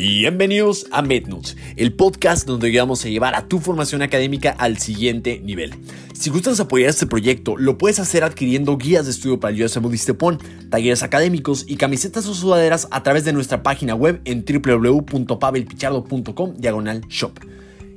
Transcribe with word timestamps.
Bienvenidos 0.00 0.86
a 0.92 1.02
MedNotes, 1.02 1.56
el 1.74 1.92
podcast 1.92 2.46
donde 2.46 2.70
vamos 2.78 3.04
a 3.04 3.08
llevar 3.08 3.34
a 3.34 3.48
tu 3.48 3.58
formación 3.58 4.00
académica 4.00 4.54
al 4.56 4.78
siguiente 4.78 5.40
nivel. 5.40 5.74
Si 6.12 6.30
gustas 6.30 6.60
apoyar 6.60 6.90
este 6.90 7.08
proyecto, 7.08 7.56
lo 7.56 7.78
puedes 7.78 7.98
hacer 7.98 8.22
adquiriendo 8.22 8.78
guías 8.78 9.06
de 9.06 9.10
estudio 9.10 9.40
para 9.40 9.52
el 9.52 9.64
USM 9.64 9.92
Stepon, 9.96 10.38
talleres 10.70 11.02
académicos 11.02 11.64
y 11.66 11.74
camisetas 11.74 12.28
o 12.28 12.34
sudaderas 12.34 12.86
a 12.92 13.02
través 13.02 13.24
de 13.24 13.32
nuestra 13.32 13.64
página 13.64 13.96
web 13.96 14.20
en 14.24 14.44
www.pavelpichardo.com 14.44 16.54
diagonal 16.58 17.00
shop. 17.08 17.32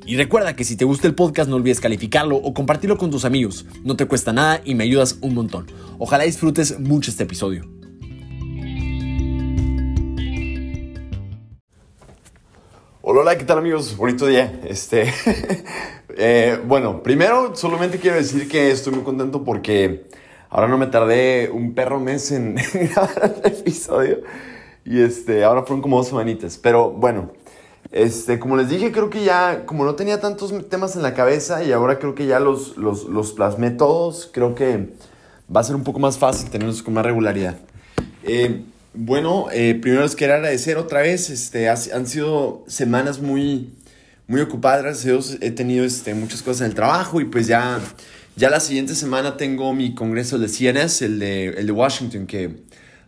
Y 0.03 0.15
recuerda 0.15 0.55
que 0.55 0.63
si 0.63 0.75
te 0.75 0.85
gusta 0.85 1.05
el 1.05 1.13
podcast 1.13 1.51
no 1.51 1.57
olvides 1.57 1.79
calificarlo 1.79 2.37
o 2.37 2.55
compartirlo 2.55 2.97
con 2.97 3.11
tus 3.11 3.25
amigos. 3.25 3.67
No 3.83 3.95
te 3.95 4.07
cuesta 4.07 4.33
nada 4.33 4.59
y 4.65 4.73
me 4.73 4.85
ayudas 4.85 5.19
un 5.21 5.35
montón. 5.35 5.67
Ojalá 5.99 6.23
disfrutes 6.23 6.79
mucho 6.79 7.11
este 7.11 7.25
episodio. 7.25 7.69
Hola, 13.03 13.35
¿qué 13.35 13.45
tal 13.45 13.57
amigos? 13.57 13.97
Bonito 13.97 14.27
día. 14.27 14.61
Este, 14.63 15.11
eh, 16.09 16.59
bueno, 16.67 17.01
primero 17.01 17.55
solamente 17.55 17.97
quiero 17.97 18.17
decir 18.17 18.47
que 18.47 18.69
estoy 18.69 18.93
muy 18.93 19.01
contento 19.01 19.43
porque 19.43 20.05
ahora 20.51 20.67
no 20.67 20.77
me 20.77 20.85
tardé 20.85 21.49
un 21.51 21.73
perro 21.73 21.99
mes 21.99 22.31
en 22.31 22.57
grabar 22.93 23.41
el 23.43 23.53
episodio 23.53 24.19
y 24.85 25.01
este, 25.01 25.43
ahora 25.43 25.63
fueron 25.63 25.81
como 25.81 25.97
dos 25.97 26.09
semanitas. 26.09 26.59
Pero 26.59 26.91
bueno, 26.91 27.31
este, 27.91 28.37
como 28.37 28.55
les 28.55 28.69
dije, 28.69 28.91
creo 28.91 29.09
que 29.09 29.23
ya, 29.23 29.65
como 29.65 29.83
no 29.83 29.95
tenía 29.95 30.21
tantos 30.21 30.53
temas 30.69 30.95
en 30.95 31.01
la 31.01 31.15
cabeza 31.15 31.63
y 31.63 31.71
ahora 31.71 31.97
creo 31.97 32.13
que 32.13 32.27
ya 32.27 32.39
los, 32.39 32.77
los, 32.77 33.05
los 33.05 33.31
plasmé 33.31 33.71
todos, 33.71 34.29
creo 34.31 34.53
que 34.53 34.93
va 35.53 35.61
a 35.61 35.63
ser 35.63 35.75
un 35.75 35.83
poco 35.83 35.97
más 35.97 36.19
fácil 36.19 36.51
tenerlos 36.51 36.83
con 36.83 36.93
más 36.93 37.03
regularidad. 37.03 37.57
Eh, 38.21 38.63
bueno, 38.93 39.47
eh, 39.51 39.77
primero 39.81 40.03
les 40.03 40.15
quiero 40.15 40.33
agradecer 40.33 40.77
otra 40.77 41.01
vez, 41.01 41.29
este, 41.29 41.69
han 41.69 42.07
sido 42.07 42.63
semanas 42.67 43.19
muy, 43.21 43.73
muy 44.27 44.41
ocupadas, 44.41 45.05
he 45.05 45.51
tenido 45.51 45.85
este, 45.85 46.13
muchas 46.13 46.41
cosas 46.41 46.61
en 46.61 46.67
el 46.67 46.75
trabajo 46.75 47.21
y 47.21 47.25
pues 47.25 47.47
ya, 47.47 47.79
ya 48.35 48.49
la 48.49 48.59
siguiente 48.59 48.95
semana 48.95 49.37
tengo 49.37 49.73
mi 49.73 49.95
congreso 49.95 50.39
de 50.39 50.47
CNS, 50.47 51.03
el 51.03 51.19
de, 51.19 51.47
el 51.47 51.67
de 51.67 51.71
Washington, 51.71 52.27
que 52.27 52.57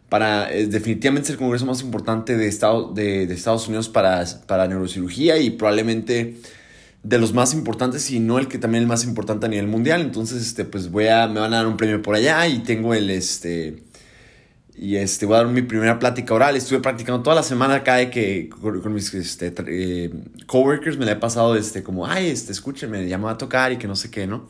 para, 0.08 0.48
definitivamente 0.48 1.28
es 1.28 1.32
el 1.32 1.38
congreso 1.38 1.66
más 1.66 1.82
importante 1.82 2.38
de, 2.38 2.48
Estado, 2.48 2.94
de, 2.94 3.24
Estados 3.24 3.68
Unidos 3.68 3.90
para, 3.90 4.24
para 4.48 4.68
neurocirugía 4.68 5.38
y 5.38 5.50
probablemente 5.50 6.38
de 7.04 7.18
los 7.18 7.34
más 7.34 7.54
importantes 7.54 8.10
y 8.12 8.20
no 8.20 8.40
el 8.40 8.48
que 8.48 8.58
también 8.58 8.84
el 8.84 8.88
más 8.88 9.04
importante 9.04 9.48
a 9.48 9.50
nivel 9.50 9.68
mundial. 9.68 10.02
Entonces, 10.02 10.42
este, 10.46 10.64
pues 10.66 10.90
voy 10.90 11.08
a, 11.08 11.28
me 11.28 11.40
van 11.42 11.54
a 11.54 11.58
dar 11.58 11.68
un 11.68 11.78
premio 11.78 12.02
por 12.02 12.16
allá 12.16 12.48
y 12.48 12.60
tengo 12.60 12.94
el, 12.94 13.10
este, 13.10 13.84
y 14.76 14.96
este, 14.96 15.26
voy 15.26 15.36
a 15.36 15.38
dar 15.40 15.48
mi 15.48 15.62
primera 15.62 16.00
plática 16.00 16.34
oral. 16.34 16.56
Estuve 16.56 16.80
practicando 16.80 17.22
toda 17.22 17.36
la 17.36 17.44
semana 17.44 17.76
acá 17.76 17.96
de 17.96 18.10
que 18.10 18.50
con, 18.50 18.94
mis 18.94 19.14
este, 19.14 19.54
eh, 19.68 20.12
coworkers 20.48 20.98
me 20.98 21.06
la 21.06 21.14
he 21.14 21.16
pasado 21.16 21.56
este, 21.56 21.84
como, 21.84 22.08
ay, 22.08 22.28
este, 22.30 22.52
escúcheme, 22.52 23.00
me 23.00 23.08
llamó 23.08 23.30
a 23.30 23.38
tocar 23.38 23.72
y 23.72 23.78
que 23.78 23.88
no 23.88 23.96
sé 23.96 24.10
qué, 24.10 24.26
¿no? 24.26 24.48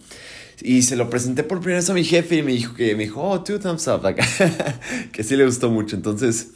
Y 0.62 0.84
se 0.84 0.96
lo 0.96 1.10
presenté 1.10 1.44
por 1.44 1.60
primera 1.60 1.80
vez 1.80 1.90
a 1.90 1.94
mi 1.94 2.04
jefe 2.04 2.38
y 2.38 2.44
me 2.44 2.54
dijo 2.54 2.74
que 2.74 2.96
me 2.96 3.04
dijo, 3.04 3.22
oh, 3.22 3.44
two 3.44 3.60
thumbs 3.60 3.88
up, 3.88 4.04
que 5.12 5.24
sí 5.24 5.36
le 5.36 5.46
gustó 5.46 5.70
mucho. 5.70 5.96
Entonces, 5.96 6.52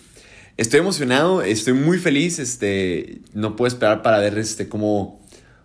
estoy 0.56 0.80
emocionado, 0.80 1.42
estoy 1.42 1.74
muy 1.74 1.98
feliz, 1.98 2.40
este, 2.40 3.20
no 3.34 3.56
puedo 3.56 3.68
esperar 3.68 4.02
para 4.02 4.20
ver 4.20 4.38
este, 4.38 4.70
cómo, 4.70 5.20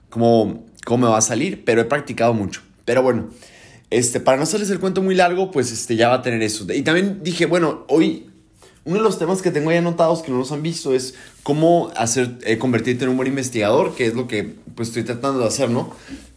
cómo, 0.09 0.67
cómo 0.85 1.07
me 1.07 1.13
va 1.13 1.19
a 1.19 1.23
salir, 1.23 1.65
pero 1.65 1.83
he 1.83 1.85
practicado 1.85 2.35
mucho. 2.35 2.63
Pero 2.85 3.03
bueno, 3.03 3.31
este, 3.93 4.21
para 4.21 4.39
no 4.39 4.45
hacerles 4.45 4.71
el 4.71 4.81
cuento 4.81 5.03
muy 5.03 5.15
largo, 5.15 5.51
pues 5.51 5.71
este, 5.71 5.97
ya 5.97 6.09
va 6.09 6.17
a 6.17 6.23
tener 6.23 6.43
eso. 6.43 6.67
Y 6.73 6.83
también 6.83 7.21
dije, 7.23 7.47
bueno, 7.47 7.85
hoy 7.89 8.27
uno 8.85 8.97
de 8.97 9.03
los 9.03 9.19
temas 9.19 9.43
que 9.43 9.51
tengo 9.51 9.71
ahí 9.71 9.77
anotados 9.77 10.23
que 10.23 10.33
no 10.33 10.39
los 10.39 10.51
han 10.51 10.63
visto 10.63 10.95
es 10.95 11.15
cómo 11.43 11.93
hacer, 11.97 12.39
eh, 12.45 12.59
convertirte 12.59 13.05
en 13.05 13.11
un 13.11 13.17
buen 13.17 13.29
investigador, 13.29 13.95
que 13.95 14.07
es 14.07 14.15
lo 14.15 14.27
que 14.27 14.57
pues 14.75 14.89
estoy 14.89 15.05
tratando 15.05 15.41
de 15.41 15.47
hacer, 15.47 15.71
¿no? 15.71 15.95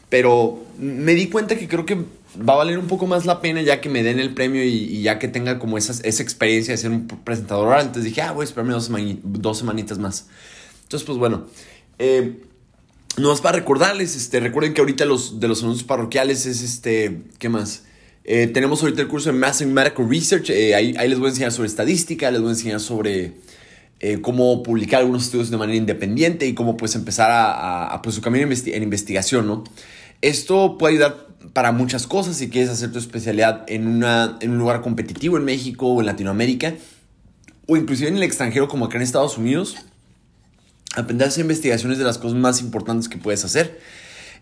Pero 0.10 0.64
me 0.78 1.16
di 1.16 1.28
cuenta 1.30 1.58
que 1.58 1.68
creo 1.68 1.86
que 1.86 1.96
va 2.38 2.54
a 2.54 2.58
valer 2.58 2.78
un 2.78 2.88
poco 2.88 3.08
más 3.08 3.26
la 3.26 3.42
pena 3.42 3.62
ya 3.62 3.82
que 3.82 3.90
me 3.90 4.04
den 4.04 4.20
el 4.20 4.34
premio 4.34 4.64
y, 4.64 5.02
ya 5.02 5.18
que 5.18 5.28
tenga 5.28 5.58
como 5.58 5.78
esa 5.78 5.94
experiencia 6.04 6.74
de 6.74 6.78
ser 6.78 6.92
un 6.92 7.08
presentador. 7.08 7.74
Entonces 7.80 8.04
dije, 8.04 8.22
ah, 8.22 8.34
voy 8.34 8.44
a 8.44 8.46
esperarme 8.46 8.74
dos, 8.74 8.92
dos 9.24 9.58
semanitas 9.58 9.98
más. 9.98 10.28
Entonces, 10.84 11.06
pues 11.06 11.18
bueno. 11.18 11.48
Eh, 11.98 12.36
no 13.18 13.32
es 13.32 13.42
para 13.42 13.58
recordarles, 13.58 14.16
este, 14.16 14.40
recuerden 14.40 14.74
que 14.74 14.82
ahorita 14.82 15.06
los 15.06 15.40
de 15.40 15.48
los 15.48 15.64
anuncios 15.64 15.88
parroquiales 15.88 16.46
es 16.46 16.62
este, 16.62 17.22
¿qué 17.40 17.50
más? 17.50 17.84
Eh, 18.24 18.48
tenemos 18.48 18.82
ahorita 18.82 19.02
el 19.02 19.08
curso 19.08 19.32
de 19.32 19.38
Massive 19.38 19.72
Medical 19.72 20.10
Research, 20.10 20.50
eh, 20.50 20.76
ahí, 20.76 20.94
les 20.94 21.20
voy 21.20 21.28
a 21.28 21.30
enseñar 21.30 21.52
sobre 21.52 21.68
estadística, 21.68 22.32
les 22.32 22.42
voy 22.42 22.50
a 22.50 22.54
enseñar 22.54 22.80
sobre 22.80 23.34
eh, 24.00 24.20
cómo 24.22 24.64
publicar 24.64 25.02
algunos 25.02 25.26
estudios 25.26 25.50
de 25.50 25.58
manera 25.58 25.78
independiente 25.78 26.48
y 26.48 26.54
cómo 26.54 26.76
pues 26.76 26.96
empezar 26.96 27.32
a, 27.32 27.94
a, 27.94 28.02
pues, 28.02 28.16
su 28.16 28.22
camino 28.22 28.48
en 28.52 28.84
investigación, 28.84 29.48
¿no? 29.48 29.64
Esto 30.22 30.78
puede 30.78 30.96
ayudar 30.96 31.28
para 31.54 31.72
muchas 31.72 32.08
cosas 32.08 32.36
si 32.36 32.50
quieres 32.50 32.70
hacer 32.70 32.92
tu 32.92 33.00
especialidad 33.00 33.64
en, 33.68 33.88
una, 33.88 34.38
en 34.42 34.52
un 34.52 34.58
lugar 34.58 34.82
competitivo 34.82 35.38
en 35.38 35.46
México 35.46 35.88
o 35.88 36.00
en 36.00 36.08
Latinoamérica 36.08 36.74
o 37.68 37.78
inclusive 37.78 38.10
en 38.10 38.18
el 38.18 38.24
extranjero 38.24 38.68
como 38.68 38.86
acá 38.86 38.98
en 38.98 39.04
Estados 39.04 39.38
Unidos 39.38 39.78
aprender 40.96 41.26
a 41.26 41.30
hacer 41.30 41.42
investigaciones 41.42 41.98
de 41.98 42.04
las 42.04 42.18
cosas 42.18 42.38
más 42.38 42.62
importantes 42.62 43.10
que 43.10 43.18
puedes 43.18 43.44
hacer. 43.46 43.80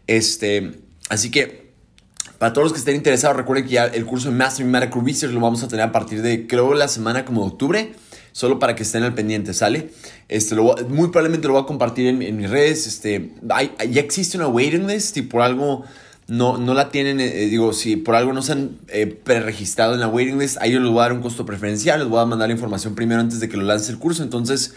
Este, 0.07 0.79
así 1.09 1.31
que, 1.31 1.71
para 2.37 2.53
todos 2.53 2.65
los 2.65 2.73
que 2.73 2.79
estén 2.79 2.95
interesados, 2.95 3.37
recuerden 3.37 3.65
que 3.65 3.71
ya 3.71 3.85
el 3.85 4.05
curso 4.05 4.29
de 4.29 4.35
Mastering 4.35 4.69
Medical 4.69 5.05
Research 5.05 5.33
lo 5.33 5.39
vamos 5.39 5.63
a 5.63 5.67
tener 5.67 5.85
a 5.85 5.91
partir 5.91 6.21
de, 6.21 6.47
creo, 6.47 6.73
la 6.73 6.87
semana 6.87 7.25
como 7.25 7.41
de 7.41 7.47
octubre. 7.47 7.93
Solo 8.31 8.57
para 8.57 8.73
que 8.73 8.81
estén 8.81 9.03
al 9.03 9.13
pendiente, 9.13 9.53
¿sale? 9.53 9.91
Este, 10.27 10.55
lo, 10.55 10.75
muy 10.89 11.09
probablemente 11.09 11.47
lo 11.47 11.53
voy 11.53 11.61
a 11.61 11.65
compartir 11.67 12.07
en, 12.07 12.35
mis 12.35 12.49
redes. 12.49 12.87
Este, 12.87 13.31
ya 13.89 14.01
existe 14.01 14.37
una 14.37 14.47
waiting 14.47 14.87
list 14.87 15.15
y 15.17 15.21
por 15.21 15.43
algo 15.43 15.83
no, 16.27 16.57
no 16.57 16.73
la 16.73 16.89
tienen, 16.89 17.19
eh, 17.19 17.31
digo, 17.45 17.73
si 17.73 17.95
por 17.95 18.15
algo 18.15 18.33
no 18.33 18.41
se 18.41 18.53
han 18.53 18.77
eh, 18.87 19.05
preregistrado 19.05 19.93
en 19.93 19.99
la 19.99 20.07
waiting 20.07 20.39
list, 20.39 20.57
a 20.59 20.65
ellos 20.65 20.81
les 20.81 20.91
voy 20.91 20.99
a 20.99 21.03
dar 21.03 21.13
un 21.13 21.21
costo 21.21 21.45
preferencial, 21.45 21.99
les 21.99 22.09
voy 22.09 22.19
a 22.19 22.25
mandar 22.25 22.47
la 22.47 22.53
información 22.53 22.95
primero 22.95 23.21
antes 23.21 23.39
de 23.39 23.49
que 23.49 23.55
lo 23.55 23.63
lance 23.63 23.91
el 23.91 23.99
curso. 23.99 24.23
Entonces, 24.23 24.73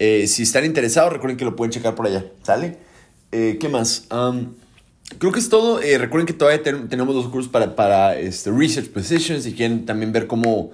eh, 0.00 0.26
si 0.26 0.44
están 0.44 0.64
interesados, 0.64 1.12
recuerden 1.12 1.36
que 1.36 1.44
lo 1.44 1.54
pueden 1.54 1.70
checar 1.70 1.94
por 1.94 2.06
allá, 2.06 2.24
¿sale? 2.42 2.78
Eh, 3.32 3.58
¿Qué 3.60 3.68
más? 3.68 4.08
creo 5.18 5.30
que 5.30 5.38
es 5.38 5.50
todo. 5.50 5.82
Eh, 5.82 5.98
recuerden 5.98 6.26
que 6.26 6.32
todavía 6.32 6.62
tenemos 6.62 7.14
dos 7.14 7.28
cursos 7.28 7.52
para, 7.52 7.76
para 7.76 8.18
este, 8.18 8.50
Research 8.50 8.88
Positions. 8.88 9.44
Si 9.44 9.52
quieren 9.52 9.84
también 9.84 10.10
ver 10.10 10.26
cómo 10.26 10.70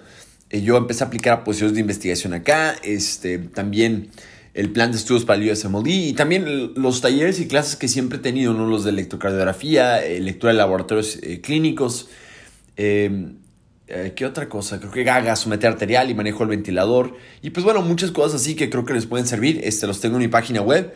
yo 0.51 0.77
empecé 0.77 1.03
a 1.03 1.09
aplicar 1.09 1.33
a 1.33 1.45
posiciones 1.45 1.75
de 1.75 1.81
investigación 1.81 2.35
acá. 2.35 2.77
Este, 2.85 3.39
también 3.39 4.11
el 4.55 4.71
plan 4.71 4.93
de 4.93 4.99
estudios 4.99 5.25
para 5.25 5.43
el 5.43 5.51
USMLD 5.51 5.89
y 5.89 6.13
también 6.13 6.75
los 6.77 7.01
talleres 7.01 7.41
y 7.41 7.49
clases 7.49 7.75
que 7.75 7.89
siempre 7.89 8.19
he 8.19 8.21
tenido, 8.21 8.55
¿no? 8.55 8.69
los 8.69 8.85
de 8.85 8.91
electrocardiografía, 8.91 10.03
lectura 10.21 10.53
de 10.53 10.59
laboratorios 10.59 11.19
clínicos, 11.43 12.09
eh, 12.77 13.33
¿Qué 13.87 14.27
otra 14.27 14.49
cosa? 14.49 14.81
Creo 14.81 14.91
que 14.91 15.05
gasometría 15.05 15.71
arterial 15.71 16.11
y 16.11 16.15
manejo 16.15 16.43
el 16.43 16.49
ventilador. 16.49 17.17
Y 17.41 17.51
pues 17.51 17.63
bueno, 17.63 17.83
muchas 17.83 18.11
cosas 18.11 18.41
así 18.41 18.57
que 18.57 18.69
creo 18.69 18.85
que 18.85 18.93
les 18.93 19.07
pueden 19.07 19.27
servir. 19.27 19.61
Este, 19.63 19.87
los 19.87 20.01
tengo 20.01 20.17
en 20.17 20.23
mi 20.23 20.29
página 20.29 20.61
web. 20.61 20.93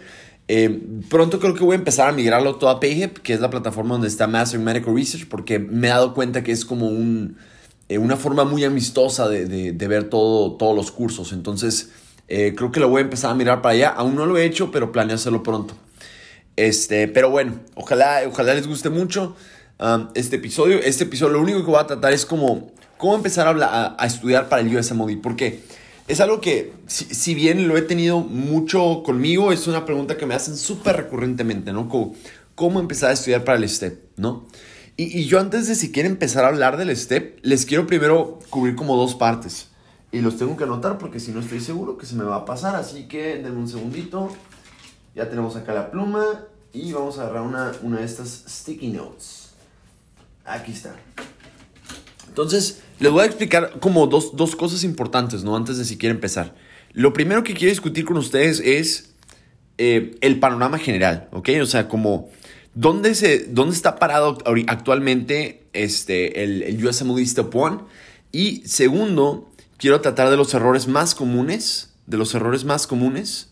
Eh, 0.49 0.81
pronto 1.09 1.39
creo 1.39 1.55
que 1.55 1.63
voy 1.63 1.75
a 1.75 1.79
empezar 1.79 2.09
a 2.09 2.13
migrarlo 2.13 2.57
todo 2.57 2.71
a 2.71 2.81
PayHip, 2.81 3.19
que 3.19 3.33
es 3.33 3.41
la 3.41 3.49
plataforma 3.49 3.95
donde 3.95 4.09
está 4.09 4.27
Master 4.27 4.59
Medical 4.59 4.93
Research, 4.93 5.29
porque 5.29 5.61
me 5.61 5.87
he 5.87 5.91
dado 5.91 6.15
cuenta 6.15 6.43
que 6.43 6.51
es 6.51 6.65
como 6.65 6.89
un, 6.89 7.37
eh, 7.89 7.99
una 7.99 8.17
forma 8.17 8.45
muy 8.45 8.65
amistosa 8.65 9.29
de, 9.29 9.47
de, 9.47 9.89
ver 9.89 10.11
todo, 10.11 10.57
todos 10.57 10.75
los 10.75 10.91
cursos. 10.91 11.33
Entonces, 11.33 11.91
creo 12.27 12.73
que 12.73 12.81
lo 12.81 12.89
voy 12.89 13.03
a 13.03 13.05
empezar 13.05 13.31
a 13.31 13.35
mirar 13.35 13.63
para 13.63 13.75
allá. 13.75 13.89
Aún 13.91 14.17
no 14.17 14.27
lo 14.27 14.37
he 14.37 14.45
hecho, 14.45 14.73
pero 14.73 14.91
planeo 14.91 15.15
hacerlo 15.15 15.45
pronto. 15.45 15.75
Este, 16.57 17.07
pero 17.09 17.31
bueno, 17.31 17.61
ojalá, 17.75 18.23
ojalá 18.27 18.55
les 18.55 18.67
guste 18.67 18.91
mucho 18.91 19.37
um, 19.79 20.09
este 20.15 20.37
episodio. 20.37 20.79
Este 20.79 21.05
episodio 21.05 21.35
lo 21.35 21.41
único 21.41 21.61
que 21.61 21.71
voy 21.71 21.81
a 21.81 21.87
tratar 21.87 22.13
es 22.13 22.27
como 22.27 22.73
cómo 23.01 23.17
empezar 23.17 23.49
a, 23.49 23.97
a, 23.99 24.07
estudiar 24.07 24.49
para 24.49 24.63
el 24.63 24.77
USMLE, 24.77 25.17
porque 25.17 25.65
es 26.07 26.21
algo 26.21 26.41
que, 26.41 26.73
si, 26.87 27.35
bien 27.35 27.67
lo 27.67 27.77
he 27.77 27.83
tenido 27.83 28.21
mucho 28.21 29.03
conmigo, 29.03 29.53
es 29.53 29.67
una 29.67 29.87
pregunta 29.87 30.17
que 30.17 30.27
me 30.27 30.35
hacen 30.35 30.57
súper 30.57 30.97
recurrentemente, 30.97 31.73
¿no? 31.73 31.89
Como, 31.89 32.15
¿Cómo 32.55 32.79
empezar 32.79 33.11
a 33.11 33.15
estudiar 33.15 33.43
para 33.43 33.57
el 33.57 33.67
STEP, 33.67 34.19
¿no? 34.19 34.45
Y, 34.97 35.19
y, 35.19 35.25
yo 35.25 35.41
antes 35.41 35.67
de 35.67 35.75
siquiera 35.75 36.09
empezar 36.09 36.45
a 36.45 36.49
hablar 36.49 36.77
del 36.77 36.95
STEP, 36.95 37.39
les 37.43 37.65
quiero 37.65 37.87
primero 37.87 38.39
cubrir 38.51 38.77
como 38.77 38.97
dos 38.97 39.15
partes. 39.15 39.69
Y 40.13 40.21
los 40.21 40.37
tengo 40.37 40.57
que 40.57 40.65
anotar 40.65 40.99
porque 40.99 41.21
si 41.21 41.31
no 41.31 41.41
estoy 41.41 41.61
seguro 41.61 41.97
que 41.97 42.05
se 42.05 42.17
me 42.17 42.25
va 42.25 42.37
a 42.37 42.45
pasar. 42.45 42.77
Así 42.77 43.09
que 43.09 43.37
denme 43.37 43.59
un 43.59 43.69
segundito. 43.69 44.31
Ya 45.15 45.31
tenemos 45.31 45.57
acá 45.57 45.73
la 45.73 45.91
pluma 45.91 46.45
y 46.73 46.93
vamos 46.93 47.19
a 47.19 47.23
agarrar 47.23 47.43
una, 47.43 47.73
una 47.83 48.01
de 48.01 48.05
estas 48.05 48.45
sticky 48.47 48.89
notes. 48.89 49.51
Aquí 50.45 50.73
está. 50.73 50.97
Entonces, 52.29 52.83
les 53.01 53.11
voy 53.11 53.23
a 53.23 53.27
explicar 53.27 53.81
como 53.81 54.07
dos, 54.07 54.57
cosas 54.57 54.85
importantes, 54.85 55.43
¿no? 55.43 55.57
Antes 55.57 55.79
de 55.79 55.85
siquiera 55.85 56.15
empezar. 56.15 56.55
Lo 56.93 57.13
primero 57.13 57.43
que 57.43 57.55
quiero 57.55 57.71
discutir 57.71 58.05
con 58.05 58.17
ustedes 58.17 58.61
es 58.61 59.15
eh, 59.79 60.17
el 60.21 60.39
panorama 60.39 60.79
general, 60.79 61.29
¿ok? 61.33 61.49
O 61.63 61.67
sea, 61.67 61.89
como 61.89 62.31
dónde, 62.75 63.15
se, 63.15 63.47
dónde 63.47 63.75
está 63.75 63.97
parado 63.97 64.39
actualmente 64.69 65.65
este, 65.73 66.45
el, 66.45 66.63
el 66.63 66.87
US 66.87 67.03
Step 67.25 67.55
One. 67.55 67.79
Y 68.33 68.63
segundo, 68.67 69.51
quiero 69.77 70.01
tratar 70.01 70.31
de 70.31 70.37
los 70.37 70.55
errores 70.55 70.87
más 70.87 71.15
comunes, 71.15 71.95
de 72.07 72.17
los 72.17 72.35
errores 72.35 72.65
más 72.65 72.87
comunes 72.87 73.51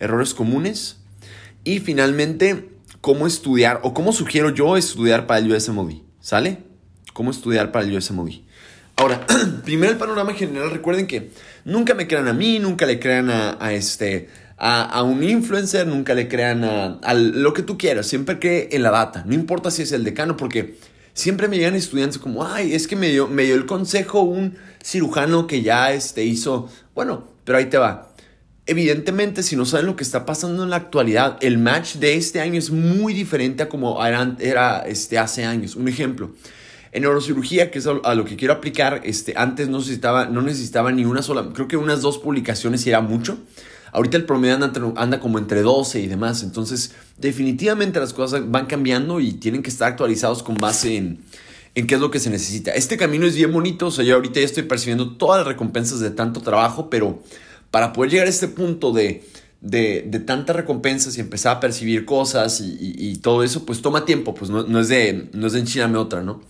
errores 0.00 0.34
comunes 0.34 0.96
y 1.64 1.80
finalmente 1.80 2.70
cómo 3.00 3.26
estudiar 3.26 3.80
o 3.82 3.94
cómo 3.94 4.12
sugiero 4.12 4.50
yo 4.50 4.76
estudiar 4.76 5.26
para 5.26 5.40
el 5.40 5.52
USMOD, 5.52 5.94
¿sale? 6.20 6.58
Cómo 7.12 7.30
estudiar 7.30 7.72
para 7.72 7.84
el 7.84 7.96
USMOD. 7.96 8.30
Ahora, 8.98 9.24
primero 9.64 9.92
el 9.92 9.98
panorama 9.98 10.34
general, 10.34 10.72
recuerden 10.72 11.06
que 11.06 11.30
nunca 11.64 11.94
me 11.94 12.08
crean 12.08 12.26
a 12.26 12.32
mí, 12.32 12.58
nunca 12.58 12.84
le 12.84 12.98
crean 12.98 13.30
a, 13.30 13.72
este, 13.72 14.28
a, 14.56 15.02
un 15.04 15.22
influencer, 15.22 15.86
nunca 15.86 16.14
le 16.14 16.26
crean 16.26 16.64
a, 16.64 17.14
lo 17.14 17.52
que 17.52 17.62
tú 17.62 17.78
quieras, 17.78 18.08
siempre 18.08 18.40
que 18.40 18.70
en 18.72 18.82
la 18.82 18.90
data, 18.90 19.22
no 19.24 19.34
importa 19.34 19.70
si 19.70 19.82
es 19.82 19.92
el 19.92 20.02
decano, 20.02 20.36
porque 20.36 20.78
siempre 21.12 21.46
me 21.46 21.58
llegan 21.58 21.76
estudiantes 21.76 22.18
como, 22.18 22.44
ay, 22.44 22.74
es 22.74 22.88
que 22.88 22.96
me 22.96 23.08
dio, 23.08 23.28
me 23.28 23.44
dio 23.44 23.54
el 23.54 23.66
consejo 23.66 24.22
un 24.22 24.56
cirujano 24.82 25.46
que 25.46 25.62
ya 25.62 25.92
este, 25.92 26.24
hizo, 26.24 26.68
bueno, 26.94 27.24
pero 27.44 27.58
ahí 27.58 27.66
te 27.66 27.78
va. 27.78 28.12
Evidentemente, 28.66 29.42
si 29.42 29.56
no 29.56 29.64
saben 29.64 29.86
lo 29.86 29.96
que 29.96 30.04
está 30.04 30.26
pasando 30.26 30.64
en 30.64 30.70
la 30.70 30.76
actualidad, 30.76 31.38
el 31.40 31.56
match 31.56 31.94
de 31.94 32.16
este 32.16 32.40
año 32.40 32.58
es 32.58 32.70
muy 32.70 33.14
diferente 33.14 33.62
a 33.62 33.68
como 33.68 34.04
era, 34.04 34.36
era 34.40 34.80
este, 34.80 35.18
hace 35.18 35.44
años. 35.44 35.74
Un 35.74 35.88
ejemplo, 35.88 36.32
en 36.92 37.02
neurocirugía, 37.02 37.70
que 37.70 37.78
es 37.78 37.86
a 37.86 38.14
lo 38.14 38.24
que 38.24 38.36
quiero 38.36 38.54
aplicar, 38.54 39.02
este, 39.04 39.34
antes 39.36 39.68
no 39.68 39.78
necesitaba, 39.78 40.26
no 40.26 40.42
necesitaba 40.42 40.92
ni 40.92 41.04
una 41.04 41.22
sola, 41.22 41.50
creo 41.52 41.68
que 41.68 41.76
unas 41.76 42.02
dos 42.02 42.18
publicaciones 42.18 42.86
y 42.86 42.90
era 42.90 43.00
mucho. 43.00 43.38
Ahorita 43.92 44.16
el 44.16 44.24
promedio 44.24 44.54
anda, 44.96 45.20
como 45.20 45.38
entre 45.38 45.62
12 45.62 46.00
y 46.00 46.06
demás. 46.06 46.42
Entonces, 46.42 46.92
definitivamente 47.16 47.98
las 47.98 48.12
cosas 48.12 48.50
van 48.50 48.66
cambiando 48.66 49.20
y 49.20 49.32
tienen 49.32 49.62
que 49.62 49.70
estar 49.70 49.88
actualizados 49.88 50.42
con 50.42 50.56
base 50.56 50.96
en, 50.96 51.20
en 51.74 51.86
qué 51.86 51.94
es 51.94 52.00
lo 52.00 52.10
que 52.10 52.18
se 52.18 52.30
necesita. 52.30 52.72
Este 52.72 52.96
camino 52.96 53.26
es 53.26 53.34
bien 53.34 53.52
bonito. 53.52 53.86
O 53.86 53.90
sea, 53.90 54.04
yo 54.04 54.16
ahorita 54.16 54.40
ya 54.40 54.46
estoy 54.46 54.64
percibiendo 54.64 55.16
todas 55.16 55.38
las 55.38 55.46
recompensas 55.46 56.00
de 56.00 56.10
tanto 56.10 56.40
trabajo, 56.42 56.90
pero 56.90 57.22
para 57.70 57.92
poder 57.92 58.10
llegar 58.10 58.26
a 58.26 58.30
este 58.30 58.48
punto 58.48 58.92
de, 58.92 59.24
de, 59.60 60.04
de 60.06 60.20
tantas 60.20 60.56
recompensas 60.56 61.16
y 61.16 61.20
empezar 61.20 61.56
a 61.56 61.60
percibir 61.60 62.04
cosas 62.04 62.60
y, 62.60 63.16
todo 63.16 63.42
eso, 63.42 63.64
pues 63.64 63.80
toma 63.80 64.04
tiempo. 64.04 64.34
Pues 64.34 64.50
no, 64.50 64.64
no 64.64 64.80
es 64.80 64.88
de, 64.88 65.28
no 65.32 65.46
es 65.46 65.52
de 65.54 65.96
otra, 65.96 66.22
¿no? 66.22 66.42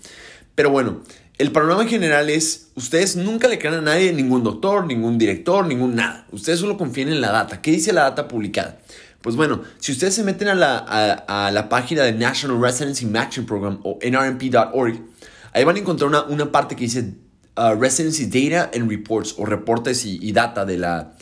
Pero 0.58 0.70
bueno, 0.70 1.02
el 1.38 1.52
panorama 1.52 1.86
general 1.86 2.28
es, 2.30 2.72
ustedes 2.74 3.14
nunca 3.14 3.46
le 3.46 3.60
crean 3.60 3.74
a 3.74 3.80
nadie, 3.80 4.12
ningún 4.12 4.42
doctor, 4.42 4.84
ningún 4.84 5.16
director, 5.16 5.64
ningún 5.64 5.94
nada. 5.94 6.26
Ustedes 6.32 6.58
solo 6.58 6.76
confíen 6.76 7.10
en 7.10 7.20
la 7.20 7.30
data. 7.30 7.62
¿Qué 7.62 7.70
dice 7.70 7.92
la 7.92 8.02
data 8.02 8.26
publicada? 8.26 8.80
Pues 9.22 9.36
bueno, 9.36 9.62
si 9.78 9.92
ustedes 9.92 10.16
se 10.16 10.24
meten 10.24 10.48
a 10.48 10.56
la, 10.56 10.78
a, 10.78 11.52
la 11.52 11.68
página 11.68 12.02
de 12.02 12.10
National 12.12 12.60
Residency 12.60 13.06
Matching 13.06 13.46
Program 13.46 13.78
o 13.84 14.00
nrmp.org, 14.02 15.00
ahí 15.52 15.62
van 15.62 15.76
a 15.76 15.78
encontrar 15.78 16.08
una, 16.08 16.24
una 16.24 16.50
parte 16.50 16.74
que 16.74 16.82
dice 16.82 17.14
uh, 17.56 17.80
Residency 17.80 18.26
Data 18.26 18.76
and 18.76 18.90
Reports 18.90 19.36
o 19.38 19.46
reportes 19.46 20.04
y, 20.04 20.32
data 20.32 20.64
de, 20.64 20.76
la, 20.76 21.14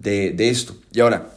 de, 0.00 0.32
de, 0.32 0.50
esto. 0.50 0.76
Y 0.92 1.00
ahora, 1.00 1.30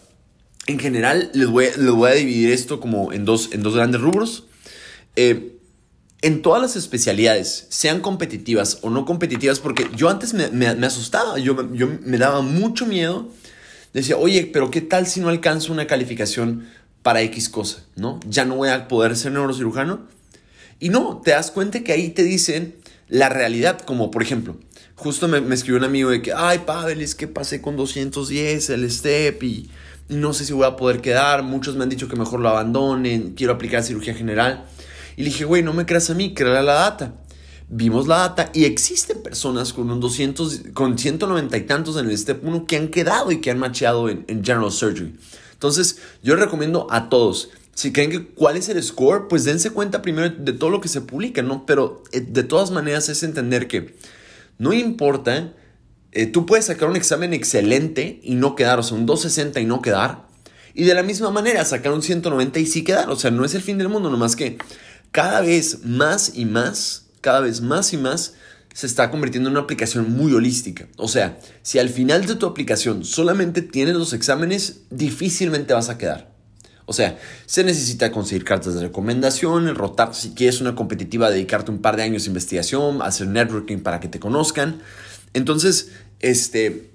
en 0.68 0.78
general, 0.78 1.31
les 1.34 1.48
voy, 1.48 1.68
les 1.78 1.92
voy 1.92 2.12
a 2.12 2.16
dividir 2.16 2.52
esto 2.52 2.81
como 2.81 3.13
en 3.13 3.24
dos, 3.24 3.54
en 3.54 3.63
dos 3.63 3.75
grandes 3.75 4.02
rubros. 4.02 4.44
Eh, 5.16 5.55
en 6.25 6.42
todas 6.42 6.60
las 6.60 6.75
especialidades, 6.75 7.68
sean 7.69 8.00
competitivas 8.00 8.80
o 8.81 8.89
no 8.89 9.06
competitivas, 9.06 9.60
porque 9.60 9.88
yo 9.95 10.10
antes 10.10 10.33
me, 10.33 10.66
asustaba, 10.88 11.38
yo, 11.38 11.72
yo, 11.72 11.88
me 12.01 12.18
daba 12.18 12.42
mucho 12.42 12.88
miedo. 12.88 13.30
Decía, 13.94 14.18
oye, 14.18 14.50
pero 14.51 14.72
¿qué 14.72 14.81
tal 14.81 15.06
si 15.06 15.19
no 15.19 15.30
alcanzo 15.30 15.72
una 15.72 15.86
calificación 15.86 16.68
para 17.04 17.22
X 17.22 17.48
cosa? 17.48 17.83
¿No? 17.95 18.19
Ya 18.27 18.44
no 18.44 18.56
voy 18.56 18.69
a 18.69 18.88
poder 18.88 19.16
ser 19.16 19.33
neurocirujano. 19.33 20.07
Y 20.80 20.89
no, 20.89 21.22
te 21.24 21.30
das 21.30 21.51
cuenta 21.51 21.83
que 21.83 21.92
ahí 21.92 22.10
te 22.10 22.24
dicen 22.24 22.74
la 23.07 23.30
realidad, 23.30 23.80
como 23.81 24.10
por 24.10 24.24
ejemplo, 24.24 24.57
justo 24.95 25.28
me, 25.28 25.38
escribió 25.54 25.78
un 25.78 25.86
amigo 25.86 26.10
de 26.10 26.24
que, 26.24 26.33
ay, 26.33 26.63
Pavel, 26.66 27.01
es 27.01 27.13
que 27.13 27.28
pasé 27.28 27.62
con 27.62 27.78
210 27.78 28.71
el 28.71 28.89
STEP 28.89 29.44
y 29.44 29.69
no 30.10 30.33
sé 30.33 30.44
si 30.45 30.54
voy 30.54 30.66
a 30.66 30.75
poder 30.75 31.01
quedar. 31.01 31.44
Muchos 31.44 31.75
me 31.75 31.83
han 31.83 31.89
dicho 31.89 32.07
que 32.07 32.16
mejor 32.16 32.39
lo 32.39 32.50
abandonen, 32.50 33.36
quiero 33.36 33.54
aplicar 33.54 33.83
cirugía 33.83 34.16
general. 34.16 34.66
Y 35.16 35.24
le 35.24 35.30
dije, 35.30 35.46
güey, 35.46 35.64
no 35.64 35.74
me 35.74 35.86
creas 35.86 36.10
a 36.10 36.14
mí, 36.14 36.34
crea 36.34 36.62
la 36.62 36.74
data. 36.74 37.16
Vimos 37.68 38.08
la 38.08 38.18
data 38.18 38.52
y 38.54 38.66
existen 38.66 39.24
personas 39.24 39.74
con 39.74 39.90
un 39.90 40.00
200, 40.00 40.62
con 40.74 40.98
190 40.98 41.58
y 41.58 41.62
tantos 41.62 41.98
en 41.98 42.10
el 42.10 42.18
Step 42.18 42.46
1 42.46 42.68
que 42.68 42.78
han 42.78 42.90
quedado 42.90 43.32
y 43.32 43.42
que 43.42 43.50
han 43.50 43.58
macheado 43.58 44.08
en, 44.10 44.26
General 44.44 44.72
Surgery. 44.72 45.16
Entonces, 45.54 45.98
yo 46.22 46.36
recomiendo 46.36 46.86
a 46.92 47.10
todos, 47.10 47.50
si 47.74 47.92
creen 47.92 48.12
que 48.12 48.28
cuál 48.28 48.58
es 48.58 48.70
el 48.70 48.82
score, 48.84 49.28
pues 49.28 49.46
dense 49.46 49.72
cuenta 49.72 50.04
primero 50.04 50.30
de 50.30 50.54
todo 50.54 50.70
lo 50.70 50.80
que 50.80 50.90
se 50.90 51.02
publica, 51.02 51.42
¿no? 51.42 51.66
Pero 51.66 52.04
eh, 52.12 52.22
de 52.22 52.44
todas 52.44 52.70
maneras 52.70 53.10
es 53.10 53.24
entender 53.24 53.68
que 53.68 53.96
no 54.60 54.72
importa, 54.72 55.54
eh, 56.12 56.28
tú 56.28 56.46
puedes 56.46 56.66
sacar 56.66 56.88
un 56.88 56.96
examen 56.96 57.34
excelente 57.34 58.20
y 58.22 58.36
no 58.36 58.56
quedar, 58.56 58.80
o 58.80 58.84
sea, 58.84 58.96
un 58.96 59.08
260 59.08 59.60
y 59.60 59.66
no 59.66 59.82
quedar. 59.82 60.28
Y 60.76 60.84
de 60.84 60.94
la 60.94 61.04
misma 61.04 61.32
manera, 61.32 61.66
sacar 61.66 61.94
un 61.94 62.04
190 62.04 62.60
y 62.60 62.66
sí 62.66 62.84
quedar. 62.84 63.10
O 63.10 63.16
sea, 63.16 63.32
no 63.32 63.46
es 63.46 63.56
el 63.56 63.62
fin 63.62 63.78
del 63.78 63.88
mundo, 63.90 64.10
nomás 64.10 64.36
que 64.36 64.58
cada 65.16 65.40
vez 65.40 65.86
más 65.86 66.34
y 66.36 66.44
más, 66.44 67.06
cada 67.22 67.40
vez 67.40 67.62
más 67.62 67.94
y 67.94 67.98
más, 67.98 68.34
se 68.74 68.86
está 68.86 69.10
convirtiendo 69.10 69.48
en 69.48 69.54
una 69.56 69.64
aplicación 69.64 70.12
muy 70.12 70.34
holística. 70.34 70.90
O 70.98 71.08
sea, 71.08 71.40
si 71.62 71.80
al 71.80 71.88
final 71.88 72.26
de 72.26 72.36
tu 72.36 72.46
aplicación 72.46 73.06
solamente 73.06 73.62
tienes 73.62 73.96
los 73.96 74.12
exámenes, 74.12 74.82
difícilmente 74.90 75.74
vas 75.74 75.88
a 75.88 75.98
quedar. 75.98 76.36
O 76.86 76.92
sea, 76.92 77.18
se 77.46 77.64
necesita 77.64 78.12
conseguir 78.12 78.44
cartas 78.44 78.74
de 78.74 78.82
recomendación, 78.82 79.74
rotar 79.74 80.14
si 80.14 80.32
quieres 80.32 80.60
una 80.60 80.76
competitiva, 80.76 81.32
dedicarte 81.32 81.72
un 81.72 81.80
par 81.80 81.96
de 81.96 82.04
años 82.04 82.26
de 82.26 82.32
investigación, 82.32 83.02
hacer 83.02 83.28
networking 83.28 83.78
para 83.78 84.02
que 84.02 84.10
te 84.10 84.20
conozcan. 84.20 84.82
Entonces, 85.34 85.92
este, 86.20 86.90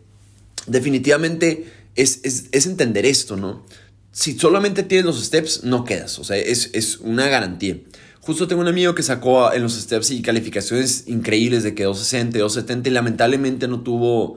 definitivamente 0.67 1.73
es, 1.97 2.21
es 2.23 2.67
entender 2.67 3.07
esto, 3.07 3.39
¿no? 3.39 3.65
Si 4.13 4.39
solamente 4.39 4.83
tienes 4.83 5.07
los 5.07 5.25
steps, 5.25 5.65
no 5.65 5.87
quedas. 5.87 6.19
O 6.19 6.25
sea, 6.25 6.37
es, 6.37 6.69
es 6.75 6.99
una 6.99 7.29
garantía. 7.29 7.79
Justo 8.23 8.47
tengo 8.47 8.61
un 8.61 8.69
amigo 8.69 8.95
que 8.95 9.03
sacó 9.03 9.53
en 9.53 9.63
los 9.63 9.73
steps 9.73 10.11
y 10.11 10.21
calificaciones 10.21 11.05
increíbles 11.07 11.63
de 11.63 11.75
que 11.75 11.85
260, 11.85 12.39
270 12.39 12.91
y 12.91 12.93
lamentablemente 12.93 13.67
no 13.67 13.81
tuvo, 13.81 14.37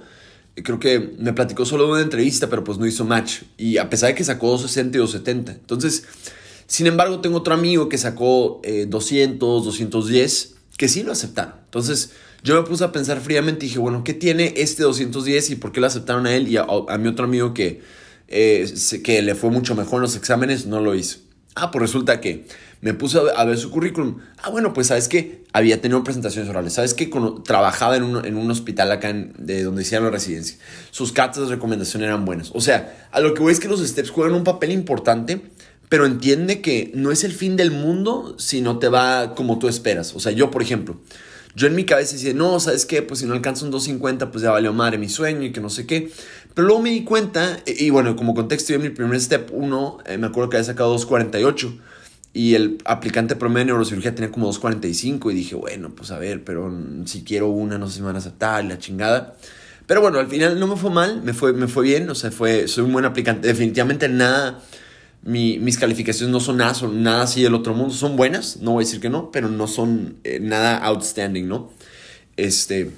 creo 0.55 0.79
que 0.79 1.15
me 1.19 1.33
platicó 1.33 1.65
solo 1.65 1.87
de 1.87 1.91
una 1.91 2.01
entrevista, 2.01 2.49
pero 2.49 2.63
pues 2.63 2.77
no 2.77 2.85
hizo 2.85 3.03
match. 3.03 3.41
Y 3.57 3.77
a 3.77 3.89
pesar 3.89 4.09
de 4.09 4.15
que 4.15 4.23
sacó 4.23 4.47
260 4.51 4.97
y 4.97 5.01
270. 5.01 5.51
Entonces, 5.51 6.05
sin 6.65 6.87
embargo, 6.87 7.19
tengo 7.19 7.37
otro 7.37 7.53
amigo 7.53 7.89
que 7.89 7.97
sacó 7.97 8.61
200, 8.63 9.61
eh, 9.61 9.65
210, 9.65 10.55
que 10.77 10.87
sí 10.87 11.03
lo 11.03 11.11
aceptaron. 11.11 11.55
Entonces, 11.65 12.11
yo 12.41 12.55
me 12.55 12.67
puse 12.67 12.85
a 12.85 12.91
pensar 12.93 13.19
fríamente 13.19 13.65
y 13.65 13.69
dije, 13.69 13.79
bueno, 13.79 14.03
¿qué 14.05 14.13
tiene 14.13 14.53
este 14.57 14.83
210 14.83 15.49
y 15.49 15.55
por 15.55 15.73
qué 15.73 15.81
lo 15.81 15.87
aceptaron 15.87 16.25
a 16.25 16.33
él? 16.33 16.47
Y 16.47 16.55
a, 16.55 16.65
mi 16.97 17.09
otro 17.09 17.25
amigo 17.25 17.53
que, 17.53 17.81
eh, 18.29 18.73
que 19.03 19.21
le 19.21 19.35
fue 19.35 19.49
mucho 19.49 19.75
mejor 19.75 19.97
en 19.97 20.03
los 20.03 20.15
exámenes, 20.15 20.65
no 20.65 20.79
lo 20.79 20.95
hizo. 20.95 21.19
Ah, 21.55 21.69
pues 21.69 21.81
resulta 21.83 22.19
que 22.19 22.47
me 22.81 22.93
puse 22.93 23.19
a 23.35 23.45
ver 23.45 23.57
su 23.57 23.69
currículum. 23.69 24.17
Ah, 24.41 24.49
bueno, 24.49 24.73
pues 24.73 24.87
sabes 24.87 25.07
que 25.07 25.43
había 25.53 25.79
tenido 25.81 26.03
presentaciones 26.03 26.49
orales. 26.49 26.73
Sabes 26.73 26.93
que 26.95 27.11
trabajaba 27.45 27.95
en 27.95 28.03
un, 28.03 28.25
en 28.25 28.37
un, 28.37 28.49
hospital 28.49 28.91
acá 28.91 29.13
de 29.13 29.63
donde 29.63 29.83
hicieron 29.83 30.05
la 30.05 30.11
residencia. 30.11 30.57
Sus 30.89 31.11
cartas 31.11 31.47
de 31.47 31.55
recomendación 31.55 32.03
eran 32.03 32.25
buenas. 32.25 32.51
O 32.53 32.61
sea, 32.61 33.07
a 33.11 33.19
lo 33.19 33.35
que 33.35 33.41
voy 33.41 33.53
es 33.53 33.59
que 33.59 33.67
los 33.67 33.81
steps 33.81 34.09
juegan 34.09 34.33
un 34.33 34.43
papel 34.43 34.71
importante, 34.71 35.41
pero 35.89 36.07
entiende 36.07 36.59
que 36.61 36.91
no 36.95 37.11
es 37.11 37.23
el 37.23 37.33
fin 37.33 37.55
del 37.55 37.69
mundo 37.69 38.35
si 38.39 38.61
no 38.61 38.79
te 38.79 38.89
va 38.89 39.35
como 39.35 39.59
tú 39.59 39.67
esperas. 39.67 40.15
O 40.15 40.19
sea, 40.19 40.31
yo, 40.31 40.49
por 40.49 40.63
ejemplo, 40.63 40.97
yo 41.55 41.67
en 41.67 41.75
mi 41.75 41.85
cabeza 41.85 42.13
decía, 42.13 42.33
no, 42.33 42.59
¿sabes 42.59 42.85
qué? 42.85 43.01
Pues 43.01 43.19
si 43.19 43.25
no 43.25 43.33
alcanzo 43.33 43.65
un 43.65 43.71
250, 43.71 44.31
pues 44.31 44.43
ya 44.43 44.51
valió 44.51 44.73
madre 44.73 44.97
mi 44.97 45.09
sueño 45.09 45.43
y 45.43 45.51
que 45.51 45.61
no 45.61 45.69
sé 45.69 45.85
qué. 45.85 46.11
Pero 46.53 46.67
luego 46.67 46.81
me 46.81 46.89
di 46.89 47.03
cuenta, 47.03 47.59
y, 47.65 47.89
bueno, 47.89 48.15
como 48.15 48.33
contexto, 48.33 48.73
yo 48.73 48.77
en 48.77 48.83
mi 48.83 48.89
primer 48.89 49.19
step 49.19 49.49
1, 49.51 49.97
eh, 50.05 50.17
me 50.17 50.27
acuerdo 50.27 50.49
que 50.49 50.57
había 50.57 50.65
sacado 50.65 50.89
248 50.89 51.77
y 52.33 52.55
el 52.55 52.79
aplicante 52.85 53.35
promedio 53.35 53.59
de 53.59 53.65
neurocirugía 53.65 54.15
tenía 54.15 54.31
como 54.31 54.51
2.45 54.51 55.31
y 55.31 55.35
dije, 55.35 55.55
bueno, 55.55 55.91
pues 55.95 56.09
a 56.09 56.17
ver, 56.17 56.43
pero 56.43 56.75
si 57.05 57.23
quiero 57.23 57.49
una 57.49 57.77
no 57.77 57.87
sé 57.87 57.95
si 57.95 57.99
me 58.01 58.07
van 58.07 58.15
a 58.15 58.19
aceptar, 58.19 58.65
la 58.65 58.79
chingada. 58.79 59.35
Pero 59.85 60.01
bueno, 60.01 60.19
al 60.19 60.27
final 60.27 60.59
no 60.59 60.65
me 60.65 60.75
fue 60.75 60.89
mal, 60.89 61.21
me 61.21 61.33
fue, 61.33 61.53
me 61.53 61.67
fue 61.67 61.83
bien, 61.83 62.09
o 62.09 62.15
sea, 62.15 62.31
fue, 62.31 62.67
soy 62.67 62.85
un 62.85 62.93
buen 62.93 63.05
aplicante. 63.05 63.47
Definitivamente 63.47 64.09
nada, 64.09 64.59
mis 65.23 65.77
calificaciones 65.77 66.31
no 66.31 66.39
son 66.39 66.57
nada, 66.57 66.73
son 66.73 67.01
nada 67.01 67.23
así 67.23 67.41
del 67.41 67.53
otro 67.53 67.73
mundo, 67.73 67.93
son 67.93 68.15
buenas, 68.15 68.57
no 68.57 68.71
voy 68.73 68.83
a 68.83 68.85
decir 68.85 68.99
que 68.99 69.09
no, 69.09 69.31
pero 69.31 69.47
no 69.47 69.67
son 69.67 70.17
eh, 70.23 70.39
nada 70.41 70.77
outstanding, 70.79 71.47
¿no? 71.47 71.71
Este, 72.35 72.91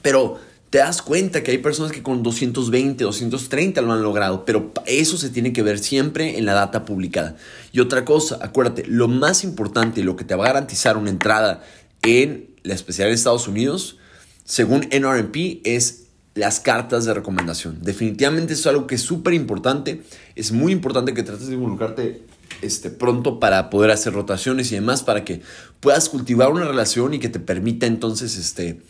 pero 0.00 0.38
te 0.70 0.78
das 0.78 1.02
cuenta 1.02 1.42
que 1.42 1.52
hay 1.52 1.58
personas 1.58 1.92
que 1.92 2.02
con 2.02 2.22
220, 2.22 3.04
230 3.04 3.80
lo 3.80 3.92
han 3.92 4.02
logrado, 4.02 4.44
pero 4.44 4.72
eso 4.86 5.16
se 5.16 5.30
tiene 5.30 5.52
que 5.52 5.62
ver 5.62 5.78
siempre 5.78 6.38
en 6.38 6.46
la 6.46 6.54
data 6.54 6.84
publicada. 6.84 7.36
Y 7.72 7.80
otra 7.80 8.04
cosa, 8.04 8.38
acuérdate, 8.40 8.84
lo 8.86 9.08
más 9.08 9.44
importante 9.44 10.00
y 10.00 10.04
lo 10.04 10.16
que 10.16 10.24
te 10.24 10.34
va 10.34 10.44
a 10.44 10.48
garantizar 10.48 10.96
una 10.96 11.10
entrada 11.10 11.62
en 12.02 12.48
la 12.64 12.74
especialidad 12.74 13.10
de 13.10 13.16
Estados 13.16 13.48
Unidos, 13.48 13.98
según 14.44 14.88
NRMP, 14.90 15.60
es 15.64 16.03
las 16.34 16.60
cartas 16.60 17.04
de 17.04 17.14
recomendación. 17.14 17.78
Definitivamente 17.82 18.54
es 18.54 18.66
algo 18.66 18.86
que 18.86 18.96
es 18.96 19.02
súper 19.02 19.34
importante. 19.34 20.02
Es 20.34 20.52
muy 20.52 20.72
importante 20.72 21.14
que 21.14 21.22
trates 21.22 21.46
de 21.46 21.54
involucrarte 21.54 22.22
este, 22.60 22.90
pronto 22.90 23.38
para 23.38 23.70
poder 23.70 23.90
hacer 23.90 24.12
rotaciones 24.12 24.70
y 24.72 24.74
demás, 24.74 25.02
para 25.02 25.24
que 25.24 25.42
puedas 25.80 26.08
cultivar 26.08 26.50
una 26.50 26.66
relación 26.66 27.14
y 27.14 27.18
que 27.18 27.28
te 27.28 27.40
permita 27.40 27.86
entonces 27.86 28.36
este, 28.36 28.80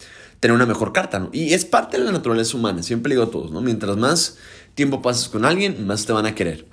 tener 0.41 0.55
una 0.55 0.67
mejor 0.67 0.93
carta, 0.93 1.19
¿no? 1.19 1.31
Y 1.33 1.53
es 1.53 1.65
parte 1.65 1.99
de 1.99 2.05
la 2.05 2.13
naturaleza 2.13 2.57
humana, 2.57 2.83
siempre 2.83 3.15
digo 3.15 3.25
a 3.25 3.31
todos, 3.31 3.51
¿no? 3.51 3.61
Mientras 3.61 3.97
más 3.97 4.39
tiempo 4.75 5.03
pases 5.03 5.29
con 5.29 5.45
alguien, 5.45 5.87
más 5.87 6.07
te 6.07 6.13
van 6.13 6.27
a 6.27 6.35
querer. 6.35 6.67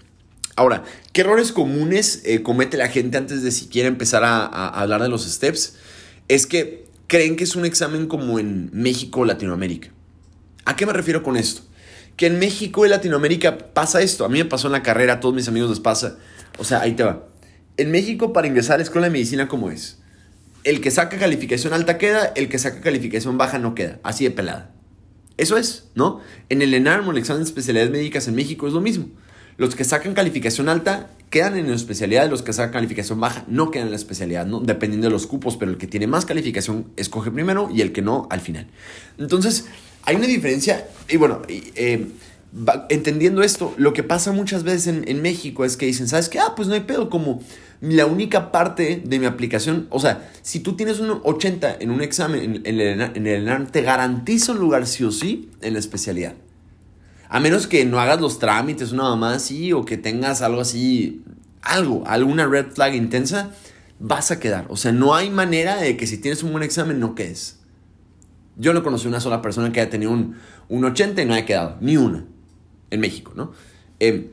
Ahora, 0.55 0.83
¿qué 1.13 1.21
errores 1.21 1.51
comunes 1.51 2.21
eh, 2.25 2.43
comete 2.43 2.77
la 2.77 2.89
gente 2.89 3.17
antes 3.17 3.41
de 3.43 3.51
siquiera 3.51 3.87
empezar 3.87 4.23
a, 4.23 4.45
a, 4.45 4.81
hablar 4.81 5.01
de 5.01 5.09
los 5.09 5.25
steps? 5.25 5.75
Es 6.27 6.45
que 6.45 6.85
creen 7.07 7.35
que 7.35 7.45
es 7.45 7.55
un 7.55 7.65
examen 7.65 8.07
como 8.07 8.39
en 8.39 8.69
México 8.73 9.21
o 9.21 9.25
Latinoamérica. 9.25 9.91
¿A 10.71 10.75
qué 10.77 10.85
me 10.85 10.93
refiero 10.93 11.21
con 11.21 11.35
esto? 11.35 11.63
Que 12.15 12.27
en 12.27 12.39
México 12.39 12.85
y 12.85 12.89
Latinoamérica 12.89 13.57
pasa 13.73 14.01
esto. 14.01 14.23
A 14.23 14.29
mí 14.29 14.37
me 14.37 14.45
pasó 14.45 14.67
en 14.67 14.71
la 14.71 14.81
carrera, 14.81 15.15
a 15.15 15.19
todos 15.19 15.35
mis 15.35 15.49
amigos 15.49 15.69
les 15.69 15.81
pasa. 15.81 16.15
O 16.59 16.63
sea, 16.63 16.79
ahí 16.79 16.93
te 16.93 17.03
va. 17.03 17.27
En 17.75 17.91
México, 17.91 18.31
para 18.31 18.47
ingresar 18.47 18.75
a 18.75 18.77
la 18.77 18.83
escuela 18.83 19.07
de 19.07 19.11
medicina, 19.11 19.49
¿cómo 19.49 19.69
es? 19.69 19.99
El 20.63 20.79
que 20.79 20.89
saca 20.89 21.17
calificación 21.17 21.73
alta 21.73 21.97
queda, 21.97 22.31
el 22.37 22.47
que 22.47 22.57
saca 22.57 22.79
calificación 22.79 23.37
baja 23.37 23.59
no 23.59 23.75
queda. 23.75 23.99
Así 24.03 24.23
de 24.23 24.31
pelada. 24.31 24.71
Eso 25.35 25.57
es, 25.57 25.89
¿no? 25.93 26.21
En 26.47 26.61
el 26.61 26.73
ENARM 26.73 27.09
el 27.09 27.17
examen 27.17 27.43
de 27.43 27.49
especialidades 27.49 27.91
médicas 27.91 28.29
en 28.29 28.35
México 28.35 28.65
es 28.65 28.71
lo 28.71 28.79
mismo. 28.79 29.07
Los 29.57 29.75
que 29.75 29.83
sacan 29.83 30.13
calificación 30.13 30.69
alta 30.69 31.09
quedan 31.29 31.57
en 31.57 31.67
la 31.67 31.75
especialidad, 31.75 32.29
los 32.29 32.43
que 32.43 32.53
sacan 32.53 32.71
calificación 32.71 33.19
baja 33.19 33.43
no 33.49 33.71
quedan 33.71 33.87
en 33.87 33.91
la 33.91 33.97
especialidad, 33.97 34.45
¿no? 34.45 34.61
Dependiendo 34.61 35.07
de 35.07 35.11
los 35.11 35.27
cupos, 35.27 35.57
pero 35.57 35.71
el 35.71 35.77
que 35.77 35.87
tiene 35.87 36.07
más 36.07 36.25
calificación 36.25 36.87
escoge 36.95 37.29
primero 37.29 37.69
y 37.73 37.81
el 37.81 37.91
que 37.91 38.01
no 38.01 38.29
al 38.31 38.39
final. 38.39 38.67
Entonces, 39.17 39.65
hay 40.03 40.15
una 40.15 40.27
diferencia, 40.27 40.87
y 41.09 41.17
bueno, 41.17 41.41
eh, 41.47 42.07
entendiendo 42.89 43.43
esto, 43.43 43.73
lo 43.77 43.93
que 43.93 44.03
pasa 44.03 44.31
muchas 44.31 44.63
veces 44.63 44.87
en, 45.05 45.21
México 45.21 45.63
es 45.63 45.77
que 45.77 45.85
dicen, 45.85 46.07
¿sabes 46.07 46.27
qué? 46.27 46.39
Ah, 46.39 46.53
pues 46.55 46.67
no 46.67 46.73
hay 46.73 46.81
pedo, 46.81 47.09
como 47.09 47.41
la 47.79 48.05
única 48.05 48.51
parte 48.51 49.01
de 49.03 49.19
mi 49.19 49.25
aplicación, 49.25 49.87
o 49.89 49.99
sea, 49.99 50.29
si 50.41 50.59
tú 50.59 50.75
tienes 50.75 50.99
un 50.99 51.21
80 51.23 51.77
en 51.79 51.91
un 51.91 52.01
examen, 52.01 52.61
en, 52.65 52.79
el, 52.79 53.01
en 53.01 53.27
el 53.27 53.67
te 53.71 53.81
garantiza 53.81 54.51
un 54.51 54.59
lugar 54.59 54.85
sí 54.85 55.03
o 55.03 55.11
sí 55.11 55.49
en 55.61 55.73
la 55.73 55.79
especialidad. 55.79 56.33
A 57.29 57.39
menos 57.39 57.67
que 57.67 57.85
no 57.85 57.99
hagas 57.99 58.19
los 58.19 58.39
trámites, 58.39 58.91
una 58.91 59.03
mamá 59.03 59.35
así, 59.35 59.71
o 59.71 59.85
que 59.85 59.97
tengas 59.97 60.41
algo 60.41 60.59
así, 60.59 61.23
algo, 61.61 62.03
alguna 62.05 62.45
red 62.45 62.67
flag 62.71 62.93
intensa, 62.93 63.51
vas 63.99 64.31
a 64.31 64.39
quedar. 64.39 64.65
O 64.67 64.75
sea, 64.75 64.91
no 64.91 65.15
hay 65.15 65.29
manera 65.29 65.77
de 65.77 65.95
que 65.95 66.07
si 66.07 66.17
tienes 66.17 66.43
un 66.43 66.51
buen 66.51 66.63
examen 66.63 66.99
no 66.99 67.15
quedes. 67.15 67.60
Yo 68.57 68.73
no 68.73 68.83
conocí 68.83 69.07
una 69.07 69.19
sola 69.19 69.41
persona 69.41 69.71
que 69.71 69.81
haya 69.81 69.89
tenido 69.89 70.11
un, 70.11 70.35
un 70.69 70.85
80 70.85 71.21
y 71.21 71.25
no 71.25 71.33
haya 71.33 71.45
quedado, 71.45 71.77
ni 71.81 71.97
una, 71.97 72.25
en 72.89 72.99
México, 72.99 73.33
¿no? 73.35 73.51
Em, 73.99 74.27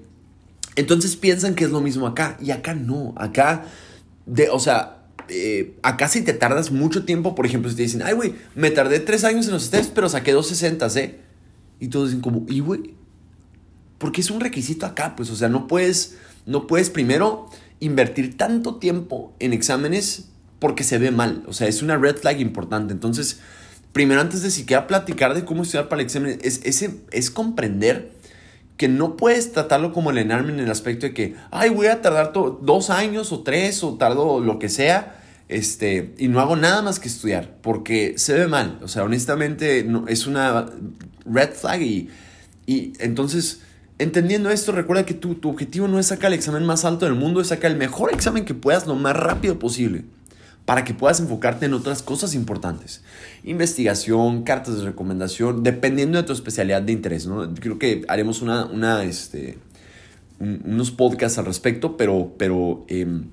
entonces 0.76 1.16
piensan 1.16 1.54
que 1.54 1.64
es 1.64 1.70
lo 1.70 1.80
mismo 1.80 2.06
acá, 2.06 2.36
y 2.40 2.50
acá 2.50 2.74
no, 2.74 3.14
acá, 3.16 3.64
de, 4.26 4.48
o 4.50 4.58
sea, 4.58 4.98
eh, 5.28 5.76
acá 5.82 6.08
si 6.08 6.22
te 6.22 6.32
tardas 6.32 6.70
mucho 6.70 7.04
tiempo, 7.04 7.34
por 7.34 7.46
ejemplo, 7.46 7.70
si 7.70 7.76
te 7.76 7.82
dicen, 7.82 8.02
ay, 8.02 8.14
güey, 8.14 8.34
me 8.54 8.70
tardé 8.70 9.00
tres 9.00 9.24
años 9.24 9.46
en 9.46 9.52
los 9.52 9.70
tests, 9.70 9.92
pero 9.94 10.08
saqué 10.08 10.32
260, 10.32 11.00
¿eh? 11.00 11.20
Y 11.80 11.88
todos 11.88 12.08
dicen 12.08 12.22
como, 12.22 12.44
¿y 12.48 12.60
güey? 12.60 12.94
Porque 13.98 14.20
es 14.20 14.30
un 14.30 14.40
requisito 14.40 14.86
acá, 14.86 15.16
pues, 15.16 15.30
o 15.30 15.36
sea, 15.36 15.48
no 15.48 15.66
puedes, 15.66 16.16
no 16.46 16.66
puedes 16.66 16.90
primero 16.90 17.50
invertir 17.80 18.36
tanto 18.36 18.76
tiempo 18.76 19.34
en 19.38 19.52
exámenes 19.52 20.28
porque 20.58 20.84
se 20.84 20.98
ve 20.98 21.10
mal. 21.10 21.44
O 21.46 21.52
sea, 21.52 21.68
es 21.68 21.82
una 21.82 21.96
red 21.96 22.16
flag 22.16 22.40
importante. 22.40 22.92
Entonces, 22.92 23.40
primero 23.92 24.20
antes 24.20 24.42
de 24.42 24.50
siquiera 24.50 24.86
platicar 24.86 25.34
de 25.34 25.44
cómo 25.44 25.62
estudiar 25.62 25.88
para 25.88 26.00
el 26.00 26.06
examen, 26.06 26.38
es, 26.42 26.60
es 26.64 27.30
comprender 27.30 28.18
que 28.78 28.88
no 28.88 29.16
puedes 29.16 29.52
tratarlo 29.52 29.92
como 29.92 30.10
el 30.12 30.18
enarme 30.18 30.52
en 30.52 30.60
el 30.60 30.70
aspecto 30.70 31.04
de 31.04 31.12
que, 31.12 31.34
ay, 31.50 31.68
voy 31.68 31.88
a 31.88 32.00
tardar 32.00 32.32
dos 32.32 32.90
años 32.90 33.32
o 33.32 33.42
tres 33.42 33.82
o 33.82 33.94
tardo 33.94 34.38
lo 34.38 34.60
que 34.60 34.68
sea, 34.68 35.20
este, 35.48 36.14
y 36.16 36.28
no 36.28 36.40
hago 36.40 36.54
nada 36.54 36.80
más 36.80 37.00
que 37.00 37.08
estudiar, 37.08 37.56
porque 37.60 38.14
se 38.18 38.34
ve 38.34 38.46
mal. 38.46 38.78
O 38.80 38.88
sea, 38.88 39.02
honestamente, 39.02 39.82
no, 39.82 40.06
es 40.06 40.28
una 40.28 40.66
red 41.26 41.50
flag 41.50 41.82
y, 41.82 42.08
y 42.66 42.92
entonces, 43.00 43.62
entendiendo 43.98 44.48
esto, 44.48 44.70
recuerda 44.70 45.04
que 45.04 45.14
tu, 45.14 45.34
tu 45.34 45.50
objetivo 45.50 45.88
no 45.88 45.98
es 45.98 46.06
sacar 46.06 46.32
el 46.32 46.38
examen 46.38 46.64
más 46.64 46.84
alto 46.84 47.04
del 47.04 47.16
mundo, 47.16 47.40
es 47.40 47.48
sacar 47.48 47.72
el 47.72 47.78
mejor 47.78 48.14
examen 48.14 48.44
que 48.44 48.54
puedas 48.54 48.86
lo 48.86 48.94
más 48.94 49.16
rápido 49.16 49.58
posible 49.58 50.04
para 50.68 50.84
que 50.84 50.92
puedas 50.92 51.18
enfocarte 51.18 51.64
en 51.64 51.72
otras 51.72 52.02
cosas 52.02 52.34
importantes. 52.34 53.00
Investigación, 53.42 54.42
cartas 54.42 54.76
de 54.76 54.84
recomendación, 54.84 55.62
dependiendo 55.62 56.18
de 56.18 56.24
tu 56.24 56.34
especialidad 56.34 56.82
de 56.82 56.92
interés. 56.92 57.26
¿no? 57.26 57.54
Creo 57.54 57.78
que 57.78 58.04
haremos 58.06 58.42
una, 58.42 58.66
una, 58.66 59.02
este, 59.02 59.56
unos 60.38 60.90
podcasts 60.90 61.38
al 61.38 61.46
respecto, 61.46 61.96
pero, 61.96 62.34
pero 62.36 62.84
em, 62.88 63.30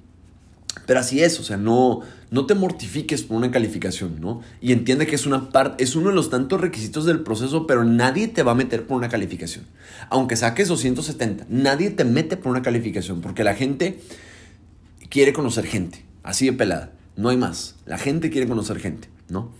pero 0.86 1.02
así 1.02 1.24
es, 1.24 1.38
o 1.42 1.44
sea, 1.44 1.58
no, 1.58 2.04
no 2.32 2.46
te 2.46 2.56
mortifiques 2.56 3.24
por 3.24 3.36
una 3.36 3.52
calificación, 3.52 4.22
¿no? 4.22 4.40
Y 4.62 4.72
entiende 4.72 5.06
que 5.06 5.16
es, 5.16 5.26
una 5.26 5.50
parte, 5.50 5.84
es 5.84 5.98
uno 5.98 6.12
de 6.12 6.16
los 6.16 6.30
tantos 6.30 6.62
requisitos 6.62 7.04
del 7.04 7.20
proceso, 7.20 7.68
pero 7.68 7.84
nadie 7.84 8.30
te 8.30 8.44
va 8.44 8.54
a 8.54 8.56
meter 8.56 8.88
por 8.88 8.96
una 8.96 9.10
calificación. 9.10 9.66
Aunque 10.10 10.38
saques 10.38 10.70
270, 10.70 11.48
nadie 11.50 11.90
te 11.90 12.06
mete 12.06 12.38
por 12.38 12.52
una 12.52 12.62
calificación, 12.62 13.20
porque 13.20 13.44
la 13.44 13.56
gente 13.56 14.00
quiere 15.10 15.34
conocer 15.34 15.66
gente, 15.66 16.06
así 16.24 16.46
de 16.46 16.54
pelada, 16.54 16.95
no 17.16 17.30
hay 17.30 17.38
más. 17.38 17.76
La 17.86 17.98
gente 17.98 18.30
quiere 18.30 18.48
conocer 18.48 18.80
gente, 18.80 19.10
¿no? 19.30 19.52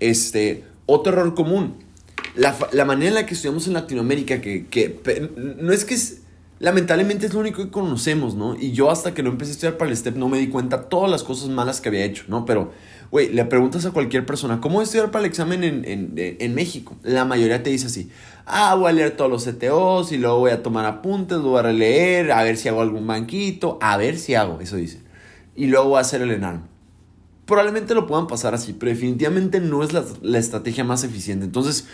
Este, 0.00 0.64
otro 0.86 1.12
error 1.12 1.34
común, 1.34 1.76
la, 2.34 2.56
la 2.72 2.84
manera 2.84 3.08
en 3.08 3.14
la 3.14 3.26
que 3.26 3.34
estudiamos 3.34 3.66
en 3.66 3.74
Latinoamérica, 3.74 4.40
que, 4.40 4.66
que 4.66 5.30
no 5.36 5.72
es 5.72 5.84
que 5.84 5.94
es 5.94 6.18
lamentablemente 6.64 7.26
es 7.26 7.34
lo 7.34 7.40
único 7.40 7.62
que 7.62 7.70
conocemos, 7.70 8.34
¿no? 8.34 8.56
Y 8.56 8.72
yo 8.72 8.90
hasta 8.90 9.12
que 9.12 9.22
no 9.22 9.30
empecé 9.30 9.50
a 9.50 9.54
estudiar 9.54 9.76
para 9.76 9.90
el 9.90 9.96
STEP 9.96 10.16
no 10.16 10.28
me 10.28 10.38
di 10.38 10.48
cuenta 10.48 10.88
todas 10.88 11.10
las 11.10 11.22
cosas 11.22 11.48
malas 11.50 11.80
que 11.80 11.88
había 11.88 12.04
hecho, 12.04 12.24
¿no? 12.28 12.46
Pero, 12.46 12.72
güey, 13.10 13.28
le 13.32 13.44
preguntas 13.44 13.84
a 13.86 13.90
cualquier 13.90 14.24
persona, 14.24 14.60
¿cómo 14.60 14.80
estudiar 14.80 15.10
para 15.10 15.24
el 15.24 15.30
examen 15.30 15.62
en, 15.64 16.54
México? 16.54 16.96
La 17.02 17.24
mayoría 17.24 17.62
te 17.62 17.70
dice 17.70 17.86
así, 17.86 18.10
ah, 18.46 18.74
voy 18.76 18.90
a 18.90 18.92
leer 18.92 19.16
todos 19.16 19.30
los 19.30 19.44
CTOs 19.44 20.12
y 20.12 20.18
luego 20.18 20.38
voy 20.38 20.52
a 20.52 20.62
tomar 20.62 20.86
apuntes, 20.86 21.38
voy 21.38 21.58
a 21.58 21.62
releer, 21.62 22.32
a 22.32 22.42
ver 22.42 22.56
si 22.56 22.68
hago 22.68 22.80
algún 22.80 23.06
banquito, 23.06 23.78
a 23.82 23.96
ver 23.96 24.18
si 24.18 24.34
hago, 24.34 24.60
eso 24.60 24.76
dice. 24.76 25.00
Y 25.54 25.66
luego 25.66 25.90
voy 25.90 25.98
a 25.98 26.00
hacer 26.00 26.22
el 26.22 26.30
ENARM. 26.30 26.73
Probablemente 27.46 27.94
lo 27.94 28.06
puedan 28.06 28.26
pasar 28.26 28.54
así, 28.54 28.72
pero 28.72 28.90
definitivamente 28.90 29.60
no 29.60 29.82
es 29.82 29.92
la, 29.92 30.04
la 30.22 30.38
estrategia 30.38 30.84
más 30.84 31.04
eficiente. 31.04 31.44
Entonces, 31.44 31.86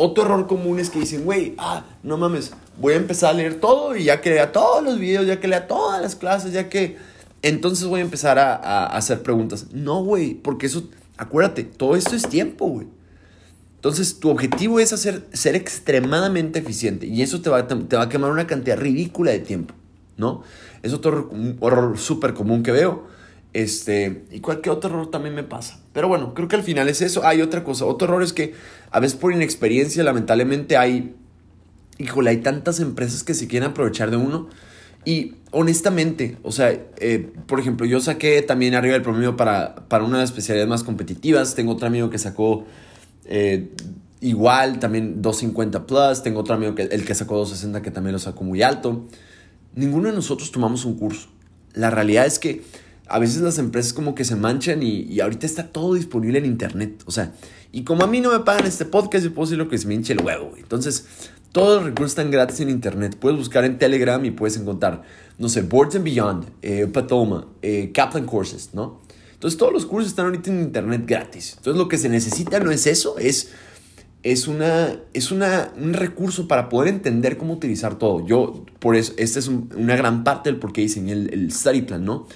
otro 0.00 0.24
error 0.24 0.46
común 0.46 0.78
es 0.78 0.90
que 0.90 1.00
dicen, 1.00 1.24
güey, 1.24 1.54
ah, 1.58 1.84
no 2.04 2.16
mames, 2.16 2.52
voy 2.80 2.92
a 2.92 2.96
empezar 2.96 3.30
a 3.30 3.32
leer 3.32 3.58
todo 3.58 3.96
y 3.96 4.04
ya 4.04 4.20
que 4.20 4.30
lea 4.30 4.52
todos 4.52 4.84
los 4.84 4.96
videos, 4.96 5.26
ya 5.26 5.40
que 5.40 5.48
lea 5.48 5.66
todas 5.66 6.00
las 6.00 6.14
clases, 6.14 6.52
ya 6.52 6.68
que... 6.68 6.96
Entonces 7.42 7.86
voy 7.86 7.98
a 8.00 8.04
empezar 8.04 8.38
a, 8.38 8.86
hacer 8.86 9.24
preguntas. 9.24 9.66
No, 9.72 10.04
güey, 10.04 10.34
porque 10.34 10.66
eso, 10.66 10.88
acuérdate, 11.16 11.64
todo 11.64 11.96
esto 11.96 12.14
es 12.14 12.28
tiempo, 12.28 12.68
güey. 12.68 12.86
Entonces, 13.74 14.20
tu 14.20 14.30
objetivo 14.30 14.78
es 14.78 14.92
hacer, 14.92 15.26
ser 15.32 15.56
extremadamente 15.56 16.60
eficiente 16.60 17.06
y 17.06 17.22
eso 17.22 17.40
te 17.40 17.50
va, 17.50 17.66
te 17.66 17.96
va 17.96 18.02
a 18.02 18.08
quemar 18.08 18.30
una 18.30 18.46
cantidad 18.46 18.76
ridícula 18.76 19.32
de 19.32 19.40
tiempo, 19.40 19.74
¿no? 20.16 20.42
Es 20.84 20.92
otro 20.92 21.28
error 21.60 21.98
súper 21.98 22.34
común 22.34 22.62
que 22.62 22.70
veo. 22.70 23.06
Este, 23.58 24.22
y 24.30 24.38
cualquier 24.38 24.76
otro 24.76 24.88
error 24.88 25.10
también 25.10 25.34
me 25.34 25.42
pasa. 25.42 25.80
Pero 25.92 26.06
bueno, 26.06 26.32
creo 26.32 26.46
que 26.46 26.54
al 26.54 26.62
final 26.62 26.88
es 26.88 27.02
eso. 27.02 27.26
Hay 27.26 27.42
otra 27.42 27.64
cosa. 27.64 27.86
Otro 27.86 28.06
error 28.06 28.22
es 28.22 28.32
que 28.32 28.54
a 28.92 29.00
veces 29.00 29.18
por 29.18 29.32
inexperiencia, 29.32 30.04
lamentablemente, 30.04 30.76
hay. 30.76 31.16
Híjole, 31.98 32.30
hay 32.30 32.36
tantas 32.36 32.78
empresas 32.78 33.24
que 33.24 33.34
se 33.34 33.48
quieren 33.48 33.70
aprovechar 33.70 34.12
de 34.12 34.16
uno. 34.16 34.48
Y 35.04 35.34
honestamente, 35.50 36.36
o 36.44 36.52
sea, 36.52 36.70
eh, 36.70 37.32
por 37.46 37.58
ejemplo, 37.58 37.84
yo 37.84 37.98
saqué 37.98 38.40
también 38.42 38.76
arriba 38.76 38.92
del 38.92 39.02
promedio 39.02 39.36
para, 39.36 39.74
para 39.88 40.04
una 40.04 40.18
de 40.18 40.22
las 40.22 40.30
especialidades 40.30 40.68
más 40.68 40.84
competitivas. 40.84 41.56
Tengo 41.56 41.72
otro 41.72 41.88
amigo 41.88 42.10
que 42.10 42.18
sacó 42.18 42.64
eh, 43.24 43.70
igual, 44.20 44.78
también 44.78 45.20
250 45.20 45.84
plus. 45.84 46.22
Tengo 46.22 46.38
otro 46.38 46.54
amigo 46.54 46.76
que 46.76 46.82
el 46.82 47.04
que 47.04 47.14
sacó 47.16 47.36
260 47.38 47.82
que 47.82 47.90
también 47.90 48.12
lo 48.12 48.20
sacó 48.20 48.44
muy 48.44 48.62
alto. 48.62 49.04
Ninguno 49.74 50.10
de 50.10 50.14
nosotros 50.14 50.52
tomamos 50.52 50.84
un 50.84 50.96
curso. 50.96 51.28
La 51.74 51.90
realidad 51.90 52.24
es 52.24 52.38
que 52.38 52.62
a 53.08 53.18
veces 53.18 53.40
las 53.40 53.58
empresas 53.58 53.92
como 53.92 54.14
que 54.14 54.24
se 54.24 54.36
manchan 54.36 54.82
y, 54.82 55.18
ahorita 55.20 55.46
está 55.46 55.68
todo 55.68 55.94
disponible 55.94 56.38
en 56.38 56.44
internet. 56.44 57.02
O 57.06 57.10
sea, 57.10 57.32
y 57.72 57.84
como 57.84 58.04
a 58.04 58.06
mí 58.06 58.20
no 58.20 58.30
me 58.30 58.40
pagan 58.40 58.66
este 58.66 58.84
podcast, 58.84 59.24
yo 59.24 59.32
puedo 59.32 59.46
decir 59.46 59.58
lo 59.58 59.68
que 59.68 59.78
se 59.78 59.86
me 59.86 59.94
hinche 59.94 60.12
el 60.12 60.22
huevo. 60.22 60.52
Entonces, 60.56 61.06
todos 61.52 61.76
los 61.76 61.86
recursos 61.86 62.12
están 62.12 62.30
gratis 62.30 62.60
en 62.60 62.68
internet. 62.68 63.16
Puedes 63.18 63.38
buscar 63.38 63.64
en 63.64 63.78
Telegram 63.78 64.22
y 64.24 64.30
puedes 64.30 64.56
encontrar, 64.58 65.02
no 65.38 65.48
sé, 65.48 65.62
Boards 65.62 65.96
and 65.96 66.04
Beyond, 66.04 66.46
eh, 66.62 66.86
Patoma, 66.92 67.46
eh, 67.62 67.90
Kaplan 67.92 68.26
Courses, 68.26 68.70
¿no? 68.74 69.00
Entonces, 69.32 69.56
todos 69.56 69.72
los 69.72 69.86
cursos 69.86 70.10
están 70.10 70.26
ahorita 70.26 70.50
en 70.50 70.60
internet 70.60 71.04
gratis. 71.06 71.54
Entonces, 71.56 71.78
lo 71.78 71.88
que 71.88 71.96
se 71.96 72.08
necesita 72.08 72.60
no 72.60 72.70
es 72.70 72.86
eso, 72.86 73.18
es, 73.18 73.52
es, 74.22 74.48
una, 74.48 74.96
es 75.14 75.30
una, 75.30 75.72
un 75.80 75.94
recurso 75.94 76.48
para 76.48 76.68
poder 76.68 76.88
entender 76.88 77.38
cómo 77.38 77.54
utilizar 77.54 77.98
todo. 77.98 78.26
Yo, 78.26 78.66
por 78.80 78.96
eso, 78.96 79.14
esta 79.16 79.38
es 79.38 79.48
una 79.48 79.96
gran 79.96 80.24
parte 80.24 80.50
del 80.50 80.58
por 80.58 80.72
qué 80.72 80.82
diseñé 80.82 81.12
el, 81.12 81.32
el 81.32 81.52
study 81.52 81.82
plan, 81.82 82.04
¿no? 82.04 82.26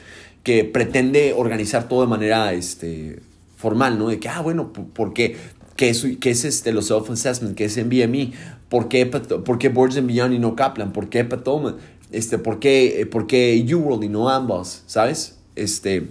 Que 0.43 0.65
pretende 0.65 1.35
organizar 1.37 1.89
todo 1.89 2.03
de 2.03 2.09
manera 2.09 2.53
este, 2.53 3.21
formal, 3.57 3.99
¿no? 3.99 4.09
De 4.09 4.19
que, 4.19 4.29
ah, 4.29 4.41
bueno, 4.41 4.73
¿por 4.73 5.13
qué? 5.13 5.37
¿Qué 5.77 5.91
es, 5.91 6.07
qué 6.21 6.31
es 6.31 6.45
este, 6.45 6.73
los 6.73 6.91
self-assessment? 6.91 7.55
¿Qué 7.55 7.65
es 7.65 7.77
MBME? 7.77 8.33
¿Por 8.69 8.89
qué, 8.89 9.07
¿Por 9.07 9.59
qué 9.59 9.69
Boards 9.69 9.97
and 9.97 10.07
Beyond 10.07 10.35
y 10.35 10.39
no 10.39 10.57
Kaplan? 10.57 10.93
¿Por 10.93 11.09
qué 11.09 11.25
Patoma? 11.25 11.77
Este, 12.11 12.39
¿Por 12.39 12.59
qué, 12.59 13.09
por 13.11 13.27
qué 13.27 13.55
y 13.55 14.09
no 14.09 14.29
ambos? 14.29 14.83
¿Sabes? 14.87 15.37
Este, 15.57 16.09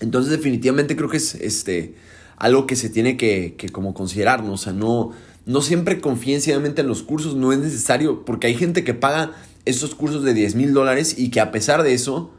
entonces 0.00 0.30
definitivamente 0.30 0.96
creo 0.96 1.08
que 1.08 1.16
es, 1.16 1.34
este, 1.34 1.94
algo 2.36 2.66
que 2.66 2.76
se 2.76 2.88
tiene 2.88 3.16
que, 3.16 3.54
que 3.56 3.68
como 3.68 3.94
considerar, 3.94 4.44
¿no? 4.44 4.54
O 4.54 4.56
sea, 4.56 4.72
no, 4.72 5.12
no 5.46 5.60
siempre 5.60 6.00
confíen 6.00 6.40
en 6.82 6.88
los 6.88 7.02
cursos, 7.02 7.34
no 7.34 7.52
es 7.52 7.58
necesario, 7.58 8.24
porque 8.24 8.46
hay 8.48 8.54
gente 8.54 8.84
que 8.84 8.94
paga 8.94 9.32
estos 9.64 9.94
cursos 9.94 10.24
de 10.24 10.34
10 10.34 10.54
mil 10.54 10.72
dólares 10.72 11.14
y 11.18 11.30
que 11.30 11.40
a 11.40 11.50
pesar 11.50 11.82
de 11.82 11.94
eso 11.94 12.30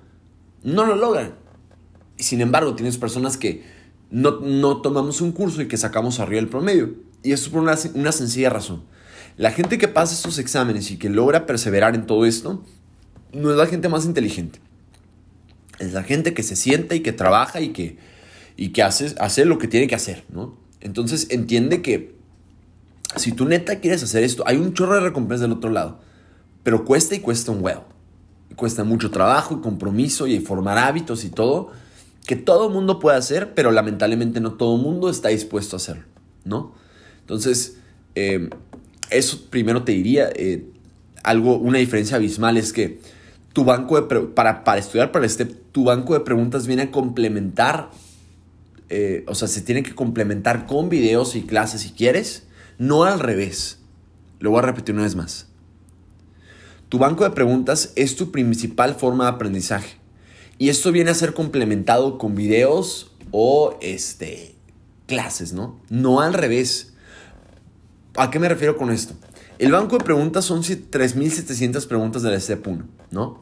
no 0.63 0.85
lo 0.85 0.95
logran. 0.95 1.35
Sin 2.17 2.41
embargo, 2.41 2.75
tienes 2.75 2.97
personas 2.97 3.37
que 3.37 3.63
no, 4.09 4.39
no 4.39 4.81
tomamos 4.81 5.21
un 5.21 5.31
curso 5.31 5.61
y 5.61 5.67
que 5.67 5.77
sacamos 5.77 6.19
arriba 6.19 6.39
el 6.39 6.49
promedio. 6.49 6.95
Y 7.23 7.31
eso 7.31 7.45
es 7.45 7.49
por 7.49 7.61
una, 7.61 7.77
una 7.93 8.11
sencilla 8.11 8.49
razón. 8.49 8.83
La 9.37 9.51
gente 9.51 9.77
que 9.77 9.87
pasa 9.87 10.13
estos 10.13 10.37
exámenes 10.37 10.91
y 10.91 10.97
que 10.97 11.09
logra 11.09 11.45
perseverar 11.45 11.95
en 11.95 12.05
todo 12.05 12.25
esto, 12.25 12.63
no 13.33 13.51
es 13.51 13.57
la 13.57 13.67
gente 13.67 13.89
más 13.89 14.05
inteligente. 14.05 14.59
Es 15.79 15.93
la 15.93 16.03
gente 16.03 16.33
que 16.33 16.43
se 16.43 16.55
sienta 16.55 16.95
y 16.95 16.99
que 16.99 17.13
trabaja 17.13 17.61
y 17.61 17.69
que, 17.69 17.97
y 18.57 18.69
que 18.69 18.83
hace, 18.83 19.15
hace 19.19 19.45
lo 19.45 19.57
que 19.57 19.67
tiene 19.67 19.87
que 19.87 19.95
hacer, 19.95 20.25
¿no? 20.29 20.57
Entonces 20.81 21.27
entiende 21.29 21.81
que 21.81 22.15
si 23.15 23.31
tú 23.31 23.45
neta 23.45 23.79
quieres 23.79 24.03
hacer 24.03 24.23
esto, 24.23 24.43
hay 24.45 24.57
un 24.57 24.73
chorro 24.73 24.95
de 24.95 25.01
recompensa 25.01 25.43
del 25.43 25.53
otro 25.53 25.69
lado, 25.69 25.99
pero 26.63 26.85
cuesta 26.85 27.15
y 27.15 27.19
cuesta 27.19 27.51
un 27.51 27.63
huevo. 27.63 27.85
Cuesta 28.55 28.83
mucho 28.83 29.11
trabajo 29.11 29.55
y 29.55 29.61
compromiso 29.61 30.27
y 30.27 30.39
formar 30.39 30.77
hábitos 30.77 31.23
y 31.23 31.29
todo, 31.29 31.71
que 32.25 32.35
todo 32.35 32.69
mundo 32.69 32.99
puede 32.99 33.17
hacer, 33.17 33.53
pero 33.53 33.71
lamentablemente 33.71 34.39
no 34.39 34.53
todo 34.53 34.77
mundo 34.77 35.09
está 35.09 35.29
dispuesto 35.29 35.75
a 35.75 35.77
hacerlo, 35.77 36.03
¿no? 36.45 36.73
Entonces, 37.21 37.77
eh, 38.15 38.49
eso 39.09 39.45
primero 39.49 39.83
te 39.83 39.91
diría, 39.91 40.29
eh, 40.35 40.65
algo, 41.23 41.57
una 41.57 41.79
diferencia 41.79 42.17
abismal 42.17 42.57
es 42.57 42.73
que 42.73 42.99
tu 43.53 43.63
banco 43.65 43.99
de 43.99 44.27
para, 44.27 44.63
para 44.63 44.79
estudiar 44.79 45.11
para 45.11 45.25
este, 45.25 45.45
tu 45.45 45.85
banco 45.85 46.13
de 46.13 46.21
preguntas 46.21 46.67
viene 46.67 46.83
a 46.83 46.91
complementar, 46.91 47.89
eh, 48.89 49.23
o 49.27 49.35
sea, 49.35 49.47
se 49.47 49.61
tiene 49.61 49.83
que 49.83 49.93
complementar 49.93 50.65
con 50.65 50.89
videos 50.89 51.35
y 51.35 51.41
clases 51.41 51.81
si 51.81 51.91
quieres, 51.91 52.47
no 52.77 53.03
al 53.03 53.19
revés. 53.19 53.79
Lo 54.39 54.51
voy 54.51 54.59
a 54.59 54.63
repetir 54.63 54.95
una 54.95 55.03
vez 55.03 55.15
más. 55.15 55.48
Tu 56.89 56.97
banco 56.97 57.23
de 57.23 57.29
preguntas 57.29 57.93
es 57.95 58.15
tu 58.15 58.31
principal 58.31 58.95
forma 58.95 59.25
de 59.25 59.31
aprendizaje. 59.31 59.97
Y 60.57 60.69
esto 60.69 60.91
viene 60.91 61.11
a 61.11 61.13
ser 61.13 61.33
complementado 61.33 62.17
con 62.17 62.35
videos 62.35 63.11
o 63.31 63.77
este, 63.81 64.55
clases, 65.05 65.53
¿no? 65.53 65.79
No 65.89 66.19
al 66.19 66.33
revés. 66.33 66.93
¿A 68.15 68.31
qué 68.31 68.39
me 68.39 68.49
refiero 68.49 68.75
con 68.75 68.91
esto? 68.91 69.13
El 69.59 69.71
banco 69.71 69.97
de 69.97 70.03
preguntas 70.03 70.45
son 70.45 70.63
3.700 70.63 71.87
preguntas 71.87 72.23
del 72.23 72.41
Step 72.41 72.67
1, 72.67 72.85
¿no? 73.11 73.41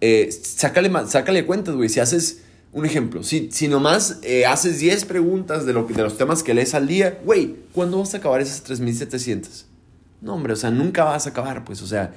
Eh, 0.00 0.30
sácale, 0.32 0.90
sácale 1.06 1.46
cuentas, 1.46 1.76
güey. 1.76 1.88
Si 1.88 2.00
haces 2.00 2.40
un 2.72 2.84
ejemplo, 2.84 3.22
si, 3.22 3.50
si 3.52 3.68
nomás 3.68 4.18
eh, 4.22 4.44
haces 4.44 4.80
10 4.80 5.04
preguntas 5.04 5.66
de, 5.66 5.72
lo, 5.72 5.84
de 5.84 6.02
los 6.02 6.18
temas 6.18 6.42
que 6.42 6.52
lees 6.52 6.74
al 6.74 6.88
día, 6.88 7.20
güey, 7.24 7.56
¿cuándo 7.72 7.98
vas 7.98 8.14
a 8.14 8.16
acabar 8.16 8.40
esas 8.40 8.64
3.700? 8.64 9.66
No, 10.20 10.34
hombre, 10.34 10.54
o 10.54 10.56
sea, 10.56 10.70
nunca 10.70 11.04
vas 11.04 11.26
a 11.26 11.30
acabar, 11.30 11.64
pues, 11.64 11.80
o 11.82 11.86
sea. 11.86 12.14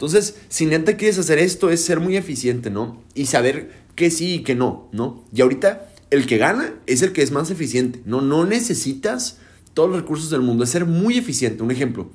Entonces, 0.00 0.36
si 0.48 0.64
neta 0.64 0.96
quieres 0.96 1.18
hacer 1.18 1.38
esto, 1.38 1.68
es 1.68 1.84
ser 1.84 2.00
muy 2.00 2.16
eficiente, 2.16 2.70
¿no? 2.70 3.02
Y 3.14 3.26
saber 3.26 3.70
qué 3.96 4.10
sí 4.10 4.36
y 4.36 4.38
qué 4.38 4.54
no, 4.54 4.88
¿no? 4.92 5.26
Y 5.30 5.42
ahorita, 5.42 5.92
el 6.08 6.24
que 6.24 6.38
gana 6.38 6.72
es 6.86 7.02
el 7.02 7.12
que 7.12 7.20
es 7.20 7.32
más 7.32 7.50
eficiente, 7.50 8.00
¿no? 8.06 8.22
No 8.22 8.46
necesitas 8.46 9.36
todos 9.74 9.90
los 9.90 10.00
recursos 10.00 10.30
del 10.30 10.40
mundo, 10.40 10.64
es 10.64 10.70
ser 10.70 10.86
muy 10.86 11.18
eficiente. 11.18 11.62
Un 11.62 11.70
ejemplo, 11.70 12.08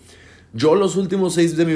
yo 0.52 0.74
los 0.74 0.96
últimos 0.96 1.36
seis 1.36 1.56
de 1.58 1.64
mi 1.64 1.74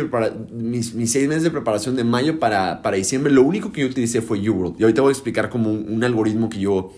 mis, 0.51 0.96
mis, 0.96 1.12
seis 1.12 1.28
meses 1.28 1.44
de 1.44 1.51
preparación 1.51 1.96
de 1.96 2.04
mayo 2.04 2.39
para, 2.39 2.82
para, 2.82 2.98
diciembre, 2.98 3.32
lo 3.32 3.44
único 3.44 3.72
que 3.72 3.82
yo 3.82 3.88
utilicé 3.88 4.24
fue 4.24 4.39
UWorld. 4.50 4.80
Y 4.80 4.84
ahorita 4.86 5.04
voy 5.04 5.10
a 5.10 5.13
explicar 5.13 5.51
como 5.51 5.72
un, 5.72 6.04
algoritmo 6.04 6.50
que 6.50 6.60
yo 6.60 6.92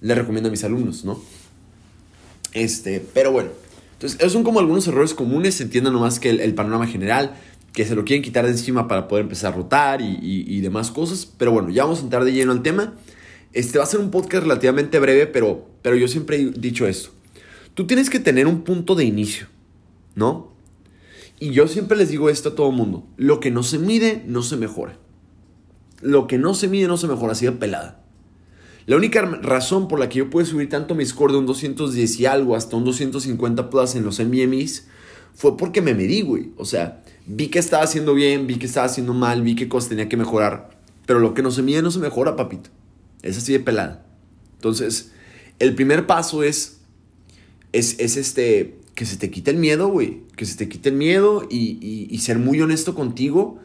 le 0.00 0.14
recomiendo 0.14 0.50
a 0.50 0.52
mis 0.52 0.62
alumnos, 0.62 1.04
¿no? 1.04 1.20
Este, 2.52 3.04
pero 3.12 3.32
bueno. 3.32 3.50
Entonces, 3.94 4.18
esos 4.20 4.32
son 4.32 4.42
como 4.42 4.58
algunos 4.58 4.88
errores 4.88 5.14
comunes. 5.14 5.54
Se 5.54 5.62
entienda 5.62 5.90
nomás 5.90 6.18
que 6.18 6.30
el, 6.30 6.54
panorama 6.54 6.88
general, 6.88 7.36
que 7.72 7.86
se 7.86 7.94
lo 7.94 8.04
quieren 8.04 8.22
quitar 8.22 8.44
de 8.44 8.50
encima 8.50 8.86
para 8.86 9.08
poder 9.08 9.24
empezar 9.24 9.52
a 9.52 9.56
rotar 9.56 10.00
y, 10.02 10.60
demás 10.60 10.90
cosas. 10.90 11.26
Pero 11.26 11.52
bueno, 11.52 11.70
ya 11.70 11.84
vamos 11.84 12.00
a 12.00 12.02
entrar 12.02 12.24
de 12.24 12.32
lleno 12.32 12.52
al 12.52 12.62
tema. 12.62 12.94
Este 13.52 13.78
va 13.78 13.84
a 13.84 13.86
ser 13.86 14.00
un 14.00 14.10
podcast 14.10 14.44
relativamente 14.44 14.98
breve, 14.98 15.26
pero, 15.26 15.66
pero 15.82 15.96
yo 15.96 16.08
siempre 16.08 16.36
he 16.36 16.50
dicho 16.50 16.86
esto. 16.86 17.10
Tú 17.74 17.86
tienes 17.86 18.10
que 18.10 18.20
tener 18.20 18.46
un 18.46 18.62
punto 18.62 18.94
de 18.94 19.04
inicio, 19.04 19.46
¿no? 20.14 20.52
Y 21.40 21.50
yo 21.50 21.66
siempre 21.66 21.96
les 21.96 22.10
digo 22.10 22.28
esto 22.28 22.50
a 22.50 22.54
todo 22.54 22.70
mundo. 22.70 23.06
Lo 23.16 23.40
que 23.40 23.50
no 23.50 23.62
se 23.62 23.78
mide, 23.78 24.22
no 24.26 24.42
se 24.42 24.56
mejora. 24.56 24.98
Lo 26.00 26.26
que 26.26 26.38
no 26.38 26.54
se 26.54 26.68
mide, 26.68 26.88
no 26.88 26.96
se 26.96 27.08
mejora. 27.08 27.32
Así 27.32 27.46
de 27.46 27.52
pelada. 27.52 28.04
La 28.86 28.96
única 28.96 29.22
razón 29.22 29.88
por 29.88 29.98
la 29.98 30.08
que 30.08 30.18
yo 30.18 30.30
pude 30.30 30.44
subir 30.44 30.68
tanto 30.68 30.94
mi 30.94 31.06
score 31.06 31.32
de 31.32 31.38
un 31.38 31.46
210 31.46 32.20
y 32.20 32.26
algo 32.26 32.56
hasta 32.56 32.76
un 32.76 32.84
250 32.84 33.70
plus 33.70 33.94
en 33.94 34.04
los 34.04 34.18
MBMs 34.18 34.86
fue 35.34 35.56
porque 35.56 35.80
me 35.80 35.94
medí, 35.94 36.22
güey. 36.22 36.50
O 36.56 36.64
sea, 36.64 37.02
vi 37.26 37.48
que 37.48 37.58
estaba 37.58 37.84
haciendo 37.84 38.14
bien, 38.14 38.46
vi 38.46 38.56
que 38.56 38.66
estaba 38.66 38.86
haciendo 38.86 39.14
mal, 39.14 39.42
vi 39.42 39.54
qué 39.54 39.68
cosas 39.68 39.90
tenía 39.90 40.08
que 40.08 40.16
mejorar. 40.16 40.70
Pero 41.06 41.18
lo 41.18 41.34
que 41.34 41.42
no 41.42 41.50
se 41.50 41.62
mide, 41.62 41.82
no 41.82 41.90
se 41.90 41.98
mejora, 41.98 42.36
papito. 42.36 42.70
Es 43.22 43.38
así 43.38 43.52
de 43.52 43.60
pelada. 43.60 44.04
Entonces, 44.54 45.12
el 45.58 45.74
primer 45.74 46.06
paso 46.06 46.42
es, 46.42 46.80
es, 47.72 47.98
es 47.98 48.16
este, 48.16 48.78
que 48.94 49.06
se 49.06 49.16
te 49.16 49.30
quite 49.30 49.50
el 49.50 49.56
miedo, 49.56 49.88
güey. 49.88 50.22
Que 50.36 50.46
se 50.46 50.56
te 50.56 50.68
quite 50.68 50.90
el 50.90 50.96
miedo 50.96 51.46
y, 51.50 52.16
ser 52.20 52.38
muy 52.38 52.60
honesto 52.60 52.94
contigo 52.94 53.58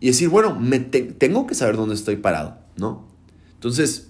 y 0.00 0.08
decir, 0.08 0.28
bueno, 0.28 0.58
me 0.58 0.80
tengo 0.80 1.46
que 1.46 1.54
saber 1.54 1.76
dónde 1.76 1.94
estoy 1.94 2.16
parado, 2.16 2.58
¿no? 2.76 3.06
Entonces, 3.54 4.08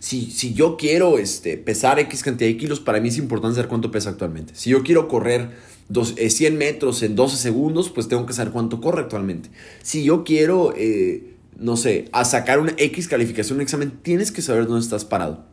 si, 0.00 0.30
si 0.30 0.52
yo 0.54 0.76
quiero 0.76 1.18
este, 1.18 1.56
pesar 1.56 2.00
X 2.00 2.22
cantidad 2.22 2.50
de 2.50 2.56
kilos, 2.56 2.80
para 2.80 3.00
mí 3.00 3.08
es 3.08 3.16
importante 3.18 3.54
saber 3.54 3.68
cuánto 3.68 3.90
pesa 3.90 4.10
actualmente. 4.10 4.54
Si 4.56 4.70
yo 4.70 4.82
quiero 4.82 5.06
correr 5.06 5.50
dos, 5.92 6.14
100 6.16 6.52
eh, 6.52 6.56
metros 6.56 7.02
en 7.02 7.14
12 7.14 7.36
segundos, 7.36 7.90
pues 7.90 8.08
tengo 8.08 8.26
que 8.26 8.32
saber 8.32 8.52
cuánto 8.52 8.80
corre 8.80 9.02
actualmente. 9.02 9.50
Si 9.82 10.04
yo 10.04 10.24
quiero, 10.24 10.74
eh, 10.76 11.34
no 11.58 11.76
sé, 11.76 12.08
a 12.12 12.24
sacar 12.24 12.58
una 12.58 12.74
X 12.76 13.08
calificación, 13.08 13.56
un 13.56 13.62
examen, 13.62 13.92
tienes 14.02 14.32
que 14.32 14.42
saber 14.42 14.66
dónde 14.66 14.82
estás 14.82 15.04
parado. 15.04 15.46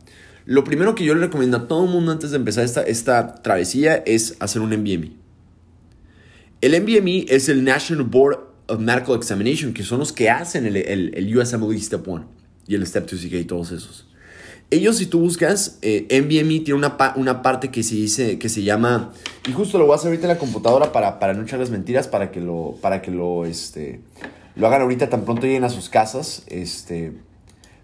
Lo 0.46 0.64
primero 0.64 0.94
que 0.94 1.04
yo 1.04 1.14
le 1.14 1.20
recomiendo 1.20 1.58
a 1.58 1.68
todo 1.68 1.84
el 1.84 1.90
mundo 1.90 2.12
antes 2.12 2.30
de 2.30 2.36
empezar 2.36 2.64
esta, 2.64 2.82
esta 2.82 3.34
travesía 3.42 3.96
es 3.96 4.36
hacer 4.40 4.62
un 4.62 4.70
MBME. 4.70 5.12
El 6.60 6.80
MBME 6.82 7.26
es 7.28 7.48
el 7.48 7.64
National 7.64 8.04
Board 8.04 8.38
of 8.66 8.80
Medical 8.80 9.16
Examination, 9.16 9.72
que 9.72 9.82
son 9.82 10.00
los 10.00 10.12
que 10.12 10.30
hacen 10.30 10.66
el, 10.66 10.76
el, 10.76 11.14
el 11.14 11.38
USMLE 11.38 11.80
Step 11.80 12.06
1 12.06 12.28
y 12.66 12.74
el 12.74 12.86
Step 12.86 13.10
2 13.10 13.20
CK 13.20 13.32
y 13.34 13.44
todos 13.44 13.72
esos. 13.72 14.09
Ellos, 14.72 14.98
si 14.98 15.06
tú 15.06 15.18
buscas, 15.18 15.78
eh, 15.82 16.06
MBME 16.10 16.60
tiene 16.60 16.74
una, 16.74 16.96
una, 17.16 17.42
parte 17.42 17.70
que 17.70 17.82
se 17.82 17.96
dice, 17.96 18.38
que 18.38 18.48
se 18.48 18.62
llama, 18.62 19.12
y 19.48 19.52
justo 19.52 19.78
lo 19.78 19.86
voy 19.86 19.94
a 19.94 19.96
hacer 19.96 20.08
ahorita 20.08 20.26
en 20.26 20.34
la 20.34 20.38
computadora 20.38 20.92
para, 20.92 21.18
para 21.18 21.34
no 21.34 21.42
echarles 21.42 21.70
mentiras, 21.70 22.06
para 22.06 22.30
que 22.30 22.40
lo, 22.40 22.76
para 22.80 23.02
que 23.02 23.10
lo, 23.10 23.46
este, 23.46 24.00
lo 24.54 24.68
hagan 24.68 24.82
ahorita 24.82 25.10
tan 25.10 25.24
pronto 25.24 25.42
lleguen 25.42 25.64
a 25.64 25.70
sus 25.70 25.88
casas, 25.88 26.44
este, 26.46 27.12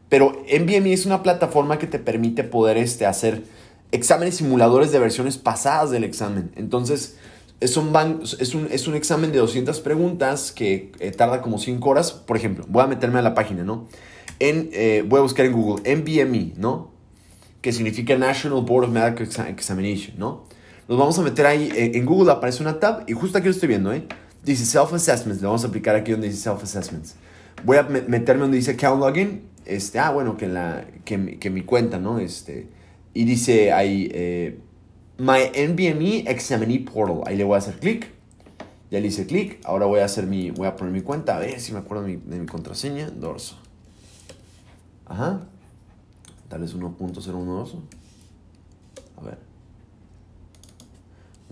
pero 0.08 0.44
NVMe 0.48 0.92
es 0.92 1.06
una 1.06 1.24
plataforma 1.24 1.78
que 1.78 1.88
te 1.88 1.98
permite 1.98 2.44
poder 2.44 2.76
este, 2.76 3.04
hacer 3.04 3.42
exámenes 3.90 4.36
simuladores 4.36 4.92
de 4.92 5.00
versiones 5.00 5.38
pasadas 5.38 5.90
del 5.90 6.04
examen. 6.04 6.52
Entonces, 6.54 7.16
es 7.60 7.76
un, 7.76 7.92
es 8.38 8.54
un, 8.54 8.68
es 8.70 8.86
un 8.86 8.94
examen 8.94 9.32
de 9.32 9.38
200 9.38 9.80
preguntas 9.80 10.52
que 10.52 10.92
eh, 11.00 11.10
tarda 11.10 11.40
como 11.40 11.58
5 11.58 11.88
horas. 11.88 12.12
Por 12.12 12.36
ejemplo, 12.36 12.64
voy 12.68 12.82
a 12.82 12.86
meterme 12.86 13.18
a 13.18 13.22
la 13.22 13.34
página, 13.34 13.64
¿no? 13.64 13.88
En, 14.38 14.70
eh, 14.72 15.04
voy 15.06 15.18
a 15.18 15.22
buscar 15.22 15.46
en 15.46 15.52
Google 15.52 15.82
NVMe, 15.96 16.52
¿no? 16.56 16.90
Que 17.60 17.72
significa 17.72 18.16
National 18.16 18.62
Board 18.62 18.84
of 18.84 18.90
Medical 18.90 19.28
Examination, 19.48 20.18
¿no? 20.18 20.44
Nos 20.88 20.98
vamos 20.98 21.18
a 21.18 21.22
meter 21.22 21.46
ahí. 21.46 21.70
Eh, 21.74 21.92
en 21.94 22.04
Google 22.04 22.32
aparece 22.32 22.62
una 22.62 22.78
tab 22.78 23.04
y 23.06 23.12
justo 23.12 23.38
aquí 23.38 23.46
lo 23.46 23.52
estoy 23.52 23.68
viendo, 23.68 23.92
¿eh? 23.92 24.06
Dice 24.44 24.64
Self-Assessments. 24.64 25.40
Le 25.40 25.46
vamos 25.46 25.64
a 25.64 25.68
aplicar 25.68 25.96
aquí 25.96 26.12
donde 26.12 26.28
dice 26.28 26.48
Self-Assessments. 26.48 27.14
Voy 27.64 27.78
a 27.78 27.82
meterme 27.82 28.42
donde 28.42 28.58
dice 28.58 28.72
Account 28.72 29.00
Login 29.00 29.56
este, 29.66 29.98
ah, 29.98 30.10
bueno, 30.10 30.36
que, 30.36 30.46
la, 30.46 30.86
que, 31.04 31.18
mi 31.18 31.62
cuenta, 31.62 31.98
¿no? 31.98 32.18
Este, 32.20 32.68
y 33.12 33.24
dice 33.24 33.72
ahí, 33.72 34.08
eh, 34.14 34.58
My 35.18 35.50
NVMe 35.68 36.30
Examinee 36.30 36.80
Portal. 36.80 37.22
Ahí 37.26 37.36
le 37.36 37.44
voy 37.44 37.56
a 37.56 37.58
hacer 37.58 37.78
clic. 37.78 38.12
Ya 38.90 39.00
le 39.00 39.08
hice 39.08 39.26
clic. 39.26 39.58
Ahora 39.64 39.86
voy 39.86 40.00
a 40.00 40.04
hacer 40.04 40.26
mi, 40.26 40.50
voy 40.50 40.68
a 40.68 40.76
poner 40.76 40.92
mi 40.92 41.00
cuenta. 41.00 41.36
A 41.36 41.40
ver 41.40 41.58
si 41.58 41.72
me 41.72 41.80
acuerdo 41.80 42.04
de 42.04 42.16
mi 42.16 42.46
contraseña. 42.46 43.10
Dorso. 43.10 43.58
Ajá. 45.06 45.40
Tal 46.48 46.60
vez 46.60 46.76
1.012. 46.76 47.80
A 49.16 49.20
ver. 49.22 49.38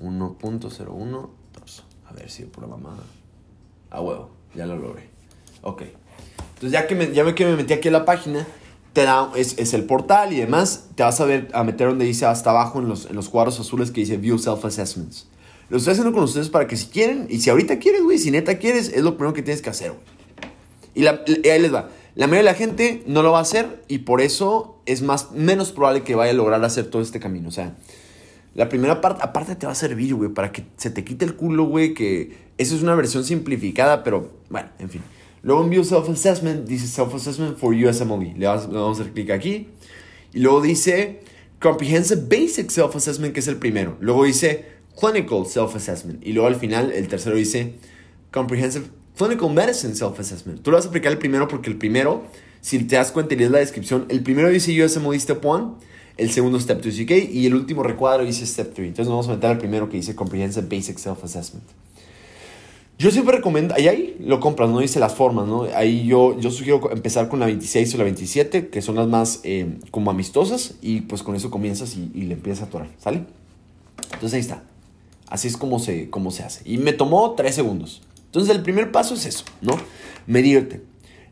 1.01 0.01 1.29
dorso. 1.53 1.85
A 2.07 2.13
ver 2.13 2.31
si 2.31 2.45
por 2.45 2.65
la 2.65 2.69
mamada. 2.69 3.03
A 3.91 4.01
huevo. 4.01 4.31
Ya 4.55 4.67
lo 4.67 4.77
logré. 4.77 5.09
Ok. 5.63 5.83
Entonces 6.55 6.73
ya 6.73 6.87
que 6.87 6.95
me, 6.95 7.13
ya 7.13 7.35
que 7.35 7.45
me 7.45 7.57
metí 7.57 7.73
aquí 7.73 7.89
en 7.89 7.95
la 7.95 8.05
página, 8.05 8.47
te 8.93 9.03
da, 9.03 9.31
es, 9.35 9.59
es, 9.59 9.75
el 9.75 9.85
portal 9.85 10.33
y 10.33 10.37
demás, 10.37 10.89
te 10.95 11.03
vas 11.03 11.21
a, 11.21 11.25
ver, 11.25 11.49
a 11.53 11.65
meter 11.65 11.89
donde 11.89 12.05
dice 12.05 12.27
hasta 12.27 12.51
abajo 12.51 12.81
en 12.81 12.89
los, 12.89 13.07
en 13.07 13.17
los 13.17 13.29
cuadros 13.29 13.59
azules 13.59 13.91
que 13.91 14.01
dice 14.01 14.17
View 14.17 14.39
Self-Assessments. 14.39 15.27
Lo 15.69 15.79
estoy 15.79 15.93
haciendo 15.93 16.13
con 16.13 16.23
ustedes 16.23 16.49
para 16.49 16.69
que 16.69 16.77
si 16.77 16.87
quieren, 16.87 17.27
y 17.29 17.41
si 17.41 17.51
ahorita 17.51 17.79
quieres, 17.79 18.03
güey, 18.03 18.19
si 18.19 18.31
neta 18.31 18.59
quieres, 18.59 18.91
es 18.91 19.03
lo 19.03 19.17
primero 19.17 19.35
que 19.35 19.43
tienes 19.43 19.63
que 19.63 19.71
hacer, 19.71 19.91
güey. 19.91 20.03
Y, 20.95 21.03
la, 21.03 21.23
ahí 21.27 21.61
les 21.61 21.75
va. 21.75 21.89
La 22.15 22.27
mayoría 22.27 22.51
de 22.51 22.53
la 22.53 22.59
gente 22.59 23.03
no 23.07 23.23
lo 23.23 23.33
va 23.33 23.39
a 23.39 23.43
hacer 23.43 23.83
y 23.89 23.99
por 23.99 24.21
eso 24.21 24.81
es 24.87 25.03
más, 25.03 25.33
menos 25.33 25.73
probable 25.73 26.03
que 26.03 26.15
vaya 26.15 26.31
a 26.31 26.35
lograr 26.35 26.65
hacer 26.65 26.87
todo 26.87 27.03
este 27.03 27.19
camino. 27.19 27.49
O 27.49 27.53
sea, 27.53 27.77
la 28.55 28.69
primera 28.69 29.01
parte, 29.01 29.23
aparte 29.25 29.57
te 29.57 29.67
va 29.67 29.73
a 29.73 29.77
servir, 29.77 30.15
güey, 30.15 30.31
para 30.31 30.53
que 30.53 30.65
se 30.77 30.91
te 30.91 31.03
quite 31.03 31.25
el 31.25 31.35
culo, 31.35 31.65
güey, 31.65 31.93
que 31.93 32.37
eso 32.57 32.77
es 32.77 32.83
una 32.83 32.95
versión 32.95 33.25
simplificada, 33.25 34.05
pero 34.05 34.31
bueno, 34.49 34.69
en 34.79 34.91
fin. 34.91 35.03
Luego 35.43 35.65
en 35.65 35.71
View 35.71 35.83
Self-Assessment 35.83 36.67
dice 36.67 36.87
Self-Assessment 36.87 37.59
for 37.59 37.75
USMLE. 37.75 38.35
Le, 38.39 38.47
vamos 38.47 38.99
a 38.99 39.03
hacer 39.03 39.13
clic 39.13 39.31
aquí. 39.31 39.69
Y 40.33 40.39
luego 40.39 40.63
dice 40.63 41.21
Comprehensive 41.61 42.23
Basic 42.31 42.71
Self-Assessment, 42.71 43.35
que 43.35 43.41
es 43.41 43.49
el 43.49 43.57
primero. 43.57 43.97
Luego 44.01 44.25
dice 44.25 44.67
Clinical 44.99 45.45
Self-Assessment. 45.47 46.25
Y 46.25 46.33
luego 46.33 46.47
al 46.47 46.57
final, 46.57 46.93
el 46.93 47.09
tercero 47.09 47.37
dice 47.37 47.75
Comprehensive 48.31 48.87
Clinical 49.17 49.51
Medicine 49.51 49.95
Self-Assessment. 49.95 50.63
Tú 50.63 50.71
lo 50.71 50.77
vas 50.77 50.87
a 50.87 50.89
aplicar 50.89 51.13
el 51.13 51.19
primero 51.19 51.47
porque 51.47 51.71
el 51.71 51.77
primero, 51.77 52.25
si 52.61 52.81
te 52.85 52.97
das 52.97 53.13
cuenta 53.13 53.35
y 53.35 53.37
lees 53.37 53.51
la 53.51 53.59
descripción, 53.59 54.07
el 54.09 54.23
primero 54.23 54.49
dice 54.49 54.85
USMLE 54.85 55.21
Step 55.21 55.45
1, 55.45 55.79
el 56.17 56.31
segundo 56.31 56.59
Step 56.59 56.83
2 56.83 56.95
CK 56.95 57.33
y 57.33 57.47
el 57.47 57.55
último 57.55 57.83
recuadro 57.83 58.25
dice 58.25 58.45
Step 58.45 58.75
3. 58.75 58.89
Entonces 58.89 59.07
nos 59.09 59.15
vamos 59.15 59.29
a 59.29 59.35
meter 59.35 59.51
al 59.51 59.59
primero 59.59 59.89
que 59.89 59.99
dice 59.99 60.15
Comprehensive 60.15 60.67
Basic 60.69 60.99
Self-Assessment. 60.99 61.65
Yo 62.97 63.11
siempre 63.11 63.37
recomiendo, 63.37 63.75
ahí, 63.75 63.89
ahí 63.89 64.17
lo 64.21 64.39
compras, 64.39 64.71
¿no? 64.71 64.79
Dice 64.79 65.01
las 65.01 65.15
formas, 65.15 65.49
¿no? 65.49 65.65
Ahí 65.75 66.07
yo, 66.07 66.39
yo 66.39 66.51
sugiero 66.53 66.93
empezar 66.93 67.29
con 67.29 67.41
la 67.41 67.47
26 67.47 67.95
o 67.95 67.99
la 67.99 68.05
27, 68.05 68.69
que 68.69 68.83
son 68.83 68.95
las 68.95 69.09
más 69.09 69.41
eh, 69.43 69.79
como 69.91 70.13
amistosas, 70.13 70.75
y 70.81 71.01
pues 71.01 71.25
con 71.25 71.35
eso 71.35 71.51
comienzas 71.51 71.97
y, 71.97 72.23
le 72.23 72.35
empiezas 72.35 72.63
a 72.63 72.67
atorar, 72.67 72.89
¿sale? 72.99 73.25
Entonces 74.13 74.35
ahí 74.35 74.41
está. 74.41 74.63
Así 75.29 75.49
es 75.49 75.57
como 75.57 75.81
se, 75.81 76.09
como 76.09 76.31
se 76.31 76.45
hace. 76.45 76.63
Y 76.65 76.79
me 76.79 76.93
tomó 76.93 77.33
3 77.33 77.53
segundos. 77.53 78.03
Entonces 78.35 78.57
el 78.57 78.63
primer 78.63 78.91
paso 78.91 79.15
es 79.15 79.27
eso, 79.27 79.45
¿no? 79.61 79.79
Medirte. 80.27 80.83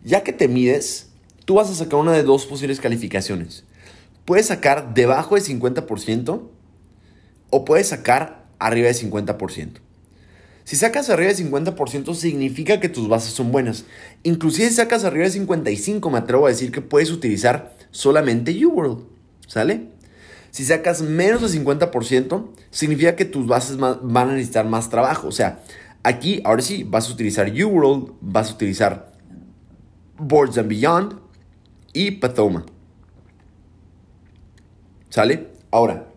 Ya 0.05 0.23
que 0.23 0.33
te 0.33 0.47
mides, 0.47 1.09
tú 1.45 1.55
vas 1.55 1.69
a 1.69 1.75
sacar 1.75 1.99
una 1.99 2.12
de 2.12 2.23
dos 2.23 2.47
posibles 2.47 2.79
calificaciones. 2.79 3.65
Puedes 4.25 4.47
sacar 4.47 4.95
debajo 4.95 5.35
de 5.35 5.41
50% 5.41 6.43
o 7.51 7.65
puedes 7.65 7.88
sacar 7.88 8.45
arriba 8.61 8.87
de 8.87 8.95
50%. 8.95 9.81
Si 10.62 10.77
sacas 10.77 11.11
arriba 11.11 11.33
de 11.33 11.45
50% 11.45 12.15
significa 12.15 12.79
que 12.79 12.88
tus 12.88 13.09
bases 13.09 13.33
son 13.33 13.51
buenas. 13.51 13.85
Inclusive 14.23 14.69
si 14.69 14.77
sacas 14.77 15.03
arriba 15.03 15.25
de 15.25 15.33
55 15.33 16.09
me 16.09 16.19
atrevo 16.19 16.47
a 16.47 16.51
decir 16.51 16.71
que 16.71 16.83
puedes 16.83 17.11
utilizar 17.11 17.75
solamente 17.91 18.65
UWorld. 18.65 19.03
¿Sale? 19.49 19.88
Si 20.53 20.65
sacas 20.65 21.03
menos 21.03 21.51
de 21.51 21.59
50% 21.59 22.51
significa 22.71 23.17
que 23.17 23.25
tus 23.25 23.49
bases 23.49 23.77
van 23.79 24.29
a 24.29 24.35
necesitar 24.35 24.67
más 24.67 24.88
trabajo. 24.88 25.27
O 25.27 25.33
sea, 25.33 25.65
aquí 26.03 26.41
ahora 26.45 26.62
sí 26.62 26.85
vas 26.85 27.09
a 27.09 27.12
utilizar 27.12 27.51
UWorld, 27.51 28.15
vas 28.21 28.51
a 28.51 28.55
utilizar 28.55 29.12
Boards 30.19 30.59
and 30.59 30.69
Beyond 30.69 31.15
y 31.93 32.12
Pathoma. 32.12 32.65
¿Sale? 35.11 35.49
Ahora, 35.71 36.12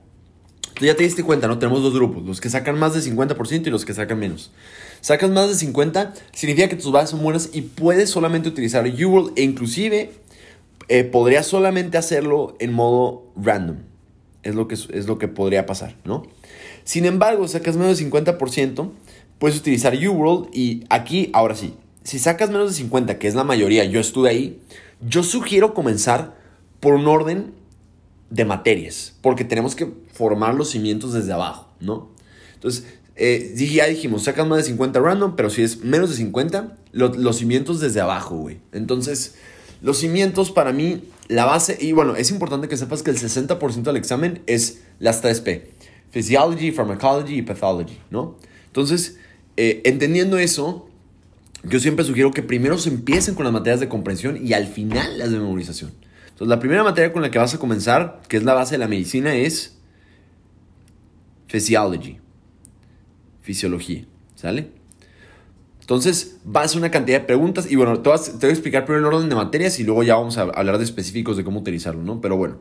Tú 0.76 0.84
ya 0.84 0.94
te 0.94 1.04
diste 1.04 1.24
cuenta, 1.24 1.48
¿no? 1.48 1.58
Tenemos 1.58 1.82
dos 1.82 1.94
grupos, 1.94 2.24
los 2.24 2.42
que 2.42 2.50
sacan 2.50 2.78
más 2.78 2.94
de 2.94 3.00
50% 3.00 3.68
y 3.68 3.70
los 3.70 3.86
que 3.86 3.94
sacan 3.94 4.20
menos. 4.20 4.52
Sacas 5.00 5.30
más 5.30 5.48
de 5.48 5.56
50, 5.56 6.14
significa 6.34 6.68
que 6.68 6.76
tus 6.76 6.92
bases 6.92 7.12
son 7.12 7.24
buenas 7.24 7.50
y 7.54 7.62
puedes 7.62 8.10
solamente 8.10 8.50
utilizar 8.50 8.86
UWorld 8.86 9.32
e 9.38 9.44
inclusive 9.44 10.12
eh, 10.90 11.04
podrías 11.06 11.46
solamente 11.46 11.98
hacerlo 11.98 12.58
en 12.60 12.74
modo 12.74 13.32
random. 13.38 13.78
Es 14.44 14.54
lo, 14.54 14.68
que, 14.68 14.76
es 14.76 15.08
lo 15.08 15.18
que 15.18 15.30
podría 15.30 15.66
pasar, 15.66 15.96
¿no? 16.04 16.28
Sin 16.84 17.06
embargo, 17.06 17.48
sacas 17.48 17.78
menos 17.78 17.98
de 17.98 18.06
50%, 18.06 18.92
puedes 19.40 19.58
utilizar 19.58 19.96
UWorld 19.96 20.50
y 20.54 20.86
aquí, 20.90 21.30
ahora 21.34 21.56
sí, 21.56 21.74
si 22.04 22.20
sacas 22.20 22.50
menos 22.50 22.70
de 22.70 22.78
50, 22.78 23.18
que 23.18 23.28
es 23.28 23.36
la 23.36 23.44
mayoría, 23.44 23.84
yo 23.86 24.00
estuve 24.00 24.30
ahí, 24.30 24.62
yo 25.02 25.24
sugiero 25.24 25.74
comenzar 25.74 26.36
por 26.80 26.94
un 26.94 27.08
orden 27.08 27.54
de 28.30 28.46
materias, 28.46 29.16
porque 29.22 29.44
tenemos 29.44 29.76
que 29.76 29.92
formar 30.14 30.56
los 30.56 30.70
cimientos 30.70 31.14
desde 31.14 31.34
abajo, 31.34 31.70
¿no? 31.80 32.12
Entonces, 32.54 32.86
eh, 33.16 33.54
ya 33.56 33.88
dijimos, 33.88 34.24
sacas 34.24 34.48
más 34.48 34.58
de 34.58 34.64
50 34.66 35.00
random, 35.00 35.36
pero 35.36 35.50
si 35.50 35.64
es 35.64 35.84
menos 35.84 36.10
de 36.10 36.16
50, 36.18 36.78
los 36.92 37.38
cimientos 37.38 37.80
desde 37.80 38.02
abajo, 38.02 38.36
güey. 38.36 38.60
Entonces, 38.72 39.36
los 39.82 39.98
cimientos 39.98 40.52
para 40.52 40.74
mí, 40.74 41.04
la 41.28 41.46
base, 41.46 41.78
y 41.80 41.92
bueno, 41.92 42.16
es 42.16 42.32
importante 42.32 42.68
que 42.68 42.78
sepas 42.78 43.04
que 43.04 43.12
el 43.12 43.18
60% 43.18 43.84
del 43.84 43.98
examen 43.98 44.42
es 44.48 44.82
las 45.00 45.24
3P, 45.24 45.64
Physiology, 46.12 46.72
Pharmacology 46.72 47.38
y 47.38 47.42
Pathology, 47.42 48.00
¿no? 48.10 48.38
Entonces, 48.68 49.18
eh, 49.58 49.82
entendiendo 49.86 50.38
eso, 50.38 50.90
yo 51.64 51.80
siempre 51.80 52.06
sugiero 52.06 52.32
que 52.32 52.44
primero 52.44 52.78
se 52.78 52.90
empiecen 52.90 53.36
con 53.36 53.44
las 53.46 53.54
materias 53.54 53.80
de 53.80 53.88
comprensión 53.88 54.46
y 54.46 54.54
al 54.54 54.68
final 54.68 55.18
las 55.18 55.32
de 55.32 55.38
memorización. 55.38 55.92
Entonces, 56.26 56.48
la 56.48 56.60
primera 56.60 56.84
materia 56.84 57.14
con 57.14 57.22
la 57.22 57.32
que 57.32 57.40
vas 57.40 57.54
a 57.54 57.60
comenzar, 57.60 58.22
que 58.28 58.38
es 58.38 58.44
la 58.44 58.54
base 58.54 58.76
de 58.76 58.80
la 58.80 58.88
medicina, 58.88 59.36
es 59.36 59.78
Physiology. 61.48 62.18
Fisiología. 63.42 64.06
¿Sale? 64.36 64.70
Entonces, 65.80 66.38
vas 66.44 66.76
a 66.76 66.80
una 66.80 66.90
cantidad 66.90 67.20
de 67.20 67.26
preguntas 67.28 67.72
y 67.72 67.76
bueno, 67.76 68.00
te, 68.00 68.10
voy 68.10 68.20
a 68.20 68.48
explicar 68.48 68.86
primero 68.86 69.08
el 69.08 69.14
orden 69.14 69.30
de 69.30 69.36
materias 69.36 69.80
y 69.80 69.84
luego 69.84 70.02
ya 70.02 70.16
vamos 70.16 70.38
a 70.40 70.42
hablar 70.42 70.80
de 70.80 70.84
específicos 70.84 71.38
de 71.38 71.44
cómo 71.44 71.60
utilizarlo, 71.60 72.02
¿no? 72.02 72.22
Pero 72.22 72.38
bueno, 72.38 72.58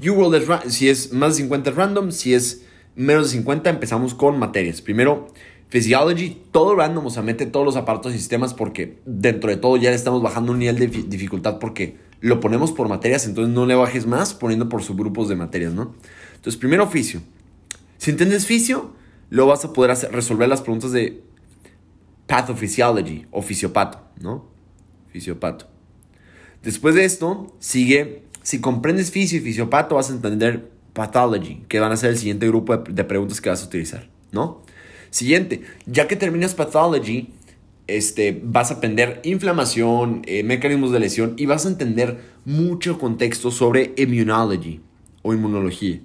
es, 0.00 0.74
si 0.74 0.88
es 0.88 1.12
más 1.12 1.36
de 1.36 1.42
50 1.42 1.68
es 1.68 1.76
random, 1.76 2.12
si 2.12 2.32
es 2.32 2.64
menos 2.96 3.24
de 3.24 3.36
50 3.36 3.68
empezamos 3.68 4.14
con 4.14 4.38
materias. 4.38 4.80
Primero, 4.80 5.28
Physiology, 5.72 6.36
todo 6.50 6.76
random, 6.76 7.06
o 7.06 7.08
sea, 7.08 7.22
mete 7.22 7.46
todos 7.46 7.64
los 7.64 7.76
aparatos 7.76 8.12
y 8.12 8.18
sistemas 8.18 8.52
porque 8.52 8.98
dentro 9.06 9.48
de 9.48 9.56
todo 9.56 9.78
ya 9.78 9.88
le 9.88 9.96
estamos 9.96 10.20
bajando 10.20 10.52
un 10.52 10.58
nivel 10.58 10.78
de 10.78 10.86
dificultad 10.86 11.58
porque 11.58 11.96
lo 12.20 12.40
ponemos 12.40 12.72
por 12.72 12.90
materias, 12.90 13.24
entonces 13.24 13.54
no 13.54 13.64
le 13.64 13.74
bajes 13.74 14.04
más 14.06 14.34
poniendo 14.34 14.68
por 14.68 14.82
subgrupos 14.82 15.30
de 15.30 15.36
materias, 15.36 15.72
¿no? 15.72 15.94
Entonces, 16.34 16.60
primero 16.60 16.84
oficio. 16.84 17.22
Si 17.96 18.10
entiendes 18.10 18.44
oficio, 18.44 18.92
lo 19.30 19.46
vas 19.46 19.64
a 19.64 19.72
poder 19.72 19.96
resolver 20.12 20.46
las 20.46 20.60
preguntas 20.60 20.92
de 20.92 21.22
pathophysiology 22.26 23.24
o 23.30 23.40
fisiopato, 23.40 23.98
¿no? 24.20 24.50
Fisiopato. 25.08 25.68
Después 26.62 26.94
de 26.94 27.06
esto, 27.06 27.56
sigue, 27.60 28.24
si 28.42 28.60
comprendes 28.60 29.10
fisio 29.10 29.38
y 29.38 29.40
fisiopato, 29.40 29.94
vas 29.94 30.10
a 30.10 30.12
entender 30.12 30.70
pathology, 30.92 31.64
que 31.66 31.80
van 31.80 31.92
a 31.92 31.96
ser 31.96 32.10
el 32.10 32.18
siguiente 32.18 32.46
grupo 32.46 32.76
de 32.76 33.04
preguntas 33.04 33.40
que 33.40 33.48
vas 33.48 33.62
a 33.62 33.66
utilizar, 33.66 34.10
¿no? 34.32 34.60
Siguiente, 35.12 35.60
ya 35.84 36.08
que 36.08 36.16
terminas 36.16 36.54
pathology, 36.54 37.28
este, 37.86 38.40
vas 38.42 38.70
a 38.70 38.76
aprender 38.76 39.20
inflamación, 39.24 40.22
eh, 40.24 40.42
mecanismos 40.42 40.90
de 40.90 41.00
lesión 41.00 41.34
y 41.36 41.44
vas 41.44 41.66
a 41.66 41.68
entender 41.68 42.18
mucho 42.46 42.98
contexto 42.98 43.50
sobre 43.50 43.92
immunology 43.98 44.80
o 45.20 45.34
inmunología. 45.34 46.00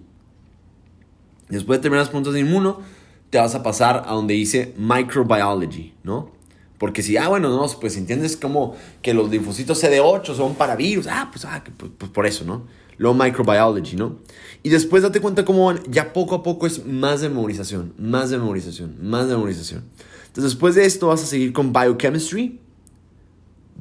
Después 1.48 1.80
de 1.80 1.84
terminar 1.84 2.02
las 2.02 2.10
preguntas 2.10 2.34
de 2.34 2.42
inmuno, 2.42 2.82
te 3.30 3.38
vas 3.38 3.56
a 3.56 3.64
pasar 3.64 4.04
a 4.06 4.12
donde 4.12 4.34
dice 4.34 4.74
microbiology, 4.78 5.94
¿no? 6.04 6.32
Porque 6.78 7.02
si, 7.02 7.18
ah, 7.18 7.28
bueno, 7.28 7.50
no, 7.50 7.68
pues 7.80 7.98
entiendes 7.98 8.38
como 8.38 8.76
que 9.02 9.14
los 9.14 9.30
linfocitos 9.30 9.84
CD8 9.84 10.36
son 10.36 10.56
para 10.56 10.76
virus, 10.76 11.08
ah, 11.08 11.30
pues, 11.32 11.46
ah, 11.46 11.64
pues, 11.78 11.92
pues, 11.98 12.12
por 12.12 12.28
eso, 12.28 12.46
¿no? 12.46 12.68
Luego 12.98 13.16
microbiology, 13.16 13.96
¿no? 13.96 14.18
Y 14.64 14.70
después 14.70 15.04
date 15.04 15.20
cuenta 15.20 15.46
cómo 15.46 15.74
ya 15.86 16.14
poco 16.14 16.36
a 16.36 16.44
poco 16.44 16.68
es 16.68 16.86
más 16.86 17.22
de 17.22 17.30
memorización, 17.30 17.94
más 17.98 18.30
de 18.30 18.38
memorización, 18.38 18.96
más 19.02 19.28
de 19.28 19.36
memorización. 19.36 19.84
Entonces, 20.28 20.52
después 20.54 20.76
de 20.76 20.86
esto 20.86 21.08
vas 21.08 21.24
a 21.24 21.26
seguir 21.26 21.54
con 21.54 21.74
biochemistry. 21.74 22.60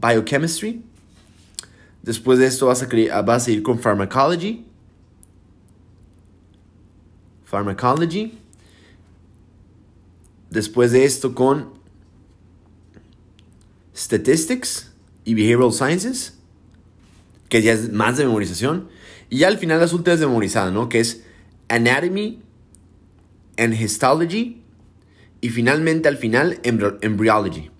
Biochemistry. 0.00 0.82
Después 2.02 2.38
de 2.38 2.46
esto 2.46 2.66
vas 2.66 2.82
a, 2.82 3.22
vas 3.22 3.42
a 3.42 3.44
seguir 3.44 3.62
con 3.62 3.78
pharmacology. 3.78 4.64
Pharmacology. 7.44 8.38
Después 10.50 10.92
de 10.92 11.04
esto 11.04 11.35
con 11.35 11.76
statistics 13.96 14.92
y 15.24 15.35
behavioral 15.35 15.72
sciences, 15.72 16.38
que 17.48 17.62
ya 17.62 17.72
es 17.72 17.92
más 17.92 18.16
de 18.16 18.26
memorización. 18.26 18.88
Y 19.30 19.38
ya 19.38 19.48
al 19.48 19.59
final 19.59 19.80
las 19.80 19.92
últimas 19.92 20.20
de 20.20 20.26
memorizada, 20.26 20.70
¿no? 20.70 20.88
Que 20.88 21.00
es 21.00 21.22
anatomy 21.68 22.42
and 23.56 23.74
histology 23.74 24.62
y 25.40 25.48
finalmente 25.48 26.09
al 26.09 26.16
final 26.16 26.61
Embryology. 26.62 27.70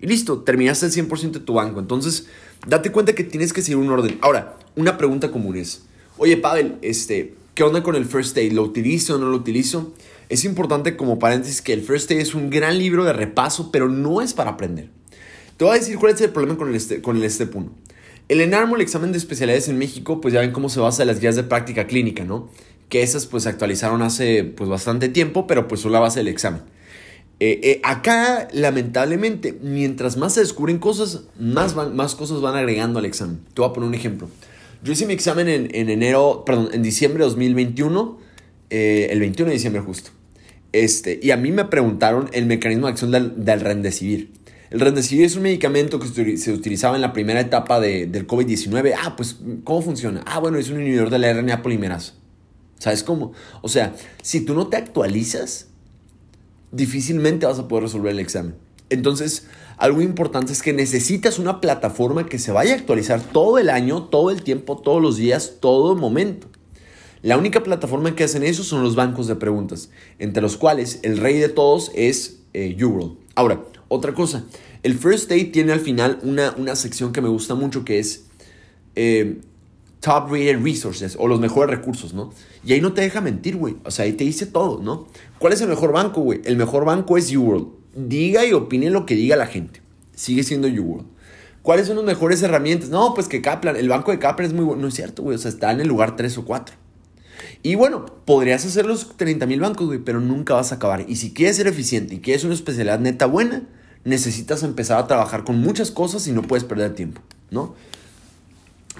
Y 0.00 0.06
listo, 0.06 0.42
terminaste 0.42 0.86
el 0.86 0.92
100% 0.92 1.30
de 1.32 1.40
tu 1.40 1.54
banco. 1.54 1.80
Entonces, 1.80 2.26
date 2.66 2.92
cuenta 2.92 3.14
que 3.14 3.24
tienes 3.24 3.52
que 3.52 3.62
seguir 3.62 3.78
un 3.78 3.90
orden. 3.90 4.18
Ahora, 4.20 4.58
una 4.74 4.98
pregunta 4.98 5.30
común 5.30 5.56
es, 5.56 5.84
oye 6.18 6.36
Pavel, 6.36 6.76
este, 6.82 7.34
¿qué 7.54 7.62
onda 7.62 7.82
con 7.82 7.96
el 7.96 8.04
First 8.04 8.36
Aid? 8.36 8.52
¿Lo 8.52 8.62
utilizo 8.62 9.16
o 9.16 9.18
no 9.18 9.30
lo 9.30 9.36
utilizo? 9.36 9.94
Es 10.28 10.44
importante 10.44 10.96
como 10.96 11.18
paréntesis 11.18 11.62
que 11.62 11.72
el 11.72 11.82
First 11.82 12.10
Aid 12.10 12.20
es 12.20 12.34
un 12.34 12.50
gran 12.50 12.78
libro 12.78 13.04
de 13.04 13.12
repaso, 13.12 13.70
pero 13.70 13.88
no 13.88 14.20
es 14.20 14.34
para 14.34 14.50
aprender. 14.50 14.90
Te 15.56 15.64
voy 15.64 15.76
a 15.76 15.78
decir 15.78 15.96
cuál 15.98 16.12
es 16.12 16.20
el 16.20 16.30
problema 16.30 16.58
con 16.58 16.74
el, 16.74 17.02
con 17.02 17.16
el 17.16 17.30
Step 17.30 17.54
1. 17.54 17.72
El 18.28 18.40
ENARMO, 18.40 18.76
el 18.76 18.82
examen 18.82 19.12
de 19.12 19.18
especialidades 19.18 19.68
en 19.68 19.78
México, 19.78 20.20
pues 20.20 20.34
ya 20.34 20.40
ven 20.40 20.52
cómo 20.52 20.68
se 20.68 20.80
basa 20.80 21.02
en 21.02 21.08
las 21.08 21.20
guías 21.20 21.36
de 21.36 21.44
práctica 21.44 21.86
clínica, 21.86 22.24
¿no? 22.24 22.50
que 22.88 23.02
esas 23.02 23.26
pues 23.26 23.44
se 23.44 23.48
actualizaron 23.48 24.02
hace 24.02 24.44
pues 24.44 24.68
bastante 24.70 25.08
tiempo, 25.08 25.46
pero 25.46 25.68
pues 25.68 25.80
son 25.80 25.92
la 25.92 26.00
base 26.00 26.20
del 26.20 26.28
examen. 26.28 26.62
Eh, 27.38 27.60
eh, 27.62 27.80
acá, 27.82 28.48
lamentablemente, 28.52 29.58
mientras 29.60 30.16
más 30.16 30.34
se 30.34 30.40
descubren 30.40 30.78
cosas, 30.78 31.24
más, 31.38 31.74
más 31.74 32.14
cosas 32.14 32.40
van 32.40 32.56
agregando 32.56 32.98
al 32.98 33.04
examen. 33.04 33.40
Te 33.52 33.60
voy 33.60 33.70
a 33.70 33.72
poner 33.72 33.88
un 33.88 33.94
ejemplo. 33.94 34.28
Yo 34.82 34.92
hice 34.92 35.06
mi 35.06 35.12
examen 35.12 35.48
en, 35.48 35.90
enero, 35.90 36.44
perdón, 36.46 36.70
en 36.72 36.82
diciembre 36.82 37.24
de 37.24 37.28
2021, 37.28 38.18
eh, 38.70 39.08
el 39.10 39.20
21 39.20 39.48
de 39.48 39.54
diciembre 39.54 39.82
justo. 39.82 40.10
Este, 40.72 41.18
y 41.22 41.30
a 41.30 41.36
mí 41.36 41.50
me 41.50 41.64
preguntaron 41.64 42.28
el 42.32 42.46
mecanismo 42.46 42.86
de 42.86 42.92
acción 42.92 43.10
del, 43.10 43.44
del 43.44 43.60
Remdesivir. 43.60 44.30
El 44.70 44.80
Remdesivir 44.80 45.24
es 45.24 45.36
un 45.36 45.42
medicamento 45.42 46.00
que 46.00 46.36
se 46.36 46.52
utilizaba 46.52 46.96
en 46.96 47.02
la 47.02 47.12
primera 47.12 47.40
etapa 47.40 47.78
de, 47.80 48.06
del 48.06 48.26
COVID-19. 48.26 48.94
Ah, 49.02 49.14
pues, 49.16 49.36
¿cómo 49.64 49.82
funciona? 49.82 50.22
Ah, 50.26 50.40
bueno, 50.40 50.58
es 50.58 50.70
un 50.70 50.80
inhibidor 50.80 51.10
de 51.10 51.18
la 51.18 51.32
RNA 51.32 51.62
polimerasa. 51.62 52.14
¿Sabes 52.78 53.02
cómo? 53.02 53.32
O 53.62 53.68
sea, 53.68 53.94
si 54.22 54.40
tú 54.40 54.54
no 54.54 54.66
te 54.66 54.76
actualizas, 54.76 55.68
difícilmente 56.72 57.46
vas 57.46 57.58
a 57.58 57.68
poder 57.68 57.84
resolver 57.84 58.12
el 58.12 58.20
examen. 58.20 58.56
Entonces, 58.90 59.46
algo 59.78 60.00
importante 60.00 60.52
es 60.52 60.62
que 60.62 60.72
necesitas 60.72 61.38
una 61.38 61.60
plataforma 61.60 62.26
que 62.26 62.38
se 62.38 62.52
vaya 62.52 62.74
a 62.74 62.76
actualizar 62.76 63.20
todo 63.20 63.58
el 63.58 63.70
año, 63.70 64.04
todo 64.04 64.30
el 64.30 64.42
tiempo, 64.42 64.78
todos 64.78 65.00
los 65.00 65.16
días, 65.16 65.54
todo 65.60 65.94
momento. 65.94 66.48
La 67.22 67.36
única 67.36 67.62
plataforma 67.62 68.14
que 68.14 68.24
hacen 68.24 68.42
eso 68.42 68.62
son 68.62 68.82
los 68.82 68.94
bancos 68.94 69.26
de 69.26 69.36
preguntas, 69.36 69.90
entre 70.18 70.42
los 70.42 70.56
cuales 70.56 71.00
el 71.02 71.18
rey 71.18 71.38
de 71.38 71.48
todos 71.48 71.90
es 71.94 72.40
eh. 72.52 72.76
Ahora, 73.34 73.62
otra 73.88 74.14
cosa, 74.14 74.44
el 74.82 74.98
First 74.98 75.28
Day 75.28 75.44
tiene 75.44 75.72
al 75.72 75.80
final 75.80 76.18
una, 76.22 76.54
una 76.56 76.74
sección 76.76 77.12
que 77.12 77.20
me 77.20 77.28
gusta 77.28 77.54
mucho 77.54 77.84
que 77.84 77.98
es 77.98 78.26
eh, 78.96 79.38
Top 80.00 80.30
Rated 80.30 80.62
Resources 80.62 81.16
o 81.18 81.28
los 81.28 81.40
mejores 81.40 81.76
recursos, 81.76 82.14
¿no? 82.14 82.32
Y 82.64 82.72
ahí 82.72 82.80
no 82.80 82.92
te 82.92 83.00
deja 83.02 83.20
mentir, 83.20 83.56
güey. 83.56 83.76
O 83.84 83.90
sea, 83.90 84.04
ahí 84.04 84.12
te 84.12 84.24
dice 84.24 84.46
todo, 84.46 84.80
¿no? 84.82 85.06
¿Cuál 85.38 85.52
es 85.52 85.60
el 85.60 85.68
mejor 85.68 85.92
banco, 85.92 86.20
güey? 86.20 86.40
El 86.44 86.56
mejor 86.56 86.84
banco 86.84 87.16
es 87.16 87.34
UWorld. 87.34 87.68
Diga 87.94 88.44
y 88.44 88.52
opine 88.52 88.90
lo 88.90 89.06
que 89.06 89.14
diga 89.14 89.36
la 89.36 89.46
gente. 89.46 89.80
Sigue 90.14 90.42
siendo 90.42 90.68
UWorld. 90.68 91.06
¿Cuáles 91.62 91.88
son 91.88 91.96
las 91.96 92.04
mejores 92.04 92.42
herramientas? 92.42 92.90
No, 92.90 93.14
pues 93.14 93.26
que 93.26 93.42
Kaplan, 93.42 93.76
el 93.76 93.88
banco 93.88 94.12
de 94.12 94.18
Kaplan 94.18 94.46
es 94.46 94.54
muy 94.54 94.64
bueno. 94.64 94.82
No 94.82 94.88
es 94.88 94.94
cierto, 94.94 95.22
güey. 95.22 95.34
O 95.34 95.38
sea, 95.38 95.50
está 95.50 95.72
en 95.72 95.80
el 95.80 95.88
lugar 95.88 96.14
3 96.14 96.38
o 96.38 96.44
4. 96.44 96.76
Y 97.66 97.74
bueno, 97.74 98.06
podrías 98.24 98.64
hacer 98.64 98.86
los 98.86 99.16
30 99.16 99.44
mil 99.46 99.58
bancos, 99.58 99.88
güey, 99.88 99.98
pero 99.98 100.20
nunca 100.20 100.54
vas 100.54 100.70
a 100.70 100.76
acabar. 100.76 101.04
Y 101.08 101.16
si 101.16 101.34
quieres 101.34 101.56
ser 101.56 101.66
eficiente 101.66 102.14
y 102.14 102.20
quieres 102.20 102.44
una 102.44 102.54
especialidad 102.54 103.00
neta 103.00 103.26
buena, 103.26 103.64
necesitas 104.04 104.62
empezar 104.62 105.00
a 105.00 105.08
trabajar 105.08 105.42
con 105.42 105.58
muchas 105.60 105.90
cosas 105.90 106.28
y 106.28 106.32
no 106.32 106.42
puedes 106.42 106.62
perder 106.62 106.94
tiempo, 106.94 107.22
¿no? 107.50 107.74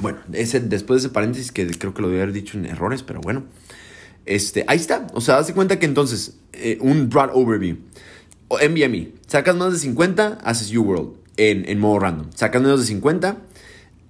Bueno, 0.00 0.18
ese, 0.33 0.59
después 0.59 1.00
de 1.00 1.07
ese 1.07 1.14
paréntesis 1.14 1.52
que 1.52 1.64
creo 1.79 1.94
que 1.94 2.02
lo 2.02 2.09
debí 2.09 2.20
haber 2.20 2.35
dicho 2.35 2.59
en 2.59 2.66
errores, 2.66 3.05
pero 3.05 3.20
bueno. 3.20 3.44
Este, 4.24 4.64
ahí 4.66 4.79
está. 4.79 5.07
O 5.12 5.20
sea, 5.20 5.37
das 5.37 5.52
cuenta 5.52 5.79
que 5.79 5.87
entonces, 5.87 6.35
eh, 6.52 6.79
un 6.81 7.09
broad 7.09 7.31
overview. 7.35 7.76
O 8.48 8.59
sacas 9.29 9.55
más 9.55 9.74
de 9.74 9.79
50, 9.79 10.38
haces 10.42 10.76
UWorld 10.76 11.12
en, 11.37 11.68
en 11.68 11.79
modo 11.79 12.00
random. 12.00 12.31
Sacas 12.35 12.61
menos 12.61 12.81
de 12.81 12.87
50, 12.87 13.37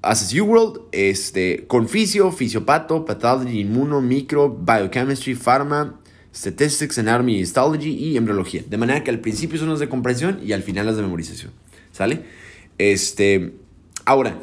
haces 0.07 0.39
UWorld 0.39 0.81
este, 0.93 1.67
con 1.67 1.89
fisio, 1.89 2.33
fisiopato, 2.33 3.05
pathology, 3.05 3.61
inmuno, 3.61 4.01
micro, 4.01 4.49
biochemistry, 4.49 5.35
pharma, 5.35 6.01
statistics, 6.35 6.99
anatomy, 6.99 7.39
histology 7.39 7.91
y 7.91 8.17
embriología. 8.17 8.63
De 8.69 8.77
manera 8.77 9.03
que 9.03 9.11
al 9.11 9.21
principio 9.21 9.59
son 9.59 9.71
las 9.71 9.81
de 9.81 9.89
comprensión 9.89 10.41
y 10.45 10.53
al 10.53 10.63
final 10.63 10.87
las 10.87 10.97
de 10.97 11.03
memorización. 11.03 11.53
¿Sale? 11.93 12.25
Este, 12.79 13.55
ahora, 14.05 14.39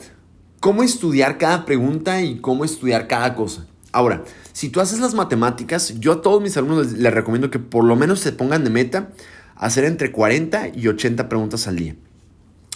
¿cómo 0.59 0.83
estudiar 0.83 1.37
cada 1.37 1.65
pregunta 1.65 2.21
y 2.21 2.39
cómo 2.39 2.65
estudiar 2.65 3.07
cada 3.07 3.35
cosa? 3.35 3.67
Ahora, 3.91 4.23
si 4.53 4.69
tú 4.69 4.81
haces 4.81 4.99
las 4.99 5.13
matemáticas, 5.13 5.99
yo 5.99 6.13
a 6.13 6.21
todos 6.21 6.41
mis 6.41 6.57
alumnos 6.57 6.93
les, 6.93 7.13
recomiendo 7.13 7.51
que 7.51 7.59
por 7.59 7.83
lo 7.83 7.95
menos 7.95 8.19
se 8.19 8.31
pongan 8.31 8.63
de 8.63 8.71
meta 8.71 9.11
hacer 9.55 9.85
entre 9.85 10.11
40 10.11 10.69
y 10.75 10.87
80 10.87 11.29
preguntas 11.29 11.67
al 11.67 11.75
día. 11.75 11.95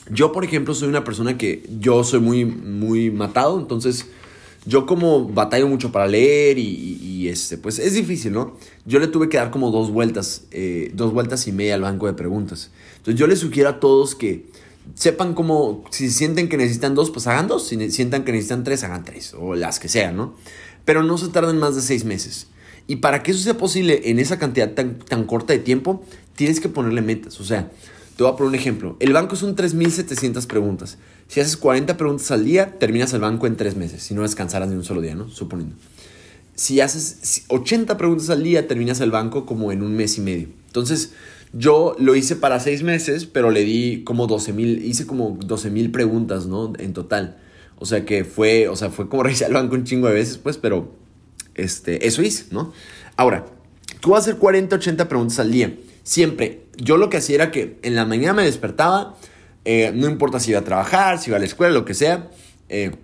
Yo, 0.09 0.31
por 0.31 0.43
ejemplo, 0.43 0.73
soy 0.73 0.87
una 0.89 1.03
persona 1.03 1.37
que 1.37 1.67
yo 1.79 2.03
soy 2.03 2.19
muy, 2.19 2.45
muy 2.45 3.11
matado, 3.11 3.59
entonces 3.59 4.05
yo 4.65 4.85
como 4.85 5.27
batallo 5.27 5.67
mucho 5.67 5.91
para 5.91 6.07
leer 6.07 6.57
y, 6.57 7.27
este, 7.27 7.57
pues 7.57 7.77
es 7.79 7.93
difícil, 7.93 8.31
¿no? 8.31 8.55
Yo 8.85 8.99
le 8.99 9.07
tuve 9.07 9.27
que 9.27 9.37
dar 9.37 9.51
como 9.51 9.69
dos 9.69 9.91
vueltas, 9.91 10.43
eh, 10.51 10.91
dos 10.93 11.11
vueltas 11.11 11.45
y 11.47 11.51
media 11.51 11.75
al 11.75 11.81
banco 11.81 12.07
de 12.07 12.13
preguntas. 12.13 12.71
Entonces 12.97 13.19
yo 13.19 13.27
les 13.27 13.39
sugiero 13.39 13.69
a 13.69 13.79
todos 13.81 14.15
que 14.15 14.45
sepan 14.95 15.33
cómo, 15.33 15.83
si 15.91 16.09
sienten 16.09 16.47
que 16.47 16.55
necesitan 16.55 16.95
dos, 16.95 17.11
pues 17.11 17.27
hagan 17.27 17.49
dos, 17.49 17.67
si 17.67 17.91
sientan 17.91 18.23
que 18.23 18.31
necesitan 18.31 18.63
tres, 18.63 18.83
hagan 18.85 19.03
tres, 19.03 19.35
o 19.37 19.55
las 19.55 19.79
que 19.79 19.89
sean, 19.89 20.15
¿no? 20.15 20.35
pero 20.87 21.03
no 21.03 21.17
se 21.17 21.27
tarden 21.27 21.57
más 21.57 21.75
de 21.75 21.81
seis 21.81 22.05
meses. 22.05 22.47
Y 22.87 22.95
para 22.95 23.21
que 23.21 23.31
eso 23.31 23.41
sea 23.41 23.57
posible 23.57 24.03
en 24.05 24.19
esa 24.19 24.39
cantidad 24.39 24.71
tan, 24.71 24.99
tan 24.99 25.25
corta 25.25 25.51
de 25.51 25.59
tiempo, 25.59 26.01
tienes 26.37 26.61
que 26.61 26.69
ponerle 26.69 27.01
metas. 27.01 27.41
O 27.41 27.43
sea, 27.43 27.69
te 28.17 28.23
voy 28.23 28.33
a 28.33 28.35
poner 28.35 28.49
un 28.49 28.55
ejemplo. 28.55 28.97
El 28.99 29.13
banco 29.13 29.35
son 29.35 29.55
3.700 29.55 30.47
preguntas. 30.47 30.97
Si 31.27 31.39
haces 31.39 31.55
40 31.55 31.97
preguntas 31.97 32.31
al 32.31 32.43
día, 32.43 32.79
terminas 32.79 33.13
el 33.13 33.21
banco 33.21 33.45
en 33.45 33.55
tres 33.55 33.75
meses, 33.75 34.01
si 34.01 34.15
no 34.15 34.23
descansaras 34.23 34.67
ni 34.69 34.75
un 34.75 34.83
solo 34.83 35.01
día, 35.01 35.13
¿no? 35.13 35.29
Suponiendo. 35.29 35.75
Si 36.55 36.81
haces 36.81 37.43
80 37.47 37.95
preguntas 37.97 38.31
al 38.31 38.41
día, 38.41 38.67
terminas 38.67 38.99
el 39.01 39.11
banco 39.11 39.45
como 39.45 39.71
en 39.71 39.83
un 39.83 39.95
mes 39.95 40.17
y 40.17 40.21
medio. 40.21 40.47
Entonces, 40.65 41.11
yo 41.53 41.95
lo 41.99 42.15
hice 42.15 42.35
para 42.35 42.59
seis 42.59 42.81
meses, 42.81 43.27
pero 43.27 43.51
le 43.51 43.63
di 43.63 44.03
como 44.03 44.25
12 44.25 44.51
mil, 44.51 44.83
hice 44.83 45.05
como 45.05 45.37
12 45.39 45.69
mil 45.69 45.91
preguntas, 45.91 46.47
¿no? 46.47 46.73
En 46.79 46.93
total. 46.93 47.37
O 47.77 47.85
sea 47.85 48.03
que 48.03 48.23
fue, 48.23 48.67
o 48.67 48.75
sea, 48.75 48.89
fue 48.89 49.07
como 49.09 49.21
revisar 49.25 49.49
el 49.49 49.53
banco 49.53 49.75
un 49.75 49.83
chingo 49.83 50.07
de 50.07 50.15
veces, 50.15 50.39
pues, 50.39 50.57
pero 50.57 50.91
este, 51.53 52.07
eso 52.07 52.23
hice, 52.23 52.45
¿no? 52.49 52.73
Ahora, 53.15 53.45
tú 53.99 54.09
vas 54.09 54.21
a 54.21 54.31
hacer 54.31 54.37
40, 54.37 54.75
80 54.75 55.07
preguntas 55.07 55.37
al 55.37 55.51
día. 55.51 55.77
Siempre. 56.01 56.66
Yo 56.77 56.97
lo 56.97 57.09
que 57.09 57.17
hacía 57.17 57.35
era 57.35 57.51
que 57.51 57.79
en 57.81 57.95
la 57.95 58.05
mañana 58.05 58.33
me 58.33 58.43
despertaba, 58.43 59.15
eh, 59.65 59.91
no 59.93 60.07
importa 60.07 60.39
si 60.39 60.51
iba 60.51 60.59
a 60.59 60.63
trabajar, 60.63 61.19
si 61.19 61.29
iba 61.29 61.37
a 61.37 61.39
la 61.39 61.45
escuela, 61.45 61.73
lo 61.73 61.85
que 61.85 61.93
sea, 61.93 62.29
eh, 62.69 62.95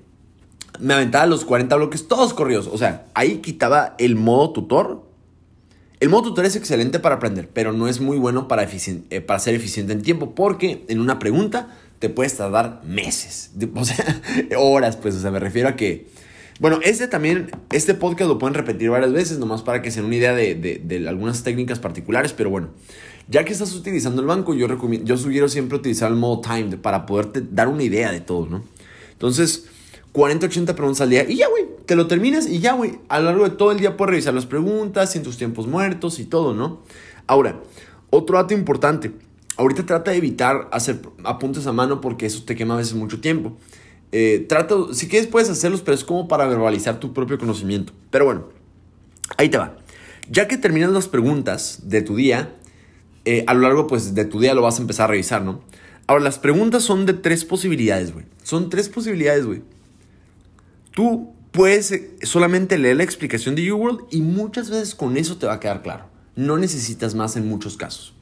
me 0.80 0.94
aventaba 0.94 1.26
los 1.26 1.46
40 1.46 1.76
bloques 1.76 2.08
todos 2.08 2.34
corridos. 2.34 2.68
O 2.72 2.78
sea, 2.78 3.06
ahí 3.14 3.38
quitaba 3.38 3.96
el 3.98 4.16
modo 4.16 4.52
tutor. 4.52 5.04
El 6.00 6.10
modo 6.10 6.24
tutor 6.24 6.46
es 6.46 6.56
excelente 6.56 7.00
para 7.00 7.16
aprender, 7.16 7.50
pero 7.52 7.74
no 7.74 7.88
es 7.88 8.00
muy 8.00 8.18
bueno 8.18 8.48
para, 8.48 8.64
eh, 8.64 9.22
para 9.22 9.40
ser 9.40 9.56
eficiente 9.56 9.94
en 9.94 10.02
tiempo, 10.02 10.36
porque 10.36 10.86
en 10.90 11.00
una 11.00 11.20
pregunta 11.20 11.70
te 12.00 12.10
puedes 12.10 12.36
tardar 12.36 12.82
meses, 12.84 13.52
o 13.76 13.86
sea, 13.86 14.22
horas, 14.58 14.98
pues, 14.98 15.16
o 15.16 15.22
sea, 15.22 15.32
me 15.32 15.40
refiero 15.40 15.70
a 15.70 15.76
que, 15.78 16.08
bueno, 16.60 16.80
este 16.84 17.08
también, 17.08 17.52
este 17.72 17.94
podcast 17.94 18.30
lo 18.30 18.38
pueden 18.38 18.54
repetir 18.54 18.90
varias 18.90 19.12
veces, 19.12 19.40
nomás 19.40 19.62
para 19.62 19.82
que 19.82 19.92
se 19.92 20.00
den 20.00 20.08
una 20.08 20.16
idea 20.16 20.34
de, 20.34 21.06
algunas 21.08 21.44
técnicas 21.44 21.80
particulares, 21.80 22.34
pero 22.34 22.50
bueno, 22.50 22.70
ya 23.28 23.44
que 23.44 23.54
estás 23.54 23.74
utilizando 23.74 24.22
el 24.22 24.28
banco, 24.28 24.54
yo, 24.54 24.68
recomiendo, 24.68 25.08
yo 25.08 25.18
sugiero 25.18 25.50
siempre 25.50 25.78
utilizar 25.78 26.12
el 26.12 26.18
modo 26.18 26.42
time 26.42 26.78
para 26.78 27.06
poderte 27.06 27.42
dar 27.42 27.68
una 27.68 27.84
idea 27.84 28.12
de 28.12 28.22
todo, 28.22 28.48
¿no? 28.48 28.64
Entonces, 29.14 29.66
40, 30.12 30.48
80 30.48 30.76
preguntas 30.76 31.02
al 31.02 31.10
día 31.10 31.24
y 31.28 31.38
ya, 31.38 31.48
güey, 31.48 31.66
te 31.86 31.96
lo 31.96 32.08
terminas 32.08 32.48
y 32.48 32.60
ya, 32.60 32.74
güey, 32.74 33.00
a 33.10 33.20
lo 33.20 33.26
largo 33.26 33.50
de 33.50 33.56
todo 33.56 33.72
el 33.72 33.80
día 33.80 33.98
puedes 33.98 34.12
revisar 34.12 34.34
las 34.34 34.46
preguntas, 34.46 35.16
en 35.16 35.24
tus 35.24 35.38
tiempos 35.38 35.68
muertos 35.68 36.20
y 36.20 36.26
todo, 36.26 36.54
¿no? 36.54 36.82
Ahora, 37.26 37.62
otro 38.10 38.38
dato 38.38 38.54
importante 38.54 39.12
Ahorita 39.56 39.86
trata 39.86 40.12
de 40.12 40.18
evitar 40.18 40.68
hacer 40.72 41.00
apuntes 41.24 41.68
a 41.68 41.74
mano 41.74 42.02
porque 42.02 42.26
eso 42.26 42.44
te 42.44 42.56
quema 42.56 42.74
a 42.74 42.78
veces 42.78 42.96
mucho 42.96 43.22
tiempo. 43.22 43.56
Eh, 44.16 44.48
si 44.94 45.08
quieres 45.08 45.28
puedes 45.28 45.50
hacerlos, 45.50 45.82
pero 45.82 45.96
es 45.96 46.04
como 46.04 46.28
para 46.28 46.46
verbalizar 46.46 47.00
tu 47.00 47.14
propio 47.14 47.40
conocimiento. 47.40 47.94
Pero 48.12 48.26
bueno, 48.26 48.48
ahí 49.38 49.50
te 49.50 49.58
va. 49.58 49.76
Ya 50.30 50.48
que 50.48 50.56
terminas 50.56 50.92
las 50.92 51.08
preguntas 51.08 51.80
de 51.86 52.04
tu 52.04 52.16
día, 52.16 52.56
eh, 53.26 53.44
a 53.48 53.56
lo 53.56 53.62
largo 53.62 53.88
pues, 53.88 54.14
de 54.14 54.26
tu 54.26 54.40
día 54.40 54.54
lo 54.54 54.62
vas 54.62 54.78
a 54.78 54.82
empezar 54.82 55.06
a 55.06 55.08
revisar, 55.08 55.42
¿no? 55.42 55.62
Ahora, 56.06 56.24
las 56.24 56.38
preguntas 56.38 56.84
son 56.84 57.08
de 57.08 57.14
tres 57.14 57.44
posibilidades, 57.44 58.14
güey. 58.14 58.26
Son 58.44 58.70
tres 58.70 58.88
posibilidades, 58.88 59.48
güey. 59.48 59.64
Tú 60.92 61.34
puedes 61.52 61.92
eh, 61.92 62.16
solamente 62.22 62.78
leer 62.78 62.98
la 62.98 63.04
explicación 63.04 63.56
de 63.56 63.64
YouWorld 63.64 64.02
y 64.12 64.22
muchas 64.22 64.70
veces 64.70 64.94
con 64.94 65.18
eso 65.18 65.38
te 65.38 65.48
va 65.48 65.54
a 65.54 65.60
quedar 65.60 65.82
claro. 65.82 66.06
No 66.36 66.58
necesitas 66.58 67.16
más 67.16 67.36
en 67.36 67.48
muchos 67.48 67.78
casos. 67.78 68.14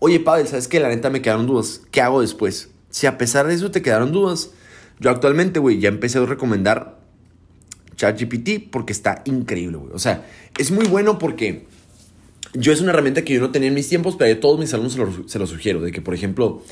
Oye, 0.00 0.20
Pavel, 0.20 0.46
¿sabes 0.46 0.68
qué? 0.68 0.80
La 0.80 0.88
neta 0.88 1.08
me 1.08 1.22
quedaron 1.22 1.46
dudas. 1.46 1.80
¿Qué 1.90 2.02
hago 2.02 2.20
después? 2.20 2.68
Si 2.90 3.06
a 3.06 3.16
pesar 3.16 3.46
de 3.46 3.54
eso 3.54 3.70
te 3.70 3.80
quedaron 3.80 4.12
dudas, 4.12 4.50
yo 5.00 5.10
actualmente, 5.10 5.60
güey, 5.60 5.78
ya 5.78 5.88
empecé 5.88 6.18
a 6.18 6.26
recomendar 6.26 6.98
ChatGPT 7.96 8.70
porque 8.70 8.92
está 8.92 9.22
increíble, 9.24 9.76
güey. 9.76 9.92
O 9.92 9.98
sea, 9.98 10.26
es 10.58 10.70
muy 10.70 10.86
bueno 10.86 11.18
porque 11.18 11.66
yo 12.54 12.72
es 12.72 12.80
una 12.80 12.90
herramienta 12.90 13.22
que 13.22 13.34
yo 13.34 13.40
no 13.40 13.50
tenía 13.50 13.68
en 13.68 13.74
mis 13.74 13.88
tiempos, 13.88 14.16
pero 14.16 14.34
a 14.34 14.40
todos 14.40 14.58
mis 14.58 14.72
alumnos 14.72 14.94
se 15.26 15.38
lo, 15.38 15.46
sugiero. 15.46 15.80
De 15.80 15.92
que, 15.92 16.00
por 16.00 16.14
ejemplo, 16.14 16.62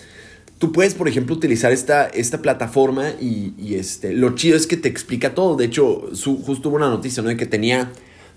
tú 0.59 0.73
puedes, 0.73 0.95
por 0.95 1.09
ejemplo, 1.09 1.35
utilizar 1.35 1.73
esta, 1.73 2.07
esta 2.07 2.41
plataforma 2.43 3.11
y, 3.21 3.75
este, 3.75 4.13
lo 4.13 4.35
chido 4.35 4.57
es 4.57 4.67
que 4.67 4.77
te 4.77 4.89
explica 4.89 5.35
todo. 5.35 5.57
De 5.57 5.67
hecho, 5.67 6.11
su, 6.15 6.43
justo 6.43 6.69
hubo 6.69 6.77
una 6.77 6.89
noticia, 6.89 7.23
¿no? 7.23 7.29
De 7.29 7.37
que 7.37 7.47
tenía 7.47 7.93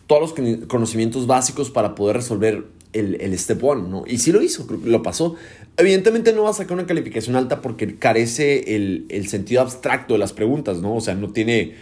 todos 0.07 0.21
los 0.21 0.67
conocimientos 0.67 1.27
básicos 1.27 1.69
para 1.69 1.95
poder 1.95 2.17
resolver 2.17 2.65
el, 2.93 3.37
step 3.37 3.63
one, 3.63 3.87
¿no? 3.87 4.03
Y 4.07 4.17
sí 4.17 4.31
lo 4.31 4.41
hizo, 4.41 4.67
lo 4.83 5.03
pasó. 5.03 5.35
Evidentemente 5.79 6.33
no 6.33 6.43
va 6.43 6.49
a 6.49 6.53
sacar 6.53 6.73
una 6.73 6.85
calificación 6.85 7.37
alta 7.37 7.61
porque 7.61 7.95
carece 7.97 8.75
el, 8.75 9.27
sentido 9.29 9.61
abstracto 9.61 10.13
de 10.13 10.19
las 10.19 10.33
preguntas, 10.33 10.79
¿no? 10.79 10.95
O 10.95 10.99
sea, 10.99 11.15
no 11.15 11.31
tiene 11.31 11.75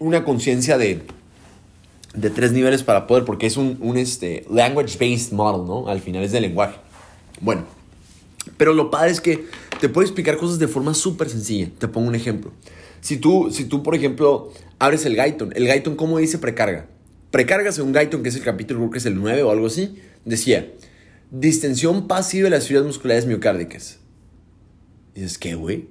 una 0.00 0.24
conciencia 0.24 0.78
de, 0.78 1.02
de 2.14 2.30
tres 2.30 2.52
niveles 2.52 2.82
para 2.82 3.06
poder, 3.06 3.26
porque 3.26 3.46
es 3.46 3.58
un, 3.58 3.76
un 3.82 3.98
este, 3.98 4.46
language-based 4.50 5.32
model, 5.32 5.66
¿no? 5.66 5.88
Al 5.88 6.00
final 6.00 6.22
es 6.22 6.32
de 6.32 6.40
lenguaje. 6.40 6.78
Bueno, 7.42 7.66
pero 8.56 8.72
lo 8.72 8.90
padre 8.90 9.10
es 9.10 9.20
que 9.20 9.44
te 9.78 9.90
puede 9.90 10.06
explicar 10.06 10.38
cosas 10.38 10.58
de 10.58 10.66
forma 10.66 10.94
súper 10.94 11.28
sencilla. 11.28 11.68
Te 11.78 11.88
pongo 11.88 12.08
un 12.08 12.14
ejemplo. 12.14 12.50
Si 13.02 13.18
tú, 13.18 13.50
si 13.52 13.66
tú, 13.66 13.82
por 13.82 13.94
ejemplo, 13.94 14.52
abres 14.78 15.04
el 15.04 15.16
Gaiton, 15.16 15.52
el 15.54 15.66
Gaiton, 15.66 15.96
¿cómo 15.96 16.16
dice 16.16 16.38
precarga? 16.38 16.86
Precarga 17.30 17.72
según 17.72 17.92
Gaiton, 17.92 18.22
que 18.22 18.30
es 18.30 18.36
el 18.36 18.42
capítulo, 18.42 18.80
creo 18.80 18.90
que 18.90 18.98
es 18.98 19.06
el 19.06 19.16
9 19.16 19.42
o 19.42 19.50
algo 19.50 19.66
así, 19.66 19.98
decía, 20.24 20.70
distensión 21.32 22.06
pasiva 22.06 22.44
de 22.44 22.50
las 22.50 22.68
fibras 22.68 22.84
musculares 22.84 23.26
miocárdicas. 23.26 23.98
Dices, 25.14 25.38
¿qué, 25.38 25.54
güey? 25.54 25.88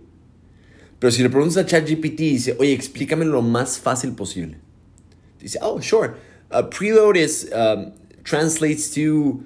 Pero 0.99 1.11
si 1.11 1.23
le 1.23 1.29
preguntas 1.29 1.57
a 1.57 1.65
ChatGPT 1.65 2.19
y 2.19 2.29
dice, 2.33 2.55
oye, 2.59 2.73
explícame 2.73 3.25
lo 3.25 3.41
más 3.41 3.79
fácil 3.79 4.13
posible. 4.13 4.59
Dice, 5.39 5.57
oh, 5.61 5.81
sure. 5.81 6.11
preload 6.69 7.17
is, 7.17 7.49
um, 7.53 7.91
translates 8.23 8.93
to 8.93 9.43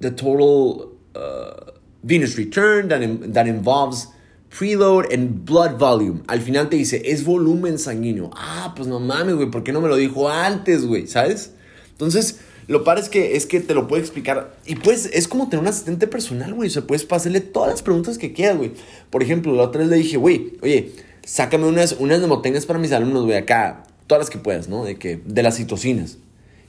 the 0.00 0.10
total 0.10 0.92
uh, 1.14 1.72
venous 2.02 2.38
return 2.38 2.88
that, 2.88 3.00
that 3.34 3.46
involves 3.46 4.08
preload 4.48 5.12
and 5.12 5.44
blood 5.44 5.78
volume. 5.78 6.22
Al 6.28 6.40
final 6.40 6.70
te 6.70 6.76
dice, 6.76 7.02
es 7.04 7.24
volumen 7.24 7.78
sanguíneo. 7.78 8.30
Ah, 8.34 8.72
pues 8.74 8.88
no 8.88 8.98
mames, 9.00 9.34
güey, 9.34 9.50
¿por 9.50 9.62
qué 9.62 9.72
no 9.72 9.82
me 9.82 9.88
lo 9.88 9.96
dijo 9.96 10.30
antes, 10.30 10.86
güey? 10.86 11.06
¿Sabes? 11.06 11.52
Entonces, 11.90 12.40
lo 12.68 12.82
padre 12.82 13.02
es 13.02 13.08
que, 13.08 13.36
es 13.36 13.46
que 13.46 13.60
te 13.60 13.74
lo 13.74 13.86
puede 13.86 14.02
explicar. 14.02 14.56
Y 14.66 14.74
pues 14.74 15.08
es 15.12 15.28
como 15.28 15.48
tener 15.48 15.62
un 15.62 15.68
asistente 15.68 16.06
personal, 16.08 16.52
güey. 16.52 16.68
O 16.68 16.72
sea, 16.72 16.82
puedes 16.82 17.04
pasarle 17.04 17.40
todas 17.40 17.70
las 17.70 17.82
preguntas 17.82 18.18
que 18.18 18.32
quieras, 18.32 18.56
güey. 18.56 18.72
Por 19.10 19.22
ejemplo, 19.22 19.54
la 19.54 19.62
otra 19.62 19.80
vez 19.82 19.90
le 19.90 19.96
dije, 19.96 20.16
güey, 20.16 20.54
oye, 20.62 20.92
sácame 21.24 21.66
unas, 21.66 21.92
unas 21.98 22.20
nemotenas 22.20 22.66
para 22.66 22.78
mis 22.78 22.90
alumnos, 22.90 23.24
güey, 23.24 23.36
acá. 23.36 23.84
Todas 24.08 24.22
las 24.22 24.30
que 24.30 24.38
puedas, 24.38 24.68
¿no? 24.68 24.84
De, 24.84 24.96
que, 24.96 25.20
de 25.24 25.42
las 25.42 25.56
citocinas. 25.56 26.18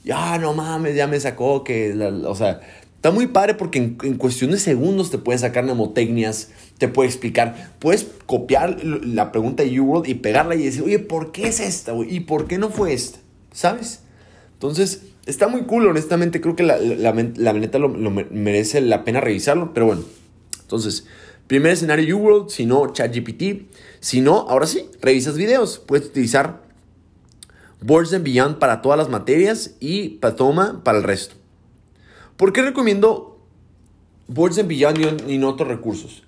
Ya, 0.03 0.37
no 0.37 0.53
mames, 0.53 0.95
ya 0.95 1.07
me 1.07 1.19
sacó 1.19 1.63
que, 1.63 1.93
o 2.25 2.35
sea, 2.35 2.61
está 2.95 3.11
muy 3.11 3.27
padre 3.27 3.55
porque 3.55 3.79
en, 3.79 3.97
en, 4.03 4.15
cuestión 4.17 4.51
de 4.51 4.59
segundos 4.59 5.11
te 5.11 5.17
puede 5.17 5.37
sacar 5.37 5.63
mnemotecnias, 5.63 6.49
te 6.77 6.87
puede 6.87 7.09
explicar. 7.09 7.73
Puedes 7.79 8.07
copiar 8.25 8.83
la 8.83 9.31
pregunta 9.31 9.63
de 9.63 9.79
UWorld 9.79 10.07
y 10.07 10.13
pegarla 10.13 10.55
y 10.55 10.63
decir, 10.63 10.83
oye, 10.83 10.99
¿por 10.99 11.31
qué 11.31 11.47
es 11.47 11.59
esta, 11.59 11.91
güey? 11.91 12.15
¿Y 12.15 12.19
por 12.21 12.47
qué 12.47 12.57
no 12.57 12.69
fue 12.69 12.93
esta? 12.93 13.19
¿Sabes? 13.51 14.01
Entonces, 14.53 15.01
Está 15.27 15.47
muy 15.47 15.63
cool, 15.63 15.87
honestamente. 15.87 16.41
Creo 16.41 16.55
que 16.55 16.63
la, 16.63 16.77
la, 16.77 17.13
la 17.13 17.53
neta 17.53 17.77
lo, 17.79 17.89
merece 17.89 18.81
la 18.81 19.03
pena 19.03 19.21
revisarlo. 19.21 19.73
Pero 19.73 19.85
bueno, 19.85 20.03
entonces, 20.61 21.05
primer 21.47 21.73
escenario 21.73 22.17
UWorld, 22.17 22.49
si 22.49 22.65
no, 22.65 22.91
ChatGPT. 22.93 23.67
Si 23.99 24.21
no, 24.21 24.47
ahora 24.49 24.65
sí, 24.65 24.89
revisas 25.01 25.37
videos. 25.37 25.79
Puedes 25.79 26.07
utilizar 26.07 26.63
Boards 27.81 28.13
and 28.13 28.23
Beyond 28.23 28.57
para 28.57 28.81
todas 28.81 28.97
las 28.97 29.09
materias 29.09 29.75
y 29.79 30.09
Patoma 30.19 30.81
para 30.83 30.97
el 30.97 31.03
resto. 31.03 31.35
¿Por 32.37 32.53
qué 32.53 32.61
recomiendo 32.61 33.39
Boards 34.27 34.57
and 34.59 34.69
Beyond 34.69 35.29
y 35.29 35.37
no 35.37 35.49
otros 35.49 35.67
recursos? 35.67 36.23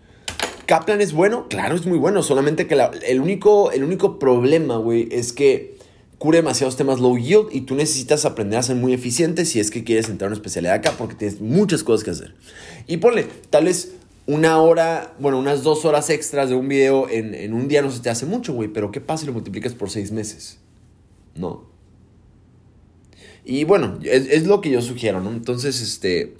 Kaplan 0.65 1.01
es 1.01 1.13
bueno, 1.13 1.47
claro, 1.49 1.75
es 1.75 1.87
muy 1.87 1.97
bueno. 1.97 2.21
Solamente 2.21 2.67
que 2.67 2.77
el, 3.07 3.19
único, 3.21 3.71
el 3.71 3.83
único 3.83 4.19
problema, 4.19 4.77
güey, 4.77 5.07
es 5.11 5.33
que 5.33 5.78
cubre 6.19 6.39
demasiados 6.39 6.75
temas 6.75 6.99
low 6.99 7.17
yield 7.17 7.47
y 7.51 7.61
tú 7.61 7.75
necesitas 7.75 8.25
aprender 8.25 8.59
a 8.59 8.63
ser 8.63 8.75
muy 8.75 8.93
eficiente 8.93 9.45
si 9.45 9.59
es 9.59 9.71
que 9.71 9.83
quieres 9.83 10.09
entrar 10.09 10.27
a 10.27 10.29
una 10.29 10.35
especialidad 10.35 10.75
acá 10.75 10.93
porque 10.97 11.15
tienes 11.15 11.41
muchas 11.41 11.81
cosas 11.81 12.03
que 12.03 12.11
hacer. 12.11 12.35
Y 12.85 12.97
ponle, 12.97 13.25
tal 13.49 13.65
vez 13.65 13.93
una 14.27 14.61
hora, 14.61 15.15
bueno, 15.19 15.39
unas 15.39 15.63
dos 15.63 15.85
horas 15.85 16.09
extras 16.09 16.49
de 16.49 16.55
un 16.55 16.67
video 16.67 17.09
en, 17.09 17.53
un 17.53 17.67
día 17.67 17.81
no 17.81 17.89
se 17.89 18.01
te 18.01 18.09
hace 18.09 18.25
mucho, 18.27 18.53
güey, 18.53 18.67
pero 18.69 18.91
¿qué 18.91 19.01
pasa 19.01 19.21
si 19.21 19.27
lo 19.27 19.33
multiplicas 19.33 19.73
por 19.73 19.89
seis 19.89 20.11
meses? 20.11 20.59
No. 21.35 21.67
Y 23.45 23.63
bueno, 23.63 23.97
es, 24.03 24.27
es 24.27 24.45
lo 24.45 24.61
que 24.61 24.69
yo 24.69 24.81
sugiero, 24.81 25.21
¿no? 25.21 25.31
Entonces, 25.31 25.81
este 25.81 26.35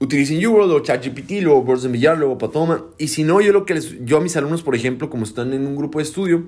utilicen 0.00 0.44
UWorld 0.44 0.72
o 0.72 0.80
ChatGPT, 0.80 1.42
luego 1.42 1.60
Words 1.60 1.82
de 1.82 1.90
Millar, 1.90 2.16
luego 2.16 2.38
Patoma. 2.38 2.86
Y 2.96 3.08
si 3.08 3.22
no, 3.22 3.40
yo 3.42 3.52
lo 3.52 3.66
que 3.66 3.74
les, 3.74 4.04
yo 4.04 4.16
a 4.16 4.20
mis 4.20 4.34
alumnos, 4.34 4.62
por 4.62 4.74
ejemplo, 4.74 5.10
como 5.10 5.24
están 5.24 5.52
en 5.52 5.66
un 5.66 5.76
grupo 5.76 5.98
de 5.98 6.04
estudio, 6.04 6.44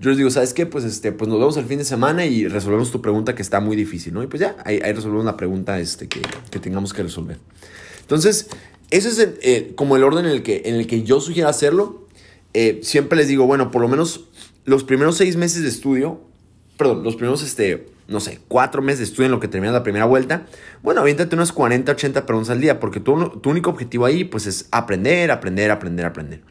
yo 0.00 0.10
les 0.10 0.18
digo, 0.18 0.28
¿sabes 0.28 0.52
qué? 0.52 0.66
Pues 0.66 0.84
este, 0.84 1.12
pues 1.12 1.28
nos 1.28 1.38
vemos 1.38 1.56
el 1.56 1.66
fin 1.66 1.78
de 1.78 1.84
semana 1.84 2.26
y 2.26 2.48
resolvemos 2.48 2.90
tu 2.90 3.00
pregunta 3.00 3.36
que 3.36 3.42
está 3.42 3.60
muy 3.60 3.76
difícil, 3.76 4.12
¿no? 4.12 4.24
Y 4.24 4.26
pues 4.26 4.40
ya, 4.40 4.56
ahí, 4.64 4.80
resolvemos 4.80 5.24
la 5.24 5.36
pregunta 5.36 5.78
este, 5.78 6.08
que, 6.08 6.20
que, 6.50 6.58
tengamos 6.58 6.92
que 6.92 7.04
resolver. 7.04 7.38
Entonces, 8.00 8.48
ese 8.90 9.08
es 9.08 9.18
el, 9.40 9.74
como 9.76 9.96
el 9.96 10.02
orden 10.02 10.26
en 10.26 10.32
el 10.32 10.42
que, 10.42 10.62
en 10.64 10.74
el 10.74 10.88
que 10.88 11.04
yo 11.04 11.20
sugiero 11.20 11.48
hacerlo. 11.48 12.06
Eh, 12.54 12.80
siempre 12.82 13.18
les 13.18 13.28
digo, 13.28 13.46
bueno, 13.46 13.70
por 13.70 13.82
lo 13.82 13.88
menos 13.88 14.24
los 14.64 14.82
primeros 14.82 15.16
seis 15.16 15.36
meses 15.36 15.62
de 15.62 15.68
estudio, 15.68 16.20
perdón, 16.76 17.04
los 17.04 17.14
primeros, 17.14 17.42
este, 17.42 17.86
no 18.08 18.20
sé, 18.20 18.40
cuatro 18.48 18.82
meses 18.82 18.98
de 19.00 19.04
estudio 19.04 19.26
en 19.26 19.32
lo 19.32 19.40
que 19.40 19.48
terminas 19.48 19.74
la 19.74 19.82
primera 19.82 20.04
vuelta, 20.04 20.46
bueno, 20.82 21.00
aviéntate 21.00 21.34
unas 21.34 21.52
40, 21.52 21.92
80 21.92 22.26
preguntas 22.26 22.50
al 22.50 22.60
día, 22.60 22.80
porque 22.80 23.00
tu, 23.00 23.30
tu 23.40 23.50
único 23.50 23.70
objetivo 23.70 24.04
ahí, 24.06 24.24
pues, 24.24 24.46
es 24.46 24.68
aprender, 24.70 25.30
aprender, 25.30 25.70
aprender, 25.70 26.06
aprender. 26.06 26.42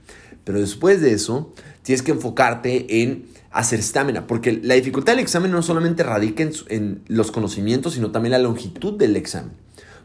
Pero 0.44 0.60
después 0.60 1.02
de 1.02 1.14
eso, 1.14 1.54
tienes 1.82 2.02
que 2.02 2.12
enfocarte 2.12 3.02
en 3.02 3.26
hacer 3.52 3.80
estamina, 3.80 4.28
porque 4.28 4.60
la 4.62 4.76
dificultad 4.76 5.14
del 5.14 5.22
examen 5.22 5.52
no 5.52 5.62
solamente 5.62 6.04
radica 6.04 6.44
en, 6.44 6.52
en, 6.70 7.02
los 7.08 7.32
conocimientos, 7.32 7.94
sino 7.94 8.12
también 8.12 8.32
la 8.32 8.40
longitud 8.40 8.98
del 8.98 9.16
examen. 9.16 9.54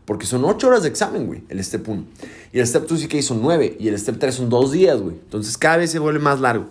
Porque 0.04 0.26
son 0.26 0.44
8 0.44 0.68
horas 0.68 0.82
de 0.82 0.88
examen, 0.88 1.26
güey, 1.26 1.42
el 1.48 1.62
step 1.62 1.88
1. 1.88 2.04
Y 2.52 2.58
el 2.58 2.66
step 2.66 2.86
2 2.88 3.00
sí 3.00 3.08
que 3.08 3.22
son 3.22 3.42
9. 3.42 3.76
Y 3.78 3.88
el 3.88 3.98
step 3.98 4.18
3 4.18 4.34
son 4.34 4.48
2 4.48 4.72
días, 4.72 5.00
güey. 5.00 5.14
Entonces 5.16 5.56
cada 5.58 5.76
vez 5.76 5.90
se 5.90 5.98
vuelve 5.98 6.18
más 6.18 6.40
largo. 6.40 6.68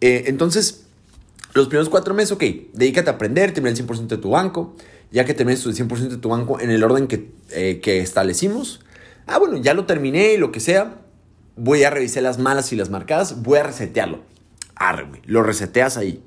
Eh, 0.00 0.24
entonces, 0.26 0.81
los 1.54 1.68
primeros 1.68 1.88
cuatro 1.88 2.14
meses, 2.14 2.32
ok, 2.32 2.44
dedícate 2.72 3.10
a 3.10 3.14
aprender, 3.14 3.52
termina 3.52 3.76
el 3.76 3.86
100% 3.86 4.06
de 4.06 4.16
tu 4.18 4.30
banco. 4.30 4.74
Ya 5.10 5.26
que 5.26 5.34
termines 5.34 5.64
el 5.66 5.74
100% 5.74 6.08
de 6.08 6.16
tu 6.16 6.30
banco 6.30 6.58
en 6.58 6.70
el 6.70 6.82
orden 6.82 7.06
que, 7.06 7.32
eh, 7.50 7.80
que 7.82 8.00
establecimos. 8.00 8.80
Ah, 9.26 9.38
bueno, 9.38 9.58
ya 9.58 9.74
lo 9.74 9.84
terminé, 9.84 10.38
lo 10.38 10.50
que 10.52 10.60
sea. 10.60 11.02
Voy 11.56 11.84
a 11.84 11.90
revisar 11.90 12.22
las 12.22 12.38
malas 12.38 12.72
y 12.72 12.76
las 12.76 12.88
marcadas. 12.88 13.42
Voy 13.42 13.58
a 13.58 13.62
resetearlo. 13.62 14.20
Arre, 14.74 15.04
güey. 15.04 15.20
Lo 15.26 15.42
reseteas 15.42 15.98
ahí. 15.98 16.22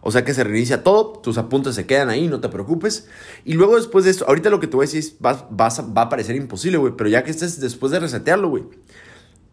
O 0.00 0.10
sea 0.10 0.24
que 0.24 0.34
se 0.34 0.42
reinicia 0.42 0.82
todo, 0.82 1.20
tus 1.20 1.38
apuntes 1.38 1.76
se 1.76 1.86
quedan 1.86 2.10
ahí, 2.10 2.26
no 2.26 2.40
te 2.40 2.48
preocupes. 2.48 3.06
Y 3.44 3.52
luego 3.52 3.76
después 3.76 4.04
de 4.04 4.10
esto, 4.10 4.26
ahorita 4.26 4.50
lo 4.50 4.58
que 4.58 4.66
te 4.66 4.76
voy 4.76 4.84
a 4.84 4.88
decir 4.88 4.98
es, 4.98 5.16
vas, 5.20 5.44
vas 5.48 5.80
va 5.96 6.02
a 6.02 6.08
parecer 6.08 6.34
imposible, 6.34 6.76
güey, 6.78 6.94
pero 6.96 7.08
ya 7.08 7.22
que 7.22 7.30
estés 7.30 7.60
después 7.60 7.92
de 7.92 8.00
resetearlo, 8.00 8.48
güey, 8.48 8.64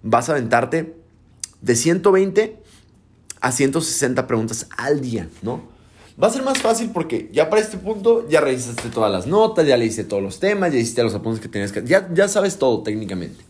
vas 0.01 0.27
a 0.27 0.31
aventarte 0.31 0.95
de 1.61 1.75
120 1.75 2.63
a 3.41 3.51
160 3.51 4.27
preguntas 4.27 4.67
al 4.77 5.01
día, 5.01 5.29
¿no? 5.41 5.61
Va 6.21 6.27
a 6.27 6.31
ser 6.31 6.43
más 6.43 6.57
fácil 6.57 6.91
porque 6.93 7.29
ya 7.31 7.49
para 7.49 7.61
este 7.61 7.77
punto 7.77 8.27
ya 8.27 8.41
revisaste 8.41 8.89
todas 8.89 9.09
las 9.09 9.25
notas, 9.25 9.65
ya 9.65 9.77
leíste 9.77 10.03
todos 10.03 10.21
los 10.21 10.39
temas, 10.39 10.73
ya 10.73 10.79
hiciste 10.79 11.01
los 11.01 11.15
apuntes 11.15 11.39
que 11.39 11.47
tenías 11.47 11.71
que... 11.71 11.83
Ya, 11.85 12.09
ya 12.13 12.27
sabes 12.27 12.57
todo 12.57 12.83
técnicamente. 12.83 13.41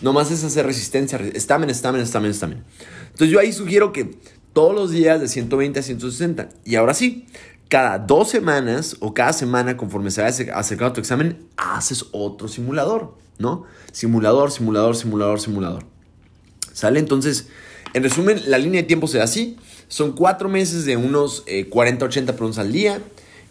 Nomás 0.00 0.32
es 0.32 0.42
hacer 0.42 0.66
resistencia, 0.66 1.20
estamen, 1.34 1.70
estamen, 1.70 2.00
estamen, 2.00 2.32
estamen. 2.32 2.64
Entonces 3.10 3.28
yo 3.28 3.38
ahí 3.38 3.52
sugiero 3.52 3.92
que 3.92 4.18
todos 4.52 4.74
los 4.74 4.90
días 4.90 5.20
de 5.20 5.28
120 5.28 5.78
a 5.78 5.82
160. 5.84 6.48
Y 6.64 6.74
ahora 6.74 6.94
sí, 6.94 7.26
cada 7.68 7.98
dos 7.98 8.28
semanas 8.28 8.96
o 8.98 9.14
cada 9.14 9.32
semana 9.32 9.76
conforme 9.76 10.10
se 10.10 10.22
vaya 10.22 10.56
acercando 10.56 10.90
a 10.90 10.92
tu 10.94 11.00
examen, 11.00 11.46
haces 11.56 12.06
otro 12.10 12.48
simulador, 12.48 13.14
¿no? 13.38 13.64
Simulador, 13.92 14.50
simulador, 14.50 14.96
simulador, 14.96 15.40
simulador. 15.40 15.84
¿Sale? 16.72 16.98
Entonces 16.98 17.46
en 17.92 18.02
resumen, 18.02 18.40
la 18.46 18.58
línea 18.58 18.82
de 18.82 18.86
tiempo 18.86 19.06
será 19.06 19.24
así. 19.24 19.56
Son 19.88 20.12
cuatro 20.12 20.48
meses 20.48 20.84
de 20.84 20.96
unos 20.96 21.44
40, 21.70 22.04
80 22.04 22.36
preguntas 22.36 22.58
al 22.58 22.72
día. 22.72 23.02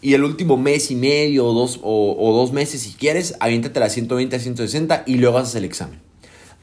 Y 0.02 0.13
el 0.13 0.23
último 0.23 0.56
mes 0.56 0.91
y 0.91 0.95
medio 0.95 1.45
o 1.45 1.54
dos, 1.54 1.80
o, 1.84 2.34
dos 2.34 2.54
meses, 2.54 2.82
si 2.82 2.93
quieres, 2.93 3.36
aviéntate 3.41 3.84
a 3.84 3.89
120 3.89 4.36
a 4.36 4.39
160 4.39 5.04
y 5.06 5.15
luego 5.15 5.38
haces 5.38 5.56
el 5.56 5.65
examen. 5.65 5.99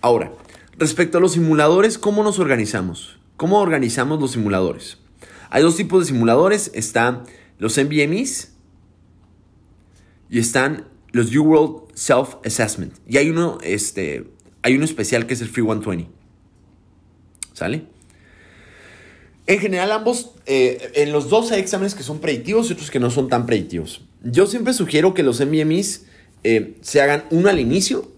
Ahora, 0.01 0.33
respecto 0.79 1.19
a 1.19 1.21
los 1.21 1.33
simuladores, 1.33 1.99
¿cómo 1.99 2.23
nos 2.23 2.39
organizamos? 2.39 3.19
¿Cómo 3.37 3.61
organizamos 3.61 4.21
los 4.21 4.33
simuladores? 4.33 4.97
Hay 5.51 5.63
dos 5.63 5.77
tipos 5.77 6.01
de 6.01 6.07
simuladores. 6.07 6.71
Están 6.75 7.25
los 7.59 7.77
NBMEs 7.77 8.53
y 10.31 10.39
están 10.39 10.87
los 11.13 11.35
UWorld 11.35 11.95
Self 11.95 12.37
Assessment. 12.45 12.95
Y 13.07 13.19
hay 13.19 13.29
uno, 13.29 13.59
este, 13.63 14.31
hay 14.63 14.77
uno 14.77 14.87
especial 14.87 15.27
que 15.27 15.35
es 15.35 15.43
el 15.43 15.49
Free 15.49 15.65
120. 15.65 16.16
¿Sale? 17.57 17.85
En 19.47 19.61
general, 19.61 19.91
ambos, 19.91 20.33
eh, 20.45 20.93
en 20.95 21.11
los 21.11 21.31
dos 21.31 21.53
hay 21.53 21.61
exámenes 21.61 21.95
que 21.95 22.03
son 22.03 22.19
predictivos 22.19 22.69
y 22.69 22.75
otros 22.75 22.91
que 22.91 23.01
no 23.01 23.11
son 23.11 23.29
tan 23.29 23.47
predictivos. 23.47 24.03
Yo 24.23 24.47
siempre 24.47 24.75
sugiero 24.75 25.15
que 25.15 25.23
los 25.23 25.41
MMIs 25.41 26.05
eh, 26.45 26.77
se 26.83 27.01
hagan 27.01 27.25
uno 27.31 27.49
al 27.49 27.59
inicio, 27.59 28.13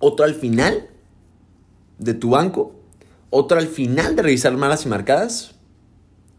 otro 0.00 0.24
al 0.24 0.34
final 0.34 0.88
de 1.98 2.12
tu 2.14 2.30
banco, 2.30 2.74
otro 3.28 3.56
al 3.56 3.68
final 3.68 4.16
de 4.16 4.22
revisar 4.22 4.56
malas 4.56 4.84
y 4.84 4.88
marcadas 4.88 5.52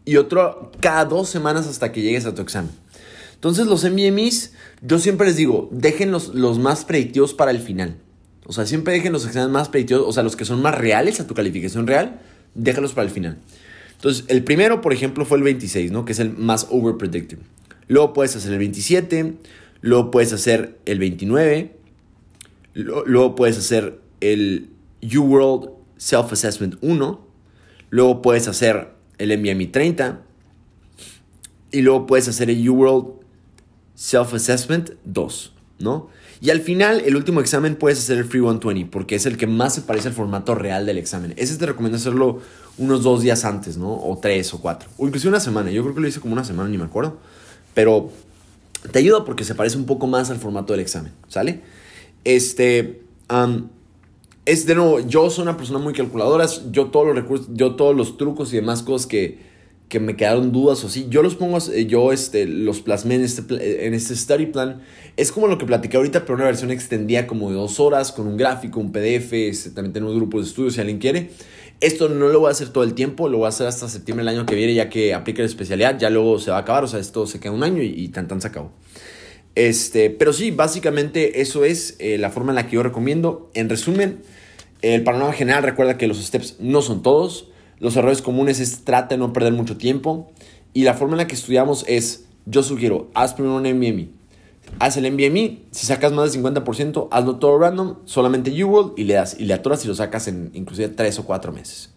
y 0.04 0.16
otro 0.16 0.70
cada 0.80 1.06
dos 1.06 1.30
semanas 1.30 1.66
hasta 1.66 1.92
que 1.92 2.02
llegues 2.02 2.26
a 2.26 2.34
tu 2.34 2.42
examen. 2.42 2.72
Entonces 3.36 3.66
los 3.66 3.84
MMIs, 3.84 4.52
yo 4.82 4.98
siempre 4.98 5.28
les 5.28 5.36
digo, 5.36 5.70
dejen 5.72 6.10
los, 6.10 6.34
los 6.34 6.58
más 6.58 6.84
predictivos 6.84 7.32
para 7.32 7.52
el 7.52 7.60
final. 7.60 7.96
O 8.46 8.52
sea, 8.52 8.66
siempre 8.66 8.94
dejen 8.94 9.12
los 9.12 9.26
exámenes 9.26 9.52
más 9.52 9.68
predictivos, 9.68 10.04
o 10.06 10.12
sea, 10.12 10.22
los 10.22 10.36
que 10.36 10.44
son 10.44 10.62
más 10.62 10.76
reales 10.76 11.20
a 11.20 11.26
tu 11.26 11.34
calificación 11.34 11.86
real, 11.86 12.20
déjalos 12.54 12.92
para 12.92 13.06
el 13.06 13.12
final. 13.12 13.38
Entonces, 13.92 14.24
el 14.28 14.42
primero, 14.42 14.80
por 14.80 14.92
ejemplo, 14.92 15.24
fue 15.24 15.38
el 15.38 15.44
26, 15.44 15.92
¿no? 15.92 16.04
Que 16.04 16.12
es 16.12 16.18
el 16.18 16.30
más 16.30 16.66
over 16.70 16.96
predictive. 16.96 17.42
Luego 17.86 18.12
puedes 18.12 18.34
hacer 18.34 18.52
el 18.52 18.58
27, 18.58 19.34
luego 19.80 20.10
puedes 20.10 20.32
hacer 20.32 20.78
el 20.86 20.98
29, 20.98 21.82
Luego 22.74 23.34
puedes 23.34 23.58
hacer 23.58 24.00
el 24.20 24.70
UWorld 25.02 25.70
Self-Assessment 25.98 26.78
1. 26.80 27.26
Luego 27.90 28.22
puedes 28.22 28.48
hacer 28.48 28.94
el 29.18 29.38
MBMI 29.38 29.66
30. 29.66 30.22
Y 31.70 31.82
luego 31.82 32.06
puedes 32.06 32.28
hacer 32.28 32.50
el 32.50 32.68
UWorld 32.68 33.20
Self-Assessment 33.96 34.94
2, 35.04 35.52
¿no? 35.80 36.08
Y 36.42 36.50
al 36.50 36.60
final, 36.60 37.02
el 37.06 37.14
último 37.14 37.40
examen 37.40 37.76
puedes 37.76 38.00
hacer 38.00 38.18
el 38.18 38.24
Free 38.24 38.40
120, 38.40 38.90
porque 38.90 39.14
es 39.14 39.26
el 39.26 39.36
que 39.36 39.46
más 39.46 39.76
se 39.76 39.82
parece 39.82 40.08
al 40.08 40.14
formato 40.14 40.56
real 40.56 40.84
del 40.86 40.98
examen. 40.98 41.34
Ese 41.36 41.56
te 41.56 41.66
recomiendo 41.66 41.98
hacerlo 41.98 42.40
unos 42.78 43.04
dos 43.04 43.22
días 43.22 43.44
antes, 43.44 43.76
¿no? 43.76 43.94
O 43.94 44.18
tres 44.20 44.52
o 44.52 44.60
cuatro. 44.60 44.88
O 44.98 45.06
incluso 45.06 45.28
una 45.28 45.38
semana. 45.38 45.70
Yo 45.70 45.84
creo 45.84 45.94
que 45.94 46.00
lo 46.00 46.08
hice 46.08 46.18
como 46.18 46.32
una 46.32 46.42
semana, 46.42 46.68
ni 46.68 46.78
me 46.78 46.84
acuerdo. 46.84 47.18
Pero 47.74 48.10
te 48.90 48.98
ayuda 48.98 49.24
porque 49.24 49.44
se 49.44 49.54
parece 49.54 49.76
un 49.76 49.86
poco 49.86 50.08
más 50.08 50.30
al 50.30 50.38
formato 50.38 50.72
del 50.72 50.80
examen, 50.80 51.12
¿sale? 51.28 51.60
Este, 52.24 53.02
es 54.44 54.66
de 54.66 54.74
nuevo, 54.74 54.98
yo 54.98 55.30
soy 55.30 55.42
una 55.42 55.56
persona 55.56 55.78
muy 55.78 55.92
calculadora, 55.92 56.46
yo 56.72 56.86
todos 56.86 57.06
los 57.06 57.14
recursos, 57.14 57.50
yo 57.52 57.76
todos 57.76 57.94
los 57.94 58.16
trucos 58.18 58.52
y 58.52 58.56
demás 58.56 58.82
cosas 58.82 59.06
que, 59.06 59.51
que 59.92 60.00
me 60.00 60.16
quedaron 60.16 60.52
dudas 60.52 60.82
o 60.84 60.86
así, 60.86 61.04
yo 61.10 61.22
los 61.22 61.34
pongo, 61.34 61.58
eh, 61.70 61.84
yo 61.84 62.12
este, 62.12 62.46
los 62.46 62.80
plasmé 62.80 63.16
en 63.16 63.24
este, 63.24 63.86
en 63.86 63.92
este 63.92 64.16
study 64.16 64.46
plan. 64.46 64.80
Es 65.18 65.30
como 65.32 65.48
lo 65.48 65.58
que 65.58 65.66
platicé 65.66 65.98
ahorita, 65.98 66.22
pero 66.22 66.36
una 66.36 66.46
versión 66.46 66.70
extendida 66.70 67.26
como 67.26 67.50
de 67.50 67.56
dos 67.56 67.78
horas, 67.78 68.10
con 68.10 68.26
un 68.26 68.38
gráfico, 68.38 68.80
un 68.80 68.90
PDF, 68.90 69.34
este, 69.34 69.68
también 69.68 69.92
tengo 69.92 70.08
un 70.08 70.16
grupo 70.16 70.40
de 70.40 70.46
estudio 70.46 70.70
si 70.70 70.80
alguien 70.80 70.98
quiere. 70.98 71.28
Esto 71.82 72.08
no 72.08 72.28
lo 72.28 72.40
voy 72.40 72.48
a 72.48 72.52
hacer 72.52 72.70
todo 72.70 72.84
el 72.84 72.94
tiempo, 72.94 73.28
lo 73.28 73.36
voy 73.36 73.44
a 73.44 73.48
hacer 73.50 73.66
hasta 73.66 73.86
septiembre 73.86 74.24
del 74.24 74.34
año 74.34 74.46
que 74.46 74.54
viene, 74.54 74.72
ya 74.72 74.88
que 74.88 75.12
aplica 75.12 75.42
la 75.42 75.46
especialidad, 75.46 75.98
ya 75.98 76.08
luego 76.08 76.38
se 76.38 76.50
va 76.50 76.56
a 76.56 76.60
acabar, 76.60 76.84
o 76.84 76.88
sea, 76.88 76.98
esto 76.98 77.26
se 77.26 77.38
queda 77.38 77.52
un 77.52 77.62
año 77.62 77.82
y, 77.82 77.88
y 77.88 78.08
tan 78.08 78.28
tan 78.28 78.40
se 78.40 78.48
acabó. 78.48 78.72
Este, 79.56 80.08
pero 80.08 80.32
sí, 80.32 80.52
básicamente 80.52 81.42
eso 81.42 81.66
es 81.66 81.96
eh, 81.98 82.16
la 82.16 82.30
forma 82.30 82.52
en 82.52 82.56
la 82.56 82.66
que 82.66 82.76
yo 82.76 82.82
recomiendo. 82.82 83.50
En 83.52 83.68
resumen, 83.68 84.22
el 84.80 85.04
panorama 85.04 85.34
general 85.34 85.62
recuerda 85.62 85.98
que 85.98 86.06
los 86.06 86.16
steps 86.16 86.56
no 86.60 86.80
son 86.80 87.02
todos. 87.02 87.51
Los 87.82 87.96
errores 87.96 88.22
comunes 88.22 88.60
es 88.60 88.84
trata 88.84 89.16
de 89.16 89.18
no 89.18 89.32
perder 89.32 89.52
mucho 89.52 89.76
tiempo. 89.76 90.30
Y 90.72 90.84
la 90.84 90.94
forma 90.94 91.14
en 91.14 91.18
la 91.18 91.26
que 91.26 91.34
estudiamos 91.34 91.84
es, 91.88 92.26
yo 92.46 92.62
sugiero, 92.62 93.10
haz 93.12 93.34
primero 93.34 93.56
un 93.56 93.64
MBMI. 93.64 94.08
Haz 94.78 94.96
el 94.98 95.12
MBMI, 95.12 95.64
si 95.72 95.86
sacas 95.86 96.12
más 96.12 96.32
del 96.32 96.44
50%, 96.44 97.08
hazlo 97.10 97.36
todo 97.36 97.58
random, 97.58 97.96
solamente 98.04 98.52
UWorld 98.64 98.96
y 98.96 99.02
le 99.02 99.14
das, 99.14 99.36
y 99.36 99.46
le 99.46 99.54
atoras 99.54 99.84
y 99.84 99.88
lo 99.88 99.96
sacas 99.96 100.28
en 100.28 100.52
inclusive 100.54 100.90
3 100.90 101.18
o 101.18 101.24
4 101.24 101.52
meses. 101.52 101.90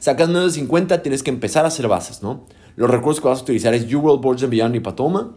Sacas 0.00 0.26
menos 0.28 0.52
de 0.52 0.58
50, 0.58 1.00
tienes 1.00 1.22
que 1.22 1.30
empezar 1.30 1.64
a 1.64 1.68
hacer 1.68 1.86
bases, 1.86 2.24
¿no? 2.24 2.44
Los 2.74 2.90
recursos 2.90 3.22
que 3.22 3.28
vas 3.28 3.38
a 3.38 3.42
utilizar 3.42 3.72
es 3.72 3.84
UWorld, 3.84 4.20
Boards 4.20 4.50
Beyond 4.50 4.74
y 4.74 4.80
Patoma. 4.80 5.36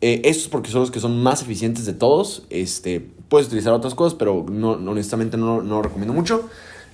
Eh, 0.00 0.22
estos 0.24 0.48
porque 0.48 0.70
son 0.70 0.80
los 0.80 0.90
que 0.90 0.98
son 0.98 1.22
más 1.22 1.40
eficientes 1.40 1.86
de 1.86 1.92
todos. 1.92 2.46
Este, 2.50 3.12
puedes 3.28 3.46
utilizar 3.46 3.72
otras 3.74 3.94
cosas, 3.94 4.14
pero 4.18 4.44
no, 4.50 4.72
honestamente 4.72 5.36
no, 5.36 5.62
no, 5.62 5.76
lo 5.76 5.82
recomiendo 5.82 6.12
mucho. 6.12 6.48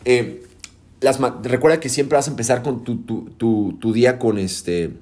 Eh, 0.05 0.46
las, 1.01 1.19
recuerda 1.43 1.81
que 1.81 1.89
siempre 1.89 2.17
vas 2.17 2.29
a 2.29 2.31
empezar 2.31 2.63
con 2.63 2.85
tu, 2.85 2.99
tu, 2.99 3.31
tu, 3.37 3.77
tu 3.81 3.93
día 3.93 4.19
con, 4.19 4.39
este, 4.39 4.93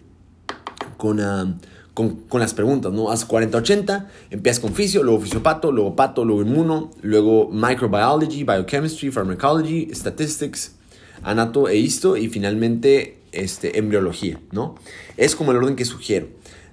con, 0.96 1.20
uh, 1.20 1.54
con, 1.94 2.16
con, 2.28 2.40
las 2.40 2.54
preguntas, 2.54 2.92
¿no? 2.92 3.10
Haz 3.10 3.28
40-80, 3.28 4.06
empiezas 4.30 4.60
con 4.60 4.74
fisio, 4.74 5.02
luego 5.02 5.20
fisiopato, 5.20 5.70
luego 5.70 5.94
pato, 5.94 6.24
luego 6.24 6.42
inmuno, 6.42 6.90
luego 7.02 7.48
microbiology, 7.50 8.44
biochemistry, 8.44 9.10
pharmacology, 9.10 9.88
statistics, 9.94 10.72
anato 11.22 11.68
e 11.68 11.76
histo 11.76 12.16
y 12.16 12.28
finalmente 12.28 13.18
este, 13.32 13.78
embriología, 13.78 14.40
¿no? 14.50 14.74
Es 15.16 15.36
como 15.36 15.52
el 15.52 15.58
orden 15.58 15.76
que 15.76 15.84
sugiero. 15.84 16.28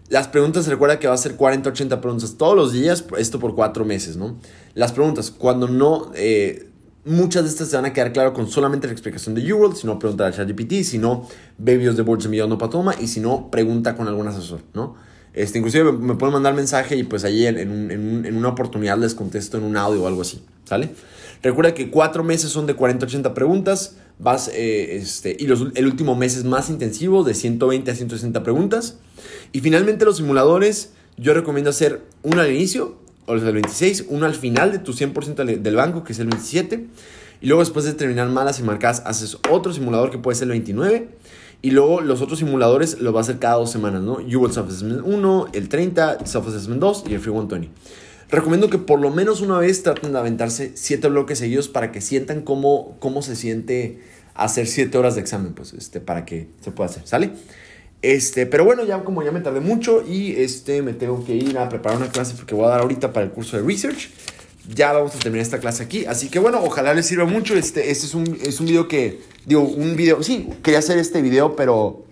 Las 0.09 0.27
preguntas, 0.27 0.67
recuerda 0.67 0.99
que 0.99 1.07
va 1.07 1.13
a 1.13 1.17
ser 1.17 1.37
40, 1.37 1.69
80 1.69 2.01
preguntas 2.01 2.35
todos 2.37 2.55
los 2.55 2.73
días, 2.73 3.05
esto 3.17 3.39
por 3.39 3.55
cuatro 3.55 3.85
meses, 3.85 4.17
¿no? 4.17 4.35
Las 4.73 4.91
preguntas, 4.91 5.31
cuando 5.31 5.69
no, 5.69 6.11
eh, 6.15 6.70
muchas 7.05 7.43
de 7.43 7.49
estas 7.49 7.69
se 7.69 7.75
van 7.75 7.85
a 7.85 7.93
quedar 7.93 8.13
claro 8.13 8.33
con 8.33 8.49
solamente 8.49 8.87
la 8.87 8.93
explicación 8.93 9.35
de 9.35 9.53
UWorld, 9.53 9.75
si 9.75 9.87
no, 9.87 9.99
pregunta 9.99 10.25
al 10.25 10.33
ChatGPT, 10.33 10.83
si 10.83 10.97
no, 10.97 11.27
ve 11.57 11.77
videos 11.77 11.97
de 11.97 12.03
Boards 12.03 12.29
de 12.29 12.57
Patoma, 12.57 12.95
y 12.99 13.07
si 13.07 13.19
no, 13.19 13.49
pregunta 13.49 13.95
con 13.95 14.07
algún 14.07 14.27
asesor, 14.27 14.61
¿no? 14.73 14.95
Este, 15.33 15.59
inclusive 15.59 15.91
me, 15.93 16.15
pueden 16.15 16.33
mandar 16.33 16.53
mensaje 16.53 16.97
y 16.97 17.03
pues 17.03 17.23
ahí 17.23 17.45
en, 17.47 17.57
en, 17.57 18.25
en, 18.25 18.35
una 18.35 18.49
oportunidad 18.49 18.97
les 18.97 19.15
contesto 19.15 19.57
en 19.57 19.63
un 19.63 19.77
audio 19.77 20.03
o 20.03 20.07
algo 20.07 20.21
así, 20.21 20.43
¿sale? 20.65 20.89
Recuerda 21.41 21.73
que 21.73 21.89
cuatro 21.89 22.23
meses 22.23 22.51
son 22.51 22.67
de 22.67 22.75
40 22.75 23.05
80 23.05 23.33
preguntas, 23.33 23.95
vas, 24.19 24.49
eh, 24.53 24.97
este, 24.97 25.35
y 25.39 25.47
los, 25.47 25.67
el 25.73 25.85
último 25.85 26.15
mes 26.15 26.37
es 26.37 26.43
más 26.43 26.69
intensivo, 26.69 27.23
de 27.23 27.33
120 27.33 27.89
a 27.89 27.95
160 27.95 28.43
preguntas. 28.43 28.97
Y 29.51 29.61
finalmente 29.61 30.05
los 30.05 30.17
simuladores, 30.17 30.91
yo 31.17 31.33
recomiendo 31.33 31.69
hacer 31.69 32.01
uno 32.23 32.41
al 32.41 32.51
inicio, 32.51 32.97
o 33.31 33.47
el 33.47 33.53
26, 33.53 34.05
uno 34.09 34.25
al 34.25 34.35
final 34.35 34.71
de 34.71 34.79
tu 34.79 34.93
100% 34.93 35.59
del 35.59 35.75
banco, 35.75 36.03
que 36.03 36.13
es 36.13 36.19
el 36.19 36.27
27. 36.27 36.87
Y 37.41 37.47
luego 37.47 37.61
después 37.61 37.85
de 37.85 37.93
terminar 37.93 38.29
malas 38.29 38.59
y 38.59 38.63
marcadas, 38.63 39.01
haces 39.05 39.37
otro 39.49 39.73
simulador 39.73 40.11
que 40.11 40.17
puede 40.17 40.35
ser 40.35 40.45
el 40.45 40.51
29. 40.51 41.09
Y 41.63 41.71
luego 41.71 42.01
los 42.01 42.21
otros 42.21 42.39
simuladores 42.39 42.99
los 42.99 43.13
vas 43.13 43.27
a 43.27 43.31
hacer 43.31 43.39
cada 43.39 43.55
dos 43.55 43.71
semanas, 43.71 44.01
¿no? 44.01 44.15
Will 44.15 44.51
Self-Assessment 44.51 45.03
1, 45.05 45.47
el 45.53 45.69
30, 45.69 46.19
Self-Assessment 46.25 46.79
2 46.79 47.03
y 47.07 47.13
el 47.13 47.19
Free 47.19 47.31
120. 47.31 47.69
Recomiendo 48.29 48.69
que 48.69 48.77
por 48.77 48.99
lo 48.99 49.11
menos 49.11 49.41
una 49.41 49.59
vez 49.59 49.83
traten 49.83 50.13
de 50.13 50.19
aventarse 50.19 50.71
7 50.73 51.09
bloques 51.09 51.37
seguidos 51.37 51.67
para 51.67 51.91
que 51.91 52.01
sientan 52.01 52.41
cómo, 52.41 52.95
cómo 52.99 53.21
se 53.21 53.35
siente 53.35 53.99
hacer 54.33 54.67
7 54.67 54.97
horas 54.97 55.15
de 55.15 55.21
examen, 55.21 55.53
pues, 55.53 55.73
este, 55.73 55.99
para 55.99 56.25
que 56.25 56.47
se 56.61 56.71
pueda 56.71 56.89
hacer, 56.89 57.05
¿sale? 57.05 57.31
Este, 58.01 58.47
pero 58.47 58.65
bueno, 58.65 58.83
ya 58.83 59.03
como 59.03 59.21
ya 59.21 59.31
me 59.31 59.41
tardé 59.41 59.59
mucho 59.59 60.03
y 60.05 60.31
este, 60.41 60.81
me 60.81 60.93
tengo 60.93 61.23
que 61.23 61.35
ir 61.35 61.57
a 61.57 61.69
preparar 61.69 61.99
una 61.99 62.09
clase 62.09 62.33
porque 62.35 62.55
voy 62.55 62.65
a 62.65 62.69
dar 62.69 62.81
ahorita 62.81 63.13
para 63.13 63.25
el 63.25 63.31
curso 63.31 63.57
de 63.57 63.63
research. 63.63 64.09
Ya 64.73 64.93
vamos 64.93 65.15
a 65.15 65.19
terminar 65.19 65.43
esta 65.43 65.59
clase 65.59 65.83
aquí. 65.83 66.05
Así 66.05 66.29
que 66.29 66.39
bueno, 66.39 66.61
ojalá 66.63 66.93
les 66.93 67.05
sirva 67.05 67.25
mucho. 67.25 67.55
Este, 67.55 67.91
este 67.91 68.07
es 68.07 68.15
un, 68.15 68.39
es 68.43 68.59
un 68.59 68.65
video 68.65 68.87
que, 68.87 69.21
digo, 69.45 69.61
un 69.61 69.95
video, 69.95 70.23
sí, 70.23 70.49
quería 70.63 70.79
hacer 70.79 70.97
este 70.97 71.21
video, 71.21 71.55
pero, 71.55 72.03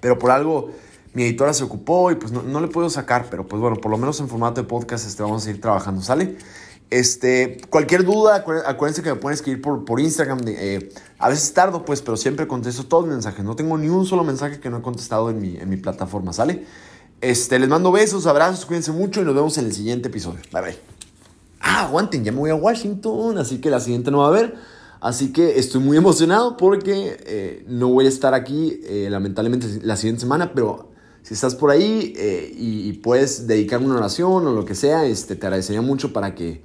pero 0.00 0.18
por 0.18 0.30
algo 0.30 0.70
mi 1.14 1.24
editora 1.24 1.52
se 1.52 1.62
ocupó 1.64 2.10
y 2.10 2.14
pues 2.14 2.32
no, 2.32 2.42
no 2.42 2.60
le 2.60 2.68
puedo 2.68 2.88
sacar. 2.88 3.26
Pero 3.30 3.46
pues 3.46 3.60
bueno, 3.60 3.76
por 3.76 3.90
lo 3.90 3.98
menos 3.98 4.18
en 4.20 4.28
formato 4.28 4.62
de 4.62 4.68
podcast 4.68 5.06
este, 5.06 5.22
vamos 5.22 5.46
a 5.46 5.50
ir 5.50 5.60
trabajando, 5.60 6.00
¿sale? 6.00 6.36
Este, 6.92 7.56
cualquier 7.70 8.04
duda, 8.04 8.44
acuérdense 8.66 9.02
que 9.02 9.08
me 9.08 9.16
pueden 9.16 9.34
escribir 9.34 9.62
por, 9.62 9.82
por 9.86 9.98
Instagram. 9.98 10.40
Eh, 10.46 10.92
a 11.18 11.30
veces 11.30 11.54
tardo, 11.54 11.86
pues, 11.86 12.02
pero 12.02 12.18
siempre 12.18 12.46
contesto 12.46 12.84
todos 12.84 13.04
los 13.04 13.14
mensajes. 13.14 13.42
No 13.42 13.56
tengo 13.56 13.78
ni 13.78 13.88
un 13.88 14.04
solo 14.04 14.24
mensaje 14.24 14.60
que 14.60 14.68
no 14.68 14.76
he 14.76 14.82
contestado 14.82 15.30
en 15.30 15.40
mi, 15.40 15.56
en 15.56 15.70
mi 15.70 15.78
plataforma, 15.78 16.34
¿sale? 16.34 16.66
Este, 17.22 17.58
les 17.58 17.70
mando 17.70 17.92
besos, 17.92 18.26
abrazos, 18.26 18.66
cuídense 18.66 18.92
mucho 18.92 19.22
y 19.22 19.24
nos 19.24 19.34
vemos 19.34 19.56
en 19.56 19.64
el 19.64 19.72
siguiente 19.72 20.08
episodio. 20.08 20.40
Bye 20.52 20.60
bye. 20.60 20.78
Ah, 21.60 21.84
aguanten, 21.84 22.24
ya 22.24 22.30
me 22.30 22.40
voy 22.40 22.50
a 22.50 22.56
Washington, 22.56 23.38
así 23.38 23.58
que 23.58 23.70
la 23.70 23.80
siguiente 23.80 24.10
no 24.10 24.18
va 24.18 24.26
a 24.26 24.28
haber. 24.28 24.54
Así 25.00 25.32
que 25.32 25.58
estoy 25.58 25.80
muy 25.80 25.96
emocionado 25.96 26.58
porque 26.58 27.16
eh, 27.24 27.64
no 27.68 27.88
voy 27.88 28.04
a 28.04 28.10
estar 28.10 28.34
aquí, 28.34 28.82
eh, 28.84 29.08
lamentablemente, 29.10 29.80
la 29.82 29.96
siguiente 29.96 30.20
semana, 30.20 30.52
pero 30.52 30.90
si 31.22 31.32
estás 31.32 31.54
por 31.54 31.70
ahí 31.70 32.12
y, 32.54 32.90
y, 32.90 32.92
puedes 32.94 33.46
dedicarme 33.46 33.86
una 33.86 33.96
oración 33.96 34.46
o 34.46 34.52
lo 34.52 34.66
que 34.66 34.74
sea, 34.74 35.06
este, 35.06 35.36
te 35.36 35.46
agradecería 35.46 35.80
mucho 35.80 36.12
para 36.12 36.34
que 36.34 36.60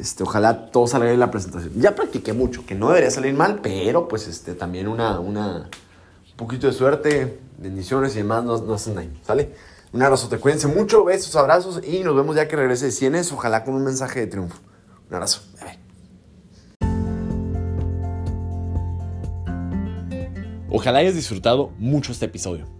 este, 0.00 0.22
ojalá 0.22 0.70
todo 0.70 0.86
salga 0.86 1.04
bien 1.04 1.14
en 1.14 1.20
la 1.20 1.30
presentación. 1.30 1.72
Ya 1.76 1.94
practiqué 1.94 2.32
mucho, 2.32 2.64
que 2.64 2.74
no 2.74 2.88
debería 2.88 3.10
salir 3.10 3.34
mal, 3.34 3.60
pero 3.62 4.08
pues 4.08 4.26
este, 4.26 4.54
también 4.54 4.88
una, 4.88 5.20
una, 5.20 5.68
un 6.30 6.36
poquito 6.36 6.66
de 6.66 6.72
suerte, 6.72 7.40
bendiciones 7.58 8.14
y 8.14 8.18
demás 8.18 8.44
no, 8.44 8.58
no 8.58 8.74
hacen 8.74 8.94
daño, 8.94 9.12
¿sale? 9.22 9.54
Un 9.92 10.02
abrazo, 10.02 10.28
te 10.28 10.38
cuídense 10.38 10.68
mucho, 10.68 11.04
besos, 11.04 11.36
abrazos 11.36 11.80
y 11.84 12.02
nos 12.04 12.16
vemos 12.16 12.36
ya 12.36 12.48
que 12.48 12.56
regrese 12.56 12.86
de 12.86 12.92
Cienes, 12.92 13.30
ojalá 13.32 13.64
con 13.64 13.74
un 13.74 13.84
mensaje 13.84 14.20
de 14.20 14.26
triunfo. 14.26 14.58
Un 15.08 15.14
abrazo, 15.14 15.42
bye. 15.60 15.78
Ojalá 20.70 21.00
hayas 21.00 21.14
disfrutado 21.14 21.72
mucho 21.78 22.12
este 22.12 22.26
episodio. 22.26 22.79